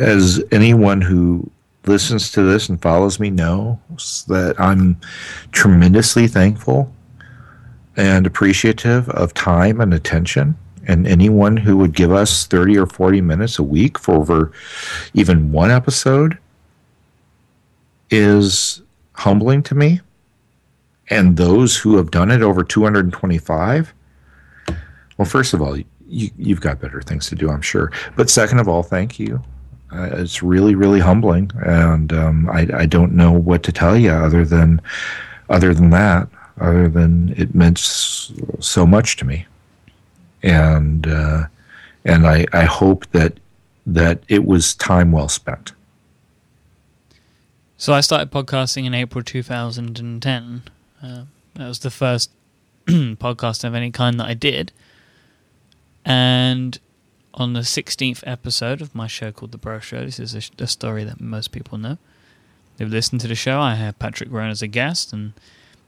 as 0.00 0.42
anyone 0.52 1.00
who 1.00 1.50
listens 1.86 2.30
to 2.32 2.42
this 2.42 2.68
and 2.68 2.80
follows 2.80 3.18
me 3.18 3.30
knows 3.30 4.24
that 4.28 4.60
I'm 4.60 5.00
tremendously 5.52 6.28
thankful 6.28 6.92
and 7.96 8.26
appreciative 8.26 9.08
of 9.10 9.34
time 9.34 9.80
and 9.80 9.92
attention. 9.92 10.56
And 10.86 11.06
anyone 11.06 11.56
who 11.56 11.76
would 11.78 11.94
give 11.94 12.12
us 12.12 12.46
30 12.46 12.78
or 12.78 12.86
40 12.86 13.20
minutes 13.20 13.58
a 13.58 13.62
week 13.62 13.98
for 13.98 14.14
over 14.14 14.52
even 15.12 15.52
one 15.52 15.70
episode 15.70 16.38
is 18.10 18.80
humbling 19.14 19.62
to 19.64 19.74
me. 19.74 20.00
And 21.10 21.36
those 21.36 21.76
who 21.76 21.96
have 21.96 22.10
done 22.10 22.30
it 22.30 22.42
over 22.42 22.62
225, 22.62 23.94
well, 25.16 25.26
first 25.26 25.54
of 25.54 25.62
all, 25.62 25.76
you, 25.76 26.30
you've 26.36 26.60
got 26.60 26.80
better 26.80 27.00
things 27.00 27.28
to 27.28 27.34
do, 27.34 27.50
I'm 27.50 27.62
sure. 27.62 27.92
But 28.16 28.30
second 28.30 28.58
of 28.58 28.68
all, 28.68 28.82
thank 28.82 29.18
you. 29.18 29.42
Uh, 29.90 30.10
it's 30.12 30.42
really 30.42 30.74
really 30.74 31.00
humbling. 31.00 31.50
And 31.64 32.12
um, 32.12 32.50
I, 32.50 32.68
I 32.74 32.86
don't 32.86 33.12
know 33.12 33.32
what 33.32 33.62
to 33.62 33.72
tell 33.72 33.96
you 33.96 34.10
other 34.10 34.44
than 34.44 34.82
other 35.48 35.72
than 35.72 35.90
that 35.90 36.28
other 36.60 36.88
than 36.88 37.34
it 37.36 37.54
meant 37.54 37.78
so 37.78 38.86
much 38.86 39.16
to 39.16 39.24
me. 39.24 39.46
And 40.42 41.06
uh, 41.06 41.44
and 42.04 42.26
I, 42.26 42.46
I 42.52 42.64
hope 42.64 43.06
that 43.10 43.34
that 43.86 44.22
it 44.28 44.44
was 44.44 44.74
time 44.74 45.12
well 45.12 45.28
spent. 45.28 45.72
So 47.76 47.92
I 47.92 48.00
started 48.00 48.30
podcasting 48.30 48.86
in 48.86 48.94
April 48.94 49.22
2010 49.22 50.62
uh, 51.02 51.22
that 51.54 51.68
was 51.68 51.80
the 51.80 51.90
first 51.90 52.30
podcast 52.86 53.64
of 53.64 53.74
any 53.74 53.90
kind 53.90 54.18
that 54.20 54.26
I 54.26 54.34
did 54.34 54.72
and 56.04 56.78
on 57.34 57.52
the 57.52 57.60
16th 57.60 58.22
episode 58.26 58.80
of 58.80 58.94
my 58.94 59.06
show 59.06 59.30
called 59.30 59.52
The 59.52 59.58
Bro 59.58 59.80
Show. 59.80 60.04
This 60.04 60.18
is 60.18 60.34
a, 60.34 60.62
a 60.62 60.66
story 60.66 61.04
that 61.04 61.20
most 61.20 61.52
people 61.52 61.78
know. 61.78 61.98
They've 62.76 62.88
listened 62.88 63.20
to 63.20 63.28
the 63.28 63.34
show. 63.34 63.60
I 63.60 63.74
had 63.74 63.98
Patrick 63.98 64.30
Rhone 64.32 64.50
as 64.50 64.62
a 64.62 64.66
guest, 64.66 65.12
and 65.12 65.34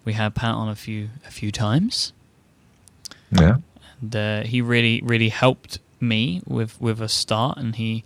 we 0.04 0.12
had 0.12 0.34
Pat 0.34 0.54
on 0.54 0.68
a 0.68 0.74
few 0.76 1.08
a 1.26 1.30
few 1.30 1.50
times. 1.50 2.12
Yeah, 3.30 3.58
and 4.00 4.16
uh, 4.16 4.42
he 4.42 4.60
really 4.60 5.00
really 5.04 5.28
helped 5.28 5.78
me 6.00 6.42
with 6.46 6.80
with 6.80 7.00
a 7.00 7.08
start, 7.08 7.58
and 7.58 7.76
he 7.76 8.04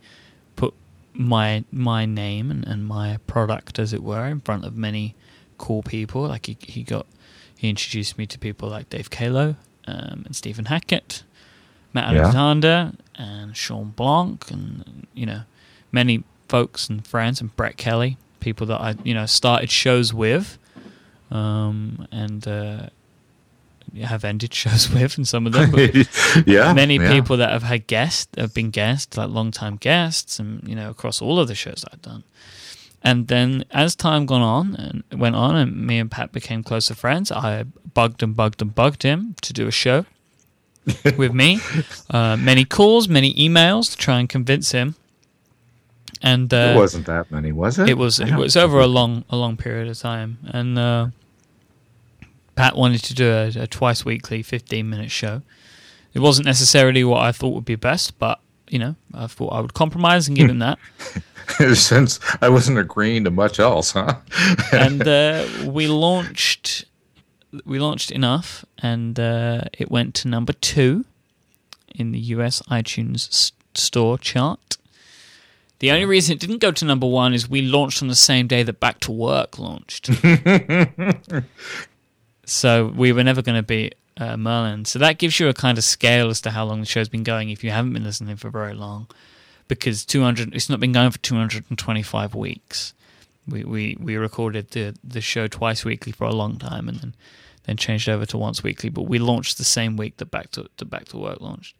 put 0.54 0.74
my 1.14 1.64
my 1.72 2.04
name 2.04 2.50
and, 2.50 2.66
and 2.66 2.86
my 2.86 3.18
product, 3.26 3.78
as 3.78 3.92
it 3.92 4.02
were, 4.02 4.26
in 4.26 4.40
front 4.40 4.64
of 4.64 4.76
many 4.76 5.14
cool 5.58 5.82
people. 5.82 6.22
Like 6.22 6.46
he 6.46 6.56
he 6.60 6.82
got 6.82 7.06
he 7.56 7.68
introduced 7.68 8.18
me 8.18 8.26
to 8.26 8.38
people 8.38 8.68
like 8.68 8.90
Dave 8.90 9.10
Caolo 9.10 9.56
um, 9.86 10.22
and 10.26 10.36
Stephen 10.36 10.66
Hackett 10.66 11.22
Matt 11.94 12.12
yeah. 12.12 12.22
Alexander 12.22 12.92
and 13.14 13.56
Shawn 13.56 13.94
Blanc 13.96 14.50
and 14.50 15.06
you 15.14 15.24
know 15.24 15.42
many 15.92 16.24
folks 16.48 16.88
and 16.88 17.06
friends 17.06 17.40
and 17.40 17.54
Brett 17.56 17.76
Kelly, 17.76 18.18
people 18.40 18.66
that 18.66 18.80
I 18.80 18.96
you 19.04 19.14
know 19.14 19.26
started 19.26 19.70
shows 19.70 20.12
with, 20.12 20.58
um, 21.30 22.06
and 22.10 22.46
uh, 22.46 22.88
have 24.02 24.24
ended 24.24 24.52
shows 24.62 24.90
with, 24.92 25.16
and 25.16 25.26
some 25.26 25.46
of 25.46 25.52
them. 25.52 25.72
yeah, 26.46 26.72
many 26.74 26.96
yeah. 26.96 27.12
people 27.12 27.36
that 27.36 27.50
have 27.50 27.62
had 27.62 27.86
guests 27.86 28.28
have 28.36 28.52
been 28.52 28.70
guests, 28.70 29.16
like 29.16 29.30
long 29.30 29.52
time 29.52 29.76
guests, 29.76 30.40
and 30.40 30.68
you 30.68 30.74
know 30.74 30.90
across 30.90 31.22
all 31.22 31.38
of 31.38 31.46
the 31.46 31.54
shows 31.54 31.84
I've 31.92 32.02
done. 32.02 32.24
And 33.04 33.28
then 33.28 33.66
as 33.70 33.94
time 33.94 34.24
gone 34.24 34.40
on 34.40 34.74
and 34.76 35.20
went 35.20 35.36
on, 35.36 35.54
and 35.56 35.86
me 35.86 35.98
and 35.98 36.10
Pat 36.10 36.32
became 36.32 36.62
closer 36.62 36.94
friends, 36.94 37.30
I 37.30 37.64
bugged 37.92 38.22
and 38.22 38.34
bugged 38.34 38.62
and 38.62 38.74
bugged 38.74 39.02
him 39.02 39.36
to 39.42 39.52
do 39.52 39.66
a 39.66 39.70
show. 39.70 40.06
with 41.16 41.32
me. 41.32 41.60
Uh, 42.10 42.36
many 42.36 42.64
calls, 42.64 43.08
many 43.08 43.34
emails 43.34 43.90
to 43.90 43.96
try 43.96 44.18
and 44.20 44.28
convince 44.28 44.72
him. 44.72 44.94
And 46.22 46.52
uh, 46.52 46.74
it 46.74 46.76
wasn't 46.76 47.06
that 47.06 47.30
many, 47.30 47.52
was 47.52 47.78
it? 47.78 47.88
It 47.88 47.98
was. 47.98 48.20
It 48.20 48.34
was 48.34 48.56
over 48.56 48.80
a 48.80 48.86
long, 48.86 49.24
a 49.30 49.36
long 49.36 49.56
period 49.56 49.88
of 49.88 49.98
time. 49.98 50.38
And 50.44 50.78
uh, 50.78 51.08
Pat 52.54 52.76
wanted 52.76 53.02
to 53.04 53.14
do 53.14 53.30
a, 53.30 53.46
a 53.62 53.66
twice 53.66 54.04
weekly, 54.04 54.42
fifteen 54.42 54.88
minute 54.88 55.10
show. 55.10 55.42
It 56.14 56.20
wasn't 56.20 56.46
necessarily 56.46 57.02
what 57.04 57.22
I 57.22 57.32
thought 57.32 57.54
would 57.54 57.64
be 57.64 57.74
best, 57.74 58.18
but 58.18 58.40
you 58.68 58.78
know, 58.78 58.96
I 59.12 59.26
thought 59.26 59.52
I 59.52 59.60
would 59.60 59.74
compromise 59.74 60.28
and 60.28 60.36
give 60.36 60.48
him 60.48 60.58
that. 60.60 60.78
Since 61.74 62.20
I 62.40 62.48
wasn't 62.48 62.78
agreeing 62.78 63.24
to 63.24 63.30
much 63.30 63.58
else, 63.58 63.92
huh? 63.92 64.16
and 64.72 65.06
uh, 65.06 65.46
we 65.66 65.86
launched 65.86 66.84
we 67.64 67.78
launched 67.78 68.10
enough, 68.10 68.64
and 68.78 69.18
uh, 69.18 69.62
it 69.72 69.90
went 69.90 70.14
to 70.16 70.28
number 70.28 70.52
two 70.52 71.04
in 71.94 72.12
the 72.12 72.18
US 72.18 72.60
iTunes 72.62 73.52
store 73.74 74.18
chart. 74.18 74.76
The 75.78 75.90
only 75.90 76.06
reason 76.06 76.34
it 76.34 76.40
didn't 76.40 76.58
go 76.58 76.72
to 76.72 76.84
number 76.84 77.06
one 77.06 77.34
is 77.34 77.48
we 77.48 77.62
launched 77.62 78.02
on 78.02 78.08
the 78.08 78.14
same 78.14 78.46
day 78.46 78.62
that 78.62 78.80
Back 78.80 79.00
to 79.00 79.12
Work 79.12 79.58
launched. 79.58 80.06
so 82.46 82.86
we 82.96 83.12
were 83.12 83.24
never 83.24 83.42
going 83.42 83.56
to 83.56 83.62
beat 83.62 83.94
uh, 84.16 84.36
Merlin. 84.36 84.84
So 84.84 84.98
that 84.98 85.18
gives 85.18 85.38
you 85.38 85.48
a 85.48 85.54
kind 85.54 85.76
of 85.76 85.84
scale 85.84 86.30
as 86.30 86.40
to 86.42 86.50
how 86.50 86.64
long 86.64 86.80
the 86.80 86.86
show's 86.86 87.08
been 87.08 87.24
going 87.24 87.50
if 87.50 87.64
you 87.64 87.70
haven't 87.70 87.92
been 87.92 88.04
listening 88.04 88.36
for 88.36 88.50
very 88.50 88.74
long. 88.74 89.08
Because 89.66 90.04
200, 90.04 90.54
it's 90.54 90.68
not 90.68 90.80
been 90.80 90.92
going 90.92 91.10
for 91.10 91.18
225 91.18 92.34
weeks. 92.34 92.92
We, 93.48 93.64
we, 93.64 93.96
we 93.98 94.16
recorded 94.16 94.70
the, 94.70 94.94
the 95.02 95.20
show 95.20 95.46
twice 95.46 95.84
weekly 95.84 96.12
for 96.12 96.24
a 96.24 96.34
long 96.34 96.58
time 96.58 96.88
and 96.88 96.98
then 96.98 97.14
then 97.64 97.76
changed 97.76 98.08
over 98.08 98.26
to 98.26 98.38
once 98.38 98.62
weekly. 98.62 98.90
But 98.90 99.02
we 99.02 99.18
launched 99.18 99.58
the 99.58 99.64
same 99.64 99.96
week 99.96 100.18
that 100.18 100.30
Back 100.30 100.50
to, 100.52 100.68
to 100.76 100.84
Back 100.84 101.06
to 101.06 101.18
Work 101.18 101.40
launched, 101.40 101.76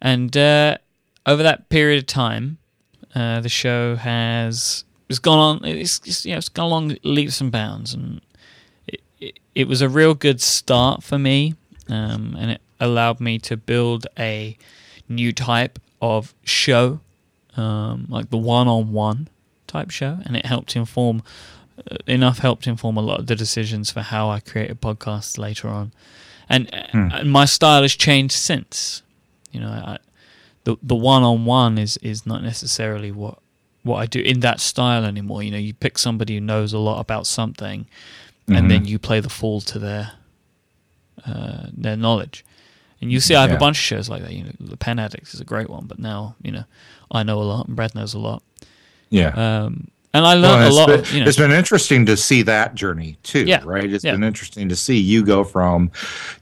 and 0.00 0.36
uh, 0.36 0.78
over 1.26 1.42
that 1.42 1.68
period 1.68 1.98
of 1.98 2.06
time, 2.06 2.58
uh, 3.14 3.40
the 3.40 3.48
show 3.48 3.96
has 3.96 4.84
it's 5.08 5.18
gone 5.18 5.38
on. 5.38 5.64
It's, 5.64 6.00
it's 6.04 6.24
you 6.26 6.32
know 6.32 6.38
it's 6.38 6.48
gone 6.48 6.66
along 6.66 6.96
leaps 7.02 7.40
and 7.40 7.50
bounds, 7.50 7.94
and 7.94 8.20
it, 8.86 9.00
it, 9.20 9.38
it 9.54 9.68
was 9.68 9.82
a 9.82 9.88
real 9.88 10.14
good 10.14 10.40
start 10.40 11.02
for 11.02 11.18
me, 11.18 11.54
um, 11.88 12.36
and 12.38 12.52
it 12.52 12.60
allowed 12.80 13.20
me 13.20 13.38
to 13.40 13.56
build 13.56 14.06
a 14.18 14.56
new 15.08 15.32
type 15.32 15.78
of 16.00 16.34
show, 16.44 17.00
um, 17.56 18.06
like 18.08 18.30
the 18.30 18.38
one-on-one 18.38 19.28
type 19.66 19.90
show, 19.90 20.18
and 20.24 20.36
it 20.36 20.46
helped 20.46 20.76
inform 20.76 21.22
uh, 21.90 21.96
enough 22.06 22.38
helped 22.38 22.66
inform 22.66 22.96
a 22.96 23.00
lot 23.00 23.20
of 23.20 23.26
the 23.26 23.36
decisions 23.36 23.90
for 23.90 24.00
how 24.00 24.28
I 24.28 24.40
created 24.40 24.80
podcasts 24.80 25.38
later 25.38 25.68
on, 25.68 25.92
and, 26.48 26.68
hmm. 26.92 27.08
and 27.12 27.30
my 27.30 27.44
style 27.44 27.82
has 27.82 27.94
changed 27.94 28.34
since. 28.34 29.02
You 29.52 29.60
know, 29.60 29.68
I, 29.68 29.98
the 30.64 30.76
the 30.82 30.96
one 30.96 31.22
on 31.22 31.44
one 31.44 31.78
is 31.78 31.96
is 31.98 32.26
not 32.26 32.42
necessarily 32.42 33.12
what 33.12 33.38
what 33.82 33.96
I 33.96 34.06
do 34.06 34.20
in 34.20 34.40
that 34.40 34.60
style 34.60 35.04
anymore. 35.04 35.42
You 35.42 35.50
know, 35.50 35.58
you 35.58 35.74
pick 35.74 35.98
somebody 35.98 36.34
who 36.34 36.40
knows 36.40 36.72
a 36.72 36.78
lot 36.78 37.00
about 37.00 37.26
something, 37.26 37.82
mm-hmm. 37.82 38.54
and 38.54 38.70
then 38.70 38.84
you 38.84 38.98
play 38.98 39.20
the 39.20 39.30
fool 39.30 39.60
to 39.62 39.78
their 39.78 40.12
uh, 41.26 41.66
their 41.72 41.96
knowledge. 41.96 42.44
And 43.00 43.12
you 43.12 43.20
see, 43.20 43.34
I 43.34 43.42
have 43.42 43.50
yeah. 43.50 43.56
a 43.56 43.60
bunch 43.60 43.78
of 43.78 43.82
shows 43.82 44.08
like 44.08 44.22
that. 44.22 44.32
You 44.32 44.44
know, 44.44 44.50
the 44.58 44.76
Pen 44.76 44.98
Addicts 44.98 45.34
is 45.34 45.40
a 45.40 45.44
great 45.44 45.70
one, 45.70 45.86
but 45.86 45.98
now 45.98 46.34
you 46.42 46.52
know 46.52 46.64
I 47.10 47.22
know 47.22 47.40
a 47.40 47.44
lot, 47.44 47.66
and 47.68 47.76
Brad 47.76 47.94
knows 47.94 48.14
a 48.14 48.18
lot. 48.18 48.42
Yeah. 49.10 49.28
Um, 49.28 49.88
and 50.14 50.24
I 50.26 50.34
learned 50.34 50.60
well, 50.60 50.72
a 50.72 50.74
lot. 50.74 50.86
Been, 50.88 51.00
of, 51.00 51.12
you 51.12 51.20
know. 51.20 51.26
It's 51.26 51.36
been 51.36 51.52
interesting 51.52 52.06
to 52.06 52.16
see 52.16 52.42
that 52.42 52.74
journey 52.74 53.18
too, 53.22 53.44
yeah. 53.44 53.62
right? 53.64 53.90
It's 53.92 54.04
yeah. 54.04 54.12
been 54.12 54.24
interesting 54.24 54.68
to 54.68 54.76
see 54.76 54.96
you 54.96 55.24
go 55.24 55.44
from, 55.44 55.90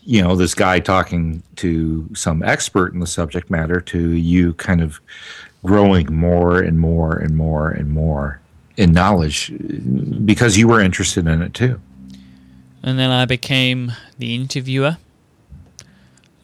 you 0.05 0.23
know, 0.23 0.37
this 0.37 0.55
guy 0.55 0.79
talking 0.79 1.43
to 1.57 2.09
some 2.15 2.43
expert 2.43 2.95
in 2.95 3.01
the 3.01 3.07
subject 3.07 3.51
matter 3.51 3.81
to 3.81 4.13
you 4.13 4.55
kind 4.55 4.81
of 4.81 5.01
growing 5.65 6.15
more 6.15 6.61
and 6.61 6.79
more 6.79 7.17
and 7.17 7.37
more 7.37 7.71
and 7.71 7.91
more 7.91 8.41
in 8.77 8.93
knowledge 8.93 9.53
because 10.25 10.57
you 10.57 10.69
were 10.69 10.81
interested 10.81 11.27
in 11.27 11.43
it 11.43 11.53
too. 11.53 11.81
and 12.83 12.99
then 12.99 13.11
I 13.11 13.25
became 13.25 13.93
the 14.19 14.35
interviewer. 14.35 14.99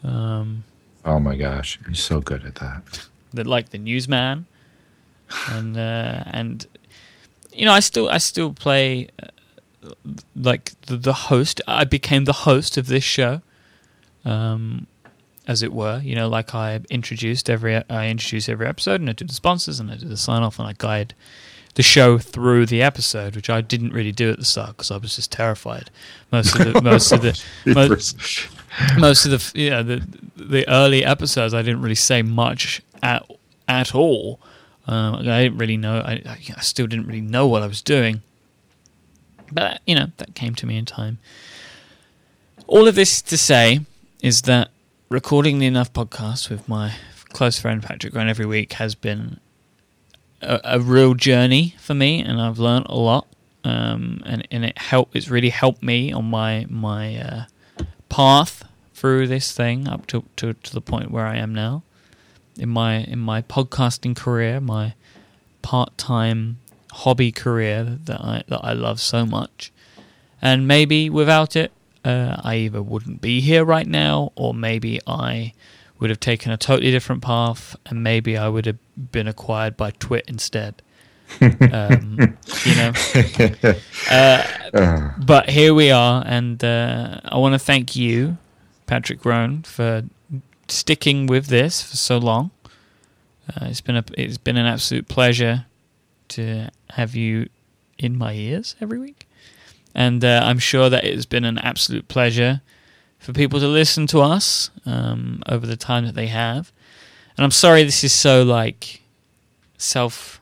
Um, 0.03 0.63
oh 1.05 1.19
my 1.19 1.35
gosh, 1.35 1.79
you're 1.85 1.95
so 1.95 2.19
good 2.19 2.45
at 2.45 2.55
that. 2.55 3.07
The, 3.33 3.43
like 3.43 3.69
the 3.69 3.77
newsman, 3.77 4.45
and 5.49 5.77
uh, 5.77 6.23
and 6.27 6.65
you 7.51 7.65
know 7.65 7.73
I 7.73 7.79
still 7.79 8.09
I 8.09 8.17
still 8.17 8.53
play 8.53 9.09
uh, 9.21 9.89
like 10.35 10.79
the, 10.81 10.97
the 10.97 11.13
host. 11.13 11.61
I 11.67 11.83
became 11.83 12.25
the 12.25 12.33
host 12.33 12.77
of 12.77 12.87
this 12.87 13.03
show, 13.03 13.41
um, 14.25 14.87
as 15.47 15.63
it 15.63 15.73
were. 15.73 15.99
You 16.03 16.15
know, 16.15 16.27
like 16.27 16.53
I 16.53 16.81
introduced 16.89 17.49
every 17.49 17.75
I 17.89 18.09
introduce 18.09 18.49
every 18.49 18.67
episode, 18.67 19.01
and 19.01 19.09
I 19.09 19.13
do 19.13 19.25
the 19.25 19.33
sponsors, 19.33 19.79
and 19.79 19.89
I 19.89 19.95
do 19.95 20.07
the 20.07 20.17
sign 20.17 20.43
off, 20.43 20.59
and 20.59 20.67
I 20.67 20.73
guide 20.77 21.15
the 21.75 21.83
show 21.83 22.17
through 22.17 22.65
the 22.67 22.81
episode, 22.81 23.35
which 23.35 23.49
I 23.49 23.61
didn't 23.61 23.93
really 23.93 24.11
do 24.11 24.31
at 24.31 24.37
the 24.37 24.45
start 24.45 24.77
because 24.77 24.91
I 24.91 24.97
was 24.97 25.15
just 25.15 25.31
terrified. 25.31 25.89
Most 26.31 26.59
of 26.59 26.73
the 26.73 26.81
most 26.83 27.11
of 27.11 27.21
the 27.21 27.41
most, 27.65 28.47
most 28.97 29.25
of 29.25 29.31
the 29.31 29.59
yeah 29.59 29.81
the 29.81 30.03
the 30.35 30.67
early 30.67 31.03
episodes, 31.03 31.53
I 31.53 31.61
didn't 31.61 31.81
really 31.81 31.95
say 31.95 32.21
much 32.21 32.81
at 33.01 33.29
at 33.67 33.95
all. 33.95 34.39
Um, 34.87 35.15
I 35.15 35.43
didn't 35.43 35.57
really 35.57 35.77
know. 35.77 35.99
I, 35.99 36.21
I 36.25 36.61
still 36.61 36.87
didn't 36.87 37.07
really 37.07 37.21
know 37.21 37.47
what 37.47 37.63
I 37.63 37.67
was 37.67 37.81
doing, 37.81 38.21
but 39.51 39.81
you 39.85 39.95
know 39.95 40.07
that 40.17 40.35
came 40.35 40.55
to 40.55 40.65
me 40.65 40.77
in 40.77 40.85
time. 40.85 41.19
All 42.67 42.87
of 42.87 42.95
this 42.95 43.21
to 43.21 43.37
say 43.37 43.81
is 44.21 44.43
that 44.43 44.69
recording 45.09 45.59
the 45.59 45.67
Enough 45.67 45.93
podcast 45.93 46.49
with 46.49 46.67
my 46.67 46.95
close 47.29 47.59
friend 47.59 47.83
Patrick 47.83 48.13
Rhone 48.13 48.29
every 48.29 48.45
week 48.45 48.73
has 48.73 48.95
been 48.95 49.39
a, 50.41 50.59
a 50.63 50.79
real 50.79 51.13
journey 51.13 51.75
for 51.79 51.93
me, 51.93 52.21
and 52.21 52.41
I've 52.41 52.59
learned 52.59 52.87
a 52.89 52.97
lot. 52.97 53.27
Um, 53.65 54.21
and 54.25 54.45
and 54.51 54.65
it 54.65 54.77
help. 54.77 55.15
It's 55.15 55.29
really 55.29 55.49
helped 55.49 55.81
me 55.81 56.11
on 56.11 56.25
my 56.25 56.65
my 56.69 57.15
uh, 57.17 57.45
path 58.13 58.63
through 58.93 59.27
this 59.27 59.51
thing 59.51 59.87
up 59.87 60.05
to, 60.05 60.23
to 60.35 60.53
to 60.53 60.73
the 60.73 60.81
point 60.81 61.09
where 61.09 61.25
I 61.25 61.37
am 61.37 61.51
now 61.53 61.81
in 62.57 62.69
my 62.69 62.97
in 62.97 63.17
my 63.17 63.41
podcasting 63.41 64.15
career, 64.15 64.59
my 64.59 64.93
part 65.63 65.97
time 65.97 66.59
hobby 66.91 67.31
career 67.31 67.83
that 67.83 68.21
I 68.21 68.43
that 68.47 68.59
I 68.63 68.73
love 68.73 69.01
so 69.01 69.25
much. 69.25 69.71
And 70.39 70.67
maybe 70.67 71.09
without 71.09 71.55
it, 71.55 71.71
uh, 72.05 72.39
I 72.43 72.55
either 72.55 72.83
wouldn't 72.83 73.19
be 73.19 73.41
here 73.41 73.65
right 73.65 73.87
now, 73.87 74.31
or 74.35 74.53
maybe 74.53 74.99
I 75.07 75.53
would 75.99 76.11
have 76.11 76.19
taken 76.19 76.51
a 76.51 76.57
totally 76.57 76.91
different 76.91 77.23
path, 77.23 77.75
and 77.87 78.03
maybe 78.03 78.37
I 78.37 78.47
would 78.47 78.67
have 78.67 79.11
been 79.11 79.27
acquired 79.27 79.75
by 79.75 79.89
Twit 79.91 80.25
instead. 80.27 80.82
Um, 81.41 82.37
you 82.65 82.75
know. 82.75 82.93
Uh, 84.09 85.11
but 85.17 85.49
here 85.49 85.73
we 85.73 85.89
are, 85.89 86.23
and 86.25 86.63
uh, 86.63 87.21
I 87.23 87.37
want 87.37 87.53
to 87.53 87.59
thank 87.59 87.95
you, 87.95 88.37
Patrick 88.85 89.23
Rhone, 89.23 89.61
for 89.63 90.03
sticking 90.67 91.27
with 91.27 91.47
this 91.47 91.81
for 91.81 91.95
so 91.95 92.17
long. 92.17 92.51
Uh, 93.49 93.67
it's 93.67 93.81
been 93.81 93.95
a 93.95 94.03
it's 94.17 94.37
been 94.37 94.57
an 94.57 94.65
absolute 94.65 95.07
pleasure 95.07 95.65
to 96.29 96.69
have 96.91 97.15
you 97.15 97.49
in 97.97 98.17
my 98.17 98.33
ears 98.33 98.75
every 98.81 98.99
week, 98.99 99.27
and 99.93 100.23
uh, 100.25 100.41
I'm 100.43 100.59
sure 100.59 100.89
that 100.89 101.03
it's 101.03 101.25
been 101.25 101.45
an 101.45 101.59
absolute 101.59 102.07
pleasure 102.07 102.61
for 103.19 103.31
people 103.31 103.59
to 103.59 103.67
listen 103.67 104.05
to 104.07 104.19
us 104.19 104.69
um, 104.85 105.41
over 105.47 105.65
the 105.65 105.77
time 105.77 106.05
that 106.05 106.15
they 106.15 106.27
have. 106.27 106.71
And 107.37 107.43
I'm 107.43 107.51
sorry 107.51 107.83
this 107.83 108.03
is 108.03 108.13
so 108.13 108.43
like 108.43 109.01
self 109.77 110.41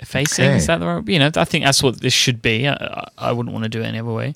effacing. 0.00 0.46
Okay. 0.46 0.56
Is 0.56 0.66
that 0.66 0.78
the 0.78 0.86
right? 0.86 1.08
You 1.08 1.18
know, 1.18 1.30
I 1.36 1.44
think 1.44 1.64
that's 1.64 1.82
what 1.82 2.00
this 2.00 2.12
should 2.12 2.42
be. 2.42 2.68
I, 2.68 3.08
I 3.16 3.32
wouldn't 3.32 3.52
want 3.52 3.64
to 3.64 3.68
do 3.68 3.80
it 3.80 3.84
any 3.84 4.00
other 4.00 4.12
way. 4.12 4.34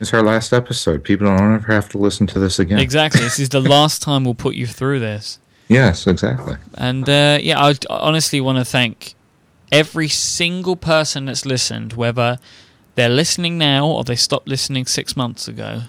It's 0.00 0.14
our 0.14 0.22
last 0.22 0.52
episode. 0.52 1.02
People 1.02 1.26
don't 1.26 1.54
ever 1.54 1.72
have 1.72 1.88
to 1.90 1.98
listen 1.98 2.26
to 2.28 2.38
this 2.38 2.58
again. 2.58 2.78
Exactly. 2.78 3.20
this 3.20 3.38
is 3.38 3.48
the 3.48 3.60
last 3.76 4.02
time 4.02 4.24
we'll 4.24 4.34
put 4.34 4.54
you 4.54 4.66
through 4.66 5.00
this. 5.00 5.40
Yes, 5.66 6.06
exactly. 6.06 6.56
And 6.74 7.08
uh, 7.08 7.38
yeah, 7.42 7.60
I 7.62 7.74
honestly 7.90 8.40
want 8.40 8.58
to 8.58 8.64
thank 8.64 9.14
every 9.72 10.08
single 10.08 10.76
person 10.76 11.26
that's 11.26 11.44
listened, 11.44 11.94
whether 11.94 12.38
they're 12.94 13.08
listening 13.08 13.58
now 13.58 13.86
or 13.86 14.04
they 14.04 14.16
stopped 14.16 14.48
listening 14.48 14.86
six 14.86 15.16
months 15.16 15.46
ago 15.48 15.82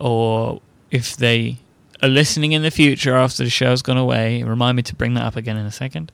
or 0.00 0.60
if 0.90 1.16
they 1.16 1.58
are 2.02 2.08
listening 2.08 2.52
in 2.52 2.62
the 2.62 2.70
future 2.70 3.14
after 3.14 3.44
the 3.44 3.50
show's 3.50 3.82
gone 3.82 3.98
away, 3.98 4.42
remind 4.42 4.76
me 4.76 4.82
to 4.82 4.94
bring 4.94 5.14
that 5.14 5.24
up 5.24 5.36
again 5.36 5.56
in 5.56 5.66
a 5.66 5.70
second. 5.70 6.10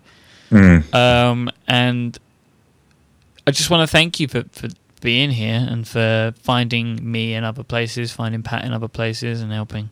Mm. 0.51 0.95
Um, 0.95 1.51
and 1.67 2.19
I 3.47 3.51
just 3.51 3.71
want 3.71 3.89
to 3.89 3.91
thank 3.91 4.21
you 4.21 4.29
for, 4.29 4.45
for 4.53 4.69
being 5.01 5.31
here 5.31 5.67
and 5.69 5.87
for 5.87 6.35
finding 6.39 7.11
me 7.11 7.35
in 7.35 7.45
other 7.45 7.63
places, 7.63 8.13
finding 8.13 8.43
Pat 8.43 8.65
in 8.65 8.73
other 8.73 8.89
places, 8.89 9.41
and 9.41 9.53
helping 9.53 9.91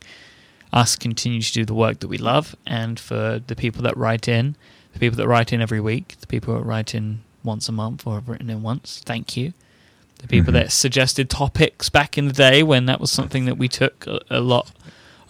us 0.72 0.96
continue 0.96 1.40
to 1.40 1.52
do 1.52 1.64
the 1.64 1.74
work 1.74 2.00
that 2.00 2.08
we 2.08 2.18
love. 2.18 2.56
And 2.66 2.98
for 2.98 3.40
the 3.46 3.56
people 3.56 3.82
that 3.82 3.96
write 3.96 4.28
in, 4.28 4.56
the 4.92 4.98
people 4.98 5.16
that 5.18 5.28
write 5.28 5.52
in 5.52 5.60
every 5.60 5.80
week, 5.80 6.16
the 6.20 6.26
people 6.26 6.54
that 6.54 6.62
write 6.62 6.94
in 6.94 7.22
once 7.42 7.68
a 7.68 7.72
month 7.72 8.06
or 8.06 8.14
have 8.14 8.28
written 8.28 8.50
in 8.50 8.62
once, 8.62 9.02
thank 9.04 9.36
you 9.36 9.52
the 10.24 10.28
people 10.28 10.52
mm-hmm. 10.52 10.62
that 10.62 10.72
suggested 10.72 11.28
topics 11.28 11.90
back 11.90 12.16
in 12.16 12.26
the 12.26 12.32
day 12.32 12.62
when 12.62 12.86
that 12.86 12.98
was 12.98 13.10
something 13.10 13.44
that 13.44 13.58
we 13.58 13.68
took 13.68 14.06
a, 14.06 14.20
a 14.30 14.40
lot 14.40 14.72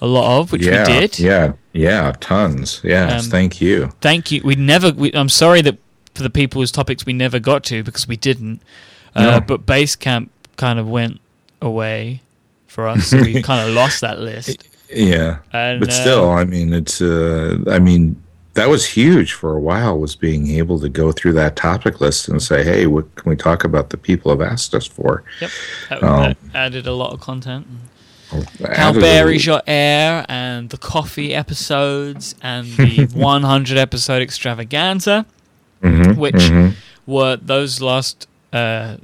a 0.00 0.06
lot 0.06 0.40
of, 0.40 0.52
which 0.52 0.64
yeah, 0.64 0.86
we 0.86 1.00
did. 1.00 1.18
Yeah, 1.18 1.52
yeah, 1.74 2.12
tons. 2.20 2.80
Yes, 2.84 3.24
um, 3.24 3.30
thank 3.30 3.60
you. 3.60 3.90
Thank 4.00 4.30
you. 4.30 4.40
We 4.44 4.54
never. 4.54 4.92
We, 4.92 5.12
I'm 5.12 5.28
sorry 5.28 5.60
that 5.62 5.76
for 6.14 6.22
the 6.22 6.30
people 6.30 6.62
whose 6.62 6.70
topics 6.70 7.04
we 7.04 7.12
never 7.12 7.40
got 7.40 7.64
to 7.64 7.82
because 7.82 8.06
we 8.06 8.16
didn't. 8.16 8.62
Uh, 9.14 9.22
no. 9.22 9.40
But 9.40 9.66
Basecamp 9.66 10.28
kind 10.56 10.78
of 10.78 10.88
went 10.88 11.20
away 11.60 12.22
for 12.68 12.86
us, 12.86 13.08
so 13.08 13.20
we 13.20 13.42
kind 13.42 13.68
of 13.68 13.74
lost 13.74 14.00
that 14.02 14.20
list. 14.20 14.68
Yeah, 14.88 15.38
and, 15.52 15.80
but 15.80 15.92
still, 15.92 16.30
uh, 16.30 16.36
I 16.36 16.44
mean, 16.44 16.72
it's. 16.72 17.02
Uh, 17.02 17.58
I 17.66 17.80
mean, 17.80 18.22
that 18.54 18.68
was 18.68 18.86
huge 18.86 19.32
for 19.32 19.56
a 19.56 19.60
while 19.60 19.98
was 19.98 20.14
being 20.14 20.48
able 20.50 20.78
to 20.78 20.88
go 20.88 21.10
through 21.10 21.32
that 21.32 21.56
topic 21.56 22.00
list 22.00 22.28
and 22.28 22.40
say 22.40 22.62
hey 22.64 22.86
what 22.86 23.12
can 23.16 23.28
we 23.28 23.36
talk 23.36 23.64
about 23.64 23.90
the 23.90 23.96
people 23.96 24.30
have 24.30 24.40
asked 24.40 24.74
us 24.74 24.86
for 24.86 25.24
yep 25.40 25.50
that, 25.90 26.02
um, 26.02 26.22
that 26.22 26.36
added 26.54 26.86
a 26.86 26.92
lot 26.92 27.12
of 27.12 27.20
content 27.20 27.66
how 28.74 28.92
bare 28.92 29.30
is 29.30 29.44
your 29.46 29.62
air 29.66 30.24
and 30.28 30.70
the 30.70 30.78
coffee 30.78 31.34
episodes 31.34 32.34
and 32.42 32.66
the 32.66 33.08
100 33.14 33.78
episode 33.78 34.22
extravaganza 34.22 35.26
mm-hmm, 35.82 36.18
which 36.18 36.34
mm-hmm. 36.34 36.70
were 37.10 37.36
those 37.36 37.80
last 37.80 38.28
uh, 38.52 38.96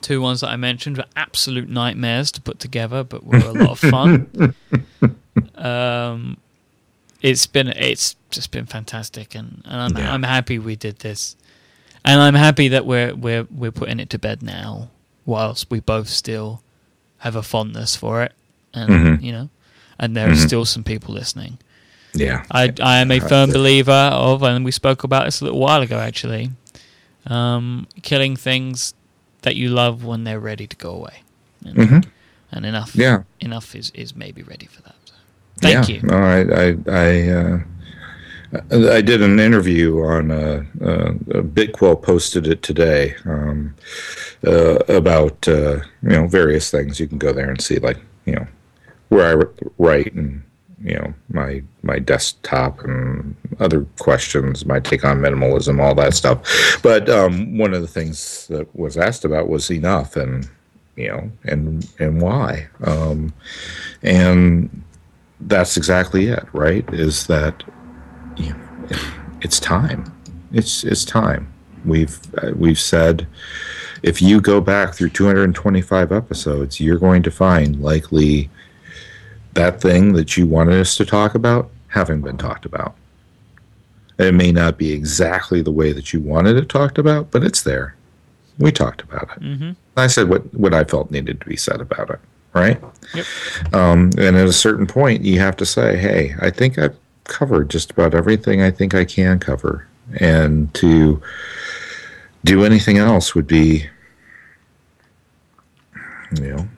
two 0.00 0.20
ones 0.20 0.40
that 0.40 0.48
i 0.48 0.56
mentioned 0.56 0.96
were 0.96 1.04
absolute 1.16 1.68
nightmares 1.68 2.30
to 2.30 2.40
put 2.40 2.58
together 2.58 3.02
but 3.04 3.24
were 3.24 3.38
a 3.38 3.52
lot 3.52 3.70
of 3.70 3.78
fun 3.78 4.54
um, 5.56 6.36
it's 7.24 7.46
been 7.46 7.68
it's 7.68 8.16
just 8.28 8.50
been 8.50 8.66
fantastic, 8.66 9.34
and, 9.34 9.62
and 9.64 9.80
I'm 9.80 9.96
yeah. 9.96 10.12
I'm 10.12 10.24
happy 10.24 10.58
we 10.58 10.76
did 10.76 10.98
this, 10.98 11.36
and 12.04 12.20
I'm 12.20 12.34
happy 12.34 12.68
that 12.68 12.84
we're 12.84 13.14
we're 13.14 13.46
we're 13.50 13.72
putting 13.72 13.98
it 13.98 14.10
to 14.10 14.18
bed 14.18 14.42
now, 14.42 14.90
whilst 15.24 15.70
we 15.70 15.80
both 15.80 16.08
still 16.08 16.62
have 17.24 17.34
a 17.36 17.42
fondness 17.42 17.96
for 17.96 18.22
it, 18.22 18.32
and 18.74 18.90
mm-hmm. 18.90 19.24
you 19.24 19.32
know, 19.32 19.48
and 19.98 20.14
there 20.14 20.28
mm-hmm. 20.28 20.44
are 20.44 20.46
still 20.46 20.64
some 20.66 20.84
people 20.84 21.14
listening. 21.14 21.58
Yeah, 22.12 22.44
I 22.50 22.72
I 22.80 22.98
am 22.98 23.10
a 23.10 23.18
firm 23.18 23.50
believer 23.50 24.10
of, 24.12 24.42
and 24.42 24.64
we 24.64 24.70
spoke 24.70 25.04
about 25.04 25.24
this 25.24 25.40
a 25.40 25.44
little 25.44 25.58
while 25.58 25.80
ago 25.80 25.98
actually, 25.98 26.50
um, 27.26 27.88
killing 28.02 28.36
things 28.36 28.94
that 29.40 29.56
you 29.56 29.70
love 29.70 30.04
when 30.04 30.24
they're 30.24 30.38
ready 30.38 30.66
to 30.66 30.76
go 30.76 30.90
away, 30.90 31.22
and, 31.64 31.76
mm-hmm. 31.76 32.00
and 32.52 32.66
enough. 32.66 32.94
Yeah, 32.94 33.22
enough 33.40 33.74
is 33.74 33.90
is 33.94 34.14
maybe 34.14 34.42
ready 34.42 34.66
for 34.66 34.82
that. 34.82 34.94
Thank 35.60 35.88
yeah, 35.88 35.94
you. 35.94 36.02
No, 36.02 36.16
I 36.16 36.40
I 36.40 36.76
I, 36.86 37.28
uh, 37.28 37.58
I 38.70 39.00
did 39.00 39.22
an 39.22 39.40
interview 39.40 40.00
on 40.02 40.30
uh, 40.30 40.64
uh, 40.80 41.12
Bitquell 41.42 42.00
posted 42.00 42.46
it 42.46 42.62
today 42.62 43.14
um, 43.24 43.74
uh, 44.46 44.76
about 44.88 45.46
uh, 45.48 45.80
you 46.02 46.10
know 46.10 46.26
various 46.26 46.70
things. 46.70 47.00
You 47.00 47.08
can 47.08 47.18
go 47.18 47.32
there 47.32 47.50
and 47.50 47.60
see 47.60 47.78
like 47.78 47.98
you 48.26 48.34
know 48.34 48.46
where 49.08 49.38
I 49.38 49.44
write 49.78 50.14
and 50.14 50.42
you 50.82 50.94
know 50.94 51.14
my 51.30 51.62
my 51.82 51.98
desktop 51.98 52.80
and 52.84 53.34
other 53.58 53.86
questions, 53.98 54.66
my 54.66 54.78
take 54.78 55.04
on 55.04 55.20
minimalism, 55.20 55.80
all 55.80 55.94
that 55.96 56.14
stuff. 56.14 56.78
But 56.82 57.08
um, 57.08 57.58
one 57.58 57.74
of 57.74 57.80
the 57.80 57.88
things 57.88 58.46
that 58.48 58.74
was 58.76 58.96
asked 58.96 59.24
about 59.24 59.48
was 59.48 59.70
enough 59.70 60.16
and 60.16 60.48
you 60.96 61.08
know 61.08 61.30
and 61.44 61.88
and 61.98 62.20
why 62.20 62.68
um, 62.84 63.32
and 64.02 64.84
that's 65.40 65.76
exactly 65.76 66.26
it, 66.26 66.46
right? 66.52 66.88
Is 66.92 67.26
that 67.26 67.64
it's 69.42 69.60
time. 69.60 70.12
It's 70.52 70.84
it's 70.84 71.04
time. 71.04 71.52
We've 71.84 72.18
uh, 72.42 72.52
we've 72.54 72.78
said 72.78 73.26
if 74.02 74.20
you 74.20 74.40
go 74.40 74.60
back 74.60 74.94
through 74.94 75.10
225 75.10 76.12
episodes, 76.12 76.78
you're 76.78 76.98
going 76.98 77.22
to 77.22 77.30
find 77.30 77.80
likely 77.82 78.50
that 79.54 79.80
thing 79.80 80.12
that 80.12 80.36
you 80.36 80.46
wanted 80.46 80.78
us 80.78 80.96
to 80.96 81.06
talk 81.06 81.34
about 81.34 81.70
having 81.88 82.20
been 82.20 82.36
talked 82.36 82.66
about. 82.66 82.94
It 84.18 84.34
may 84.34 84.52
not 84.52 84.76
be 84.76 84.92
exactly 84.92 85.62
the 85.62 85.72
way 85.72 85.92
that 85.92 86.12
you 86.12 86.20
wanted 86.20 86.56
it 86.56 86.68
talked 86.68 86.98
about, 86.98 87.30
but 87.30 87.42
it's 87.42 87.62
there. 87.62 87.96
We 88.58 88.70
talked 88.70 89.00
about 89.00 89.30
it. 89.36 89.42
Mm-hmm. 89.42 89.70
I 89.96 90.06
said 90.06 90.28
what 90.28 90.52
what 90.54 90.74
I 90.74 90.84
felt 90.84 91.10
needed 91.10 91.40
to 91.40 91.46
be 91.46 91.56
said 91.56 91.80
about 91.80 92.10
it. 92.10 92.20
Right. 92.52 92.80
Yep. 93.14 93.26
Um, 93.72 94.10
and 94.16 94.36
at 94.36 94.46
a 94.46 94.52
certain 94.52 94.86
point, 94.86 95.24
you 95.24 95.40
have 95.40 95.56
to 95.56 95.66
say, 95.66 95.96
"Hey, 95.96 96.36
I 96.40 96.50
think 96.50 96.78
I've 96.78 96.96
covered 97.24 97.70
just 97.70 97.90
about 97.90 98.14
everything 98.14 98.62
I 98.62 98.70
think 98.70 98.94
I 98.94 99.04
can 99.04 99.38
cover," 99.38 99.86
and 100.20 100.72
to 100.74 101.20
do 102.44 102.64
anything 102.64 102.98
else 102.98 103.34
would 103.34 103.46
be, 103.46 103.86
you 106.36 106.54
know, 106.54 106.68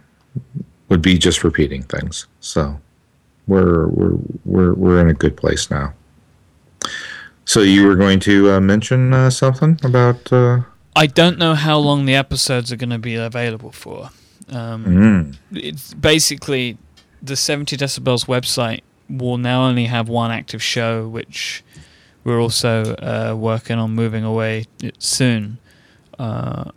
would 0.88 1.02
be 1.02 1.18
just 1.18 1.44
repeating 1.44 1.82
things. 1.82 2.26
So 2.40 2.80
we're 3.46 3.86
we're 3.88 4.18
we're 4.44 4.74
we're 4.74 5.00
in 5.00 5.08
a 5.08 5.14
good 5.14 5.36
place 5.36 5.70
now. 5.70 5.94
So 7.44 7.60
you 7.60 7.86
were 7.86 7.94
going 7.94 8.20
to 8.20 8.52
uh, 8.52 8.60
mention 8.60 9.12
uh, 9.12 9.30
something 9.30 9.78
about? 9.84 10.32
Uh... 10.32 10.62
I 10.96 11.06
don't 11.06 11.38
know 11.38 11.54
how 11.54 11.78
long 11.78 12.06
the 12.06 12.14
episodes 12.14 12.72
are 12.72 12.76
going 12.76 12.90
to 12.90 12.98
be 12.98 13.14
available 13.14 13.70
for. 13.70 14.10
Um, 14.48 14.84
Mm. 14.84 15.36
It's 15.52 15.94
basically 15.94 16.78
the 17.22 17.36
70 17.36 17.76
decibels 17.76 18.26
website 18.26 18.80
will 19.08 19.38
now 19.38 19.64
only 19.66 19.86
have 19.86 20.08
one 20.08 20.30
active 20.30 20.62
show, 20.62 21.06
which 21.08 21.62
we're 22.24 22.40
also 22.40 22.94
uh, 22.96 23.34
working 23.36 23.78
on 23.78 23.92
moving 23.92 24.24
away 24.24 24.66
soon. 24.98 25.58
Uh, 26.18 26.70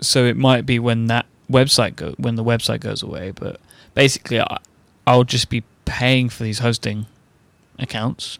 so 0.00 0.24
it 0.24 0.36
might 0.36 0.66
be 0.66 0.78
when 0.78 1.06
that 1.06 1.26
website 1.50 1.96
go 1.96 2.14
when 2.16 2.34
the 2.34 2.44
website 2.44 2.80
goes 2.80 3.02
away. 3.02 3.30
But 3.30 3.60
basically, 3.94 4.40
I, 4.40 4.58
I'll 5.06 5.24
just 5.24 5.48
be 5.50 5.62
paying 5.84 6.28
for 6.28 6.42
these 6.42 6.60
hosting 6.60 7.06
accounts, 7.78 8.38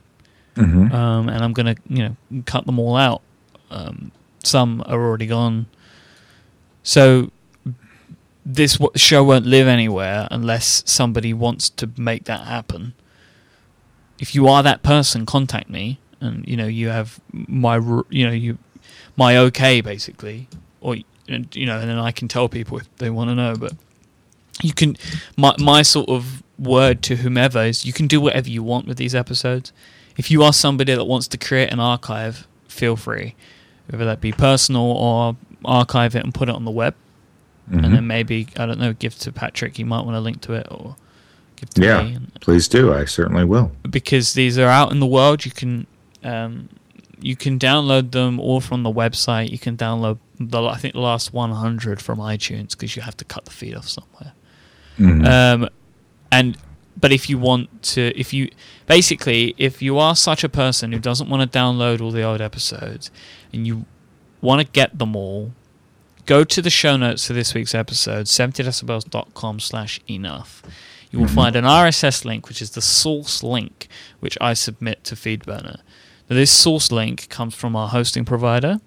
hmm 0.57 0.93
um, 0.93 1.29
and 1.29 1.45
I'm 1.45 1.53
gonna 1.53 1.77
you 1.89 2.03
know 2.09 2.43
cut 2.47 2.67
them 2.67 2.79
all 2.79 2.97
out. 2.97 3.23
Um, 3.71 4.11
some 4.43 4.83
are 4.87 5.01
already 5.01 5.27
gone, 5.27 5.67
so 6.83 7.31
this 8.45 8.75
w- 8.75 8.91
show 8.97 9.23
won't 9.23 9.47
live 9.47 9.69
anywhere 9.69 10.27
unless 10.31 10.83
somebody 10.87 11.33
wants 11.33 11.71
to 11.71 11.89
make 11.97 12.25
that 12.25 12.47
happen. 12.47 12.95
If 14.23 14.35
you 14.35 14.47
are 14.47 14.63
that 14.63 14.83
person, 14.83 15.27
contact 15.27 15.69
me, 15.69 15.99
and 16.21 16.47
you 16.47 16.57
know 16.57 16.67
you 16.67 16.89
have 16.89 17.21
my 17.33 17.77
you 18.09 18.25
know 18.27 18.33
you 18.33 18.57
my 19.17 19.37
okay 19.37 19.81
basically, 19.81 20.49
or 20.81 20.97
and, 21.29 21.55
you 21.55 21.67
know, 21.67 21.79
and 21.79 21.89
then 21.91 21.99
I 21.99 22.13
can 22.13 22.29
tell 22.29 22.49
people 22.49 22.79
if 22.79 22.97
they 22.97 23.11
want 23.11 23.31
to 23.31 23.35
know. 23.35 23.57
But 23.57 23.75
you 24.63 24.73
can 24.73 24.97
my 25.37 25.55
my 25.59 25.83
sort 25.83 26.09
of 26.09 26.43
word 26.59 27.03
to 27.03 27.17
whomever 27.17 27.63
is 27.65 27.85
you 27.85 27.93
can 27.93 28.07
do 28.07 28.21
whatever 28.21 28.49
you 28.49 28.63
want 28.63 28.87
with 28.87 28.97
these 28.97 29.15
episodes. 29.15 29.73
If 30.17 30.31
you 30.31 30.43
are 30.45 30.53
somebody 30.53 30.95
that 30.95 31.05
wants 31.05 31.27
to 31.29 31.39
create 31.39 31.73
an 31.73 31.81
archive, 31.81 32.47
feel 32.69 32.97
free, 32.97 33.35
whether 33.89 34.05
that 34.05 34.21
be 34.21 34.31
personal 34.31 34.83
or 34.93 35.37
archive 35.65 36.15
it 36.15 36.23
and 36.25 36.33
put 36.33 36.49
it 36.49 36.55
on 36.55 36.65
the 36.65 36.71
web, 36.71 36.95
Mm-hmm. 37.71 37.85
and 37.85 37.95
then 37.95 38.07
maybe 38.09 38.49
I 38.57 38.67
don't 38.67 38.81
know, 38.81 38.93
give 38.93 39.17
to 39.21 39.33
Patrick. 39.33 39.77
He 39.77 39.85
might 39.85 40.05
want 40.05 40.17
to 40.17 40.21
link 40.21 40.41
to 40.43 40.53
it 40.55 40.67
or 40.69 40.97
give 41.63 41.71
to 41.71 41.83
Yeah, 41.83 42.03
me. 42.03 42.15
And, 42.17 42.35
please 42.41 42.69
do. 42.69 42.93
I 42.93 43.05
certainly 43.07 43.45
will. 43.45 43.73
because 43.89 44.35
these 44.35 44.59
are 44.59 44.69
out 44.69 44.93
in 44.93 45.01
the 45.01 45.07
world. 45.07 45.45
You 45.47 45.51
can 45.53 45.87
um, 46.23 46.69
you 47.21 47.37
can 47.37 47.59
download 47.59 48.11
them 48.13 48.39
all 48.41 48.61
from 48.61 48.83
the 48.83 48.93
website. 48.93 49.51
You 49.51 49.59
can 49.59 49.77
download 49.77 50.19
the 50.39 50.63
I 50.63 50.77
think 50.77 50.95
the 50.95 51.01
last 51.01 51.33
100 51.33 52.03
from 52.03 52.19
iTunes 52.19 52.71
because 52.73 52.97
you 52.97 53.03
have 53.03 53.17
to 53.19 53.25
cut 53.25 53.45
the 53.45 53.51
feed 53.53 53.75
off 53.75 53.89
somewhere. 53.89 54.33
Mhm. 54.99 55.27
Um, 55.27 55.69
and 56.31 56.57
but 57.01 57.11
if 57.13 57.31
you 57.31 57.39
want 57.39 57.83
to, 57.95 58.13
if 58.19 58.33
you 58.35 58.51
basically 58.87 59.55
if 59.57 59.81
you 59.81 59.99
are 59.99 60.15
such 60.15 60.45
a 60.45 60.49
person 60.49 60.93
who 60.93 60.99
doesn't 60.99 61.29
want 61.31 61.41
to 61.51 61.59
download 61.59 62.01
all 62.03 62.11
the 62.11 62.23
old 62.23 62.41
episodes 62.41 63.11
and 63.53 63.67
you 63.67 63.87
want 64.41 64.61
to 64.61 64.67
get 64.73 64.99
them 64.99 65.15
all, 65.17 65.53
go 66.27 66.45
to 66.45 66.61
the 66.61 66.71
show 66.71 66.97
notes 66.97 67.27
for 67.27 67.33
this 67.33 67.55
week's 67.55 67.75
episode, 67.75 68.27
70decibels.com 68.27 69.61
slash 69.61 70.01
enough. 70.09 70.63
You 71.13 71.19
will 71.21 71.29
find 71.29 71.55
an 71.57 71.65
RSS 71.65 72.25
link, 72.25 72.49
which 72.49 72.63
is 72.63 72.71
the 72.71 72.81
source 72.81 73.43
link, 73.43 73.87
which 74.21 74.39
I 74.41 74.55
submit 74.55 75.05
to 75.05 75.15
FeedBurner. 75.15 75.77
Now, 76.31 76.37
this 76.37 76.51
source 76.51 76.91
link 76.91 77.29
comes 77.29 77.55
from 77.55 77.77
our 77.77 77.89
hosting 77.89 78.25
provider, 78.25 78.81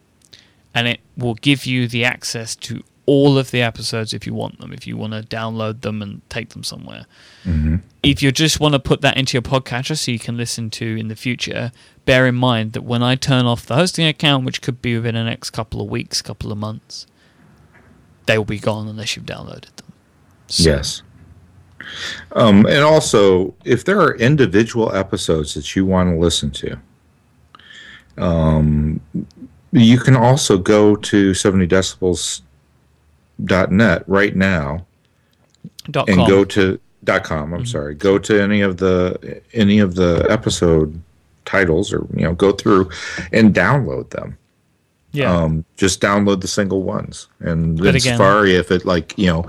and 0.74 0.88
it 0.88 1.00
will 1.16 1.36
give 1.36 1.66
you 1.68 1.88
the 1.88 2.04
access 2.04 2.56
to 2.58 2.84
all 3.06 3.38
of 3.38 3.52
the 3.52 3.62
episodes 3.62 4.12
if 4.16 4.26
you 4.26 4.34
want 4.34 4.60
them, 4.60 4.74
if 4.74 4.88
you 4.88 4.98
want 4.98 5.14
to 5.14 5.22
download 5.22 5.82
them 5.82 6.02
and 6.02 6.28
take 6.28 6.50
them 6.50 6.64
somewhere. 6.64 7.06
Mhm. 7.46 7.82
If 8.02 8.24
you 8.24 8.32
just 8.32 8.60
want 8.60 8.74
to 8.74 8.80
put 8.80 9.02
that 9.02 9.16
into 9.18 9.34
your 9.36 9.44
podcatcher 9.44 9.96
so 9.96 10.12
you 10.12 10.18
can 10.18 10.36
listen 10.36 10.72
to 10.72 10.96
in 10.98 11.08
the 11.08 11.16
future, 11.16 11.72
bear 12.06 12.26
in 12.26 12.34
mind 12.34 12.74
that 12.74 12.82
when 12.82 13.04
I 13.04 13.14
turn 13.14 13.46
off 13.46 13.68
the 13.68 13.76
hosting 13.76 14.08
account, 14.08 14.44
which 14.44 14.62
could 14.64 14.82
be 14.82 14.96
within 14.96 15.14
the 15.14 15.24
next 15.24 15.52
couple 15.52 15.80
of 15.82 15.88
weeks, 15.88 16.24
couple 16.24 16.52
of 16.52 16.58
months, 16.58 17.06
they 18.26 18.40
will 18.40 18.46
be 18.46 18.58
gone 18.58 18.88
unless 18.88 19.16
you've 19.16 19.28
downloaded 19.28 19.76
them. 19.76 19.94
So- 20.48 20.64
Yes. 20.72 21.04
Um, 22.34 22.66
and 22.66 22.80
also, 22.80 23.54
if 23.64 23.86
there 23.86 24.00
are 24.00 24.16
individual 24.16 24.94
episodes 24.96 25.54
that 25.54 25.76
you 25.76 25.86
want 25.86 26.10
to 26.10 26.18
listen 26.18 26.50
to, 26.52 26.78
um, 28.18 29.00
you 29.72 29.98
can 29.98 30.16
also 30.16 30.58
go 30.58 30.96
to 30.96 31.32
70decibels.net 31.32 34.04
right 34.08 34.36
now 34.36 34.86
Dot 35.92 36.10
and 36.10 36.18
com. 36.18 36.30
go 36.30 36.46
to 36.46 36.80
dot 37.04 37.24
com 37.24 37.54
i'm 37.54 37.66
sorry. 37.66 37.94
Go 37.94 38.18
to 38.18 38.42
any 38.42 38.62
of 38.62 38.78
the 38.78 39.42
any 39.54 39.80
of 39.80 39.96
the 39.96 40.26
episode 40.30 41.00
titles 41.44 41.94
or 41.94 42.08
you 42.16 42.24
know 42.24 42.34
go 42.34 42.52
through 42.52 42.90
and 43.32 43.54
download 43.54 44.10
them 44.10 44.38
yeah. 45.16 45.36
um, 45.36 45.66
just 45.78 46.02
download 46.02 46.42
the 46.42 46.48
single 46.48 46.84
ones 46.84 47.28
and 47.40 47.78
But 47.78 47.88
in 47.88 47.96
again- 47.96 48.18
safari 48.18 48.56
if 48.56 48.72
it 48.72 48.86
like 48.86 49.18
you 49.18 49.28
know 49.28 49.46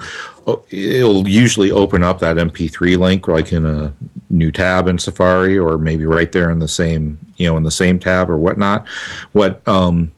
it'll 0.71 1.27
usually 1.29 1.71
open 1.73 2.03
up 2.05 2.21
that 2.21 2.37
mp3 2.37 2.97
link 2.99 3.27
like 3.29 3.53
in 3.53 3.67
a 3.67 3.93
new 4.31 4.53
tab 4.53 4.87
in 4.89 4.99
safari 4.99 5.59
or 5.59 5.77
maybe 5.79 6.05
right 6.07 6.31
there 6.31 6.51
in 6.51 6.59
the 6.61 6.69
same 6.69 7.19
you 7.37 7.47
know 7.49 7.57
in 7.57 7.63
the 7.65 7.71
same 7.71 7.99
tab 7.99 8.31
or 8.31 8.37
whatnot 8.39 8.87
what 9.33 9.67
um 9.67 10.13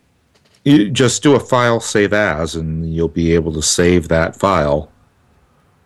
you 0.64 0.90
just 0.90 1.22
do 1.22 1.34
a 1.34 1.40
file 1.40 1.80
save 1.80 2.12
as 2.12 2.55
and 2.57 2.92
you'll 2.94 3.09
be 3.09 3.32
able 3.34 3.53
to 3.53 3.62
save 3.62 4.09
that 4.09 4.36
file 4.36 4.90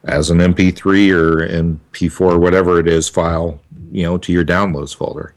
as 0.05 0.31
an 0.31 0.39
mp3 0.39 1.13
or 1.15 1.47
mp4 1.49 2.21
or 2.21 2.39
whatever 2.39 2.81
it 2.81 2.89
is 2.89 3.09
file 3.09 3.61
you 3.93 4.03
know 4.03 4.19
to 4.19 4.33
your 4.33 4.45
downloads 4.45 4.97
folder 4.97 5.35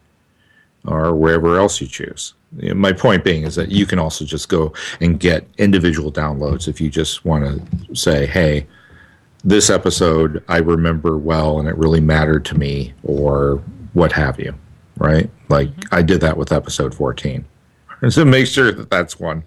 or 0.88 1.16
wherever 1.16 1.58
else 1.58 1.82
you 1.82 1.88
choose. 1.88 2.36
My 2.74 2.94
point 2.94 3.24
being 3.24 3.44
is 3.44 3.56
that 3.56 3.70
you 3.70 3.86
can 3.86 4.00
also 4.00 4.26
just 4.26 4.50
go 4.50 4.74
and 5.02 5.20
get 5.20 5.48
individual 5.58 6.12
downloads 6.12 6.68
if 6.68 6.80
you 6.80 6.90
just 6.90 7.26
want 7.26 7.44
to 7.44 7.96
say, 7.96 8.26
hey, 8.26 8.66
this 9.44 9.70
episode 9.70 10.44
I 10.48 10.58
remember 10.58 11.18
well 11.18 11.60
and 11.60 11.68
it 11.68 11.78
really 11.78 12.02
mattered 12.02 12.46
to 12.46 12.58
me, 12.58 12.94
or 13.04 13.62
what 13.94 14.12
have 14.12 14.40
you, 14.40 14.54
right? 14.98 15.30
Like 15.50 15.70
I 15.92 16.02
did 16.02 16.22
that 16.22 16.38
with 16.38 16.52
episode 16.52 16.94
14. 16.94 17.46
So 18.10 18.26
make 18.26 18.46
sure 18.46 18.74
that 18.74 18.92
that's 18.92 19.20
one, 19.20 19.44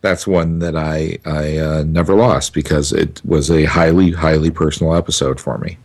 that's 0.00 0.26
one 0.26 0.58
that 0.58 0.76
I 0.76 1.16
I 1.24 1.56
uh, 1.58 1.84
never 1.86 2.14
lost 2.14 2.52
because 2.52 2.92
it 2.92 3.24
was 3.24 3.50
a 3.50 3.64
highly 3.64 4.10
highly 4.10 4.50
personal 4.50 4.94
episode 4.94 5.40
for 5.40 5.58
me, 5.58 5.78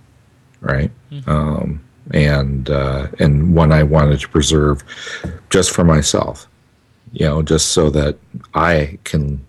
right? 0.60 0.92
Um, 1.28 1.82
and 2.12 2.70
uh, 2.70 3.08
and 3.20 3.56
one 3.56 3.72
I 3.72 3.84
wanted 3.84 4.20
to 4.22 4.28
preserve 4.28 4.84
just 5.50 5.72
for 5.72 5.84
myself, 5.84 6.48
you 7.12 7.26
know, 7.26 7.42
just 7.42 7.70
so 7.70 7.90
that 7.90 8.18
I 8.54 9.00
can 9.04 9.46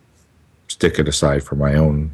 stick 0.68 0.98
it 0.98 1.08
aside 1.08 1.42
for 1.42 1.56
my 1.56 1.74
own 1.74 2.12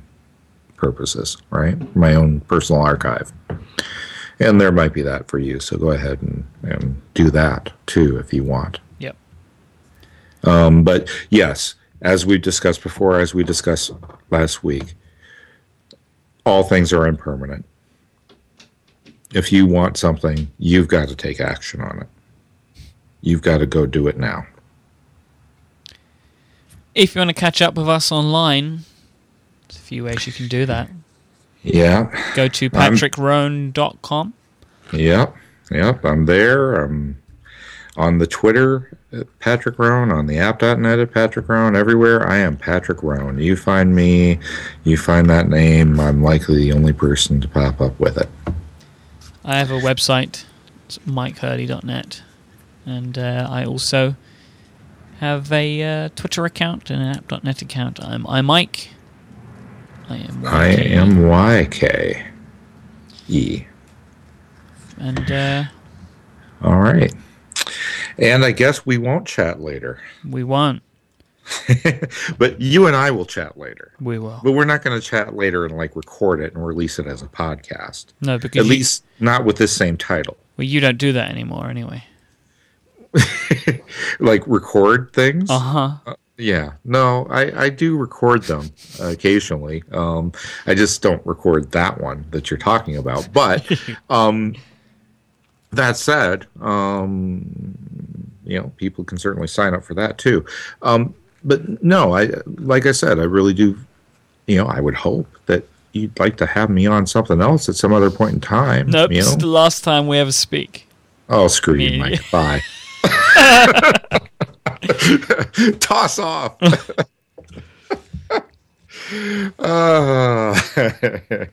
purposes, 0.77 1.37
right? 1.51 1.97
My 1.97 2.15
own 2.15 2.41
personal 2.41 2.83
archive. 2.83 3.33
And 4.39 4.61
there 4.61 4.73
might 4.73 4.93
be 4.93 5.03
that 5.03 5.29
for 5.29 5.39
you, 5.39 5.61
so 5.61 5.79
go 5.79 5.91
ahead 5.91 6.21
and, 6.21 6.47
and 6.63 7.01
do 7.15 7.31
that 7.31 7.73
too 7.87 8.19
if 8.19 8.33
you 8.33 8.45
want. 8.45 8.81
Yep. 8.99 9.17
Um, 10.45 10.85
but 10.85 11.09
yes, 11.31 11.75
as 12.03 12.27
we 12.27 12.37
discussed 12.39 12.83
before, 12.83 13.19
as 13.19 13.35
we 13.35 13.45
discussed 13.45 13.93
last 14.31 14.63
week, 14.63 14.95
all 16.45 16.63
things 16.63 16.93
are 16.93 17.07
impermanent. 17.07 17.65
If 19.33 19.53
you 19.53 19.67
want 19.67 19.97
something, 19.97 20.51
you've 20.59 20.89
got 20.89 21.09
to 21.09 21.17
take 21.17 21.41
action 21.41 21.81
on 21.81 22.01
it. 22.01 22.09
You've 23.23 23.43
got 23.43 23.59
to 23.59 23.67
go 23.67 23.87
do 23.87 24.07
it 24.07 24.19
now. 24.19 24.47
If 26.97 27.15
you 27.15 27.21
want 27.21 27.29
to 27.29 27.35
catch 27.35 27.61
up 27.61 27.75
with 27.75 27.91
us 27.91 28.11
online, 28.11 28.81
there's 29.69 29.77
a 29.77 29.83
few 29.83 30.05
ways 30.05 30.27
you 30.27 30.33
can 30.33 30.49
do 30.49 30.65
that. 30.65 30.89
Yeah. 31.63 32.11
Go 32.35 32.49
to 32.49 32.71
patrickrhone.com. 32.71 34.33
Yep. 34.95 35.37
Yep. 35.71 36.05
I'm 36.07 36.25
there. 36.25 36.75
I'm 36.83 37.21
on 37.99 38.17
the 38.17 38.27
Twitter 38.27 38.97
at 39.13 39.27
Patrick 39.41 39.79
Rhone, 39.79 40.11
on 40.11 40.27
the 40.27 40.39
app.net 40.39 40.99
at 40.99 41.13
Patrick 41.13 41.51
Rhone. 41.51 41.77
Everywhere 41.77 42.27
I 42.27 42.39
am 42.39 42.57
Patrick 42.57 43.03
Rhone. 43.03 43.39
You 43.41 43.57
find 43.57 43.95
me, 43.95 44.39
you 44.85 44.97
find 44.97 45.29
that 45.29 45.51
name, 45.51 46.01
I'm 46.01 46.23
likely 46.23 46.57
the 46.57 46.73
only 46.73 46.95
person 46.95 47.43
to 47.43 47.49
pop 47.49 47.81
up 47.83 47.99
with 48.01 48.17
it. 48.17 48.29
I 49.45 49.57
have 49.57 49.71
a 49.71 49.79
website, 49.79 50.45
it's 50.87 50.99
mykehurley.net, 50.99 52.23
and 52.85 53.17
uh, 53.17 53.47
I 53.49 53.65
also 53.65 54.17
have 55.21 55.51
a 55.53 55.83
uh, 55.83 56.09
Twitter 56.15 56.45
account 56.45 56.91
and 56.91 57.03
an 57.03 57.09
app.net 57.09 57.63
account. 57.63 58.03
I'm 58.03 58.27
I 58.27 58.41
Myke. 58.41 58.89
I 60.09 60.17
am. 60.19 60.43
YK. 60.43 60.49
I 60.53 60.67
am 60.67 61.17
YK. 61.17 62.27
E. 63.29 63.65
And 64.99 65.31
uh, 65.33 65.65
All 66.63 66.79
right. 66.79 67.13
And 68.19 68.45
I 68.45 68.53
guess 68.53 68.87
we 68.87 68.99
won't 68.99 69.27
chat 69.27 69.61
later. 69.61 70.01
we 70.27 70.45
won't. 70.45 70.83
but 72.39 72.61
you 72.61 72.87
and 72.87 72.97
I 72.97 73.11
will 73.13 73.25
chat 73.27 73.57
later. 73.57 73.93
We 74.01 74.19
will. 74.19 74.41
But 74.43 74.53
we're 74.53 74.65
not 74.65 74.83
going 74.83 75.01
to 75.01 75.07
chat 75.07 75.37
later 75.37 75.65
and 75.65 75.77
like 75.77 75.95
record 75.95 76.41
it 76.41 76.55
and 76.55 76.65
release 76.67 76.99
it 76.99 77.07
as 77.07 77.23
a 77.23 77.27
podcast. 77.27 78.07
No, 78.21 78.37
because 78.39 78.61
At 78.61 78.65
you, 78.65 78.71
least 78.71 79.05
not 79.21 79.45
with 79.45 79.57
this 79.57 79.73
same 79.75 79.97
title. 79.97 80.37
well, 80.57 80.67
you 80.67 80.81
don't 80.81 80.99
do 80.99 81.13
that 81.13 81.31
anymore 81.31 81.69
anyway. 81.69 82.03
Like 84.21 84.47
record 84.47 85.13
things. 85.13 85.51
Uh 85.51 85.59
huh. 85.59 86.15
Yeah, 86.39 86.73
no, 86.85 87.27
I, 87.31 87.65
I 87.65 87.69
do 87.71 87.97
record 87.97 88.43
them 88.43 88.71
occasionally. 89.01 89.83
Um, 89.93 90.33
I 90.67 90.75
just 90.75 91.01
don't 91.01 91.25
record 91.27 91.73
that 91.73 91.99
one 92.01 92.27
that 92.31 92.51
you're 92.51 92.59
talking 92.59 92.97
about. 92.97 93.29
But 93.33 93.67
um, 94.11 94.55
that 95.73 95.97
said, 95.97 96.47
um, 96.61 97.47
you 98.45 98.61
know, 98.61 98.71
people 98.77 99.03
can 99.03 99.17
certainly 99.19 99.49
sign 99.49 99.73
up 99.75 99.83
for 99.83 99.95
that 99.95 100.19
too. 100.19 100.45
Um, 100.83 101.15
but 101.43 101.83
no, 101.83 102.15
I 102.15 102.31
like 102.59 102.87
I 102.87 102.93
said, 102.93 103.19
I 103.19 103.25
really 103.25 103.55
do. 103.55 103.79
You 104.47 104.59
know, 104.59 104.67
I 104.67 104.81
would 104.81 104.95
hope 104.95 105.27
that 105.47 105.65
you'd 105.93 106.19
like 106.21 106.37
to 106.37 106.47
have 106.47 106.71
me 106.71 106.87
on 106.87 107.07
something 107.07 107.41
else 107.41 107.69
at 107.69 107.75
some 107.75 107.93
other 107.93 108.11
point 108.11 108.35
in 108.35 108.41
time. 108.41 108.91
Nope. 108.91 109.11
You 109.11 109.23
know? 109.23 109.35
the 109.37 109.47
last 109.47 109.83
time 109.83 110.07
we 110.07 110.19
ever 110.19 110.33
speak. 110.33 110.87
Oh, 111.29 111.49
screw 111.49 111.75
you, 111.75 112.01
Myke. 112.01 112.31
Bye. 112.31 112.63
Toss 115.81 116.19
off. 116.19 116.59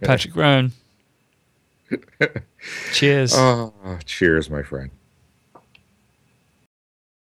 Patrick 0.01 0.35
Rhone. 0.35 0.71
Cheers. 2.93 3.33
oh, 3.35 3.73
cheers, 4.05 4.49
my 4.49 4.63
friend. 4.63 4.89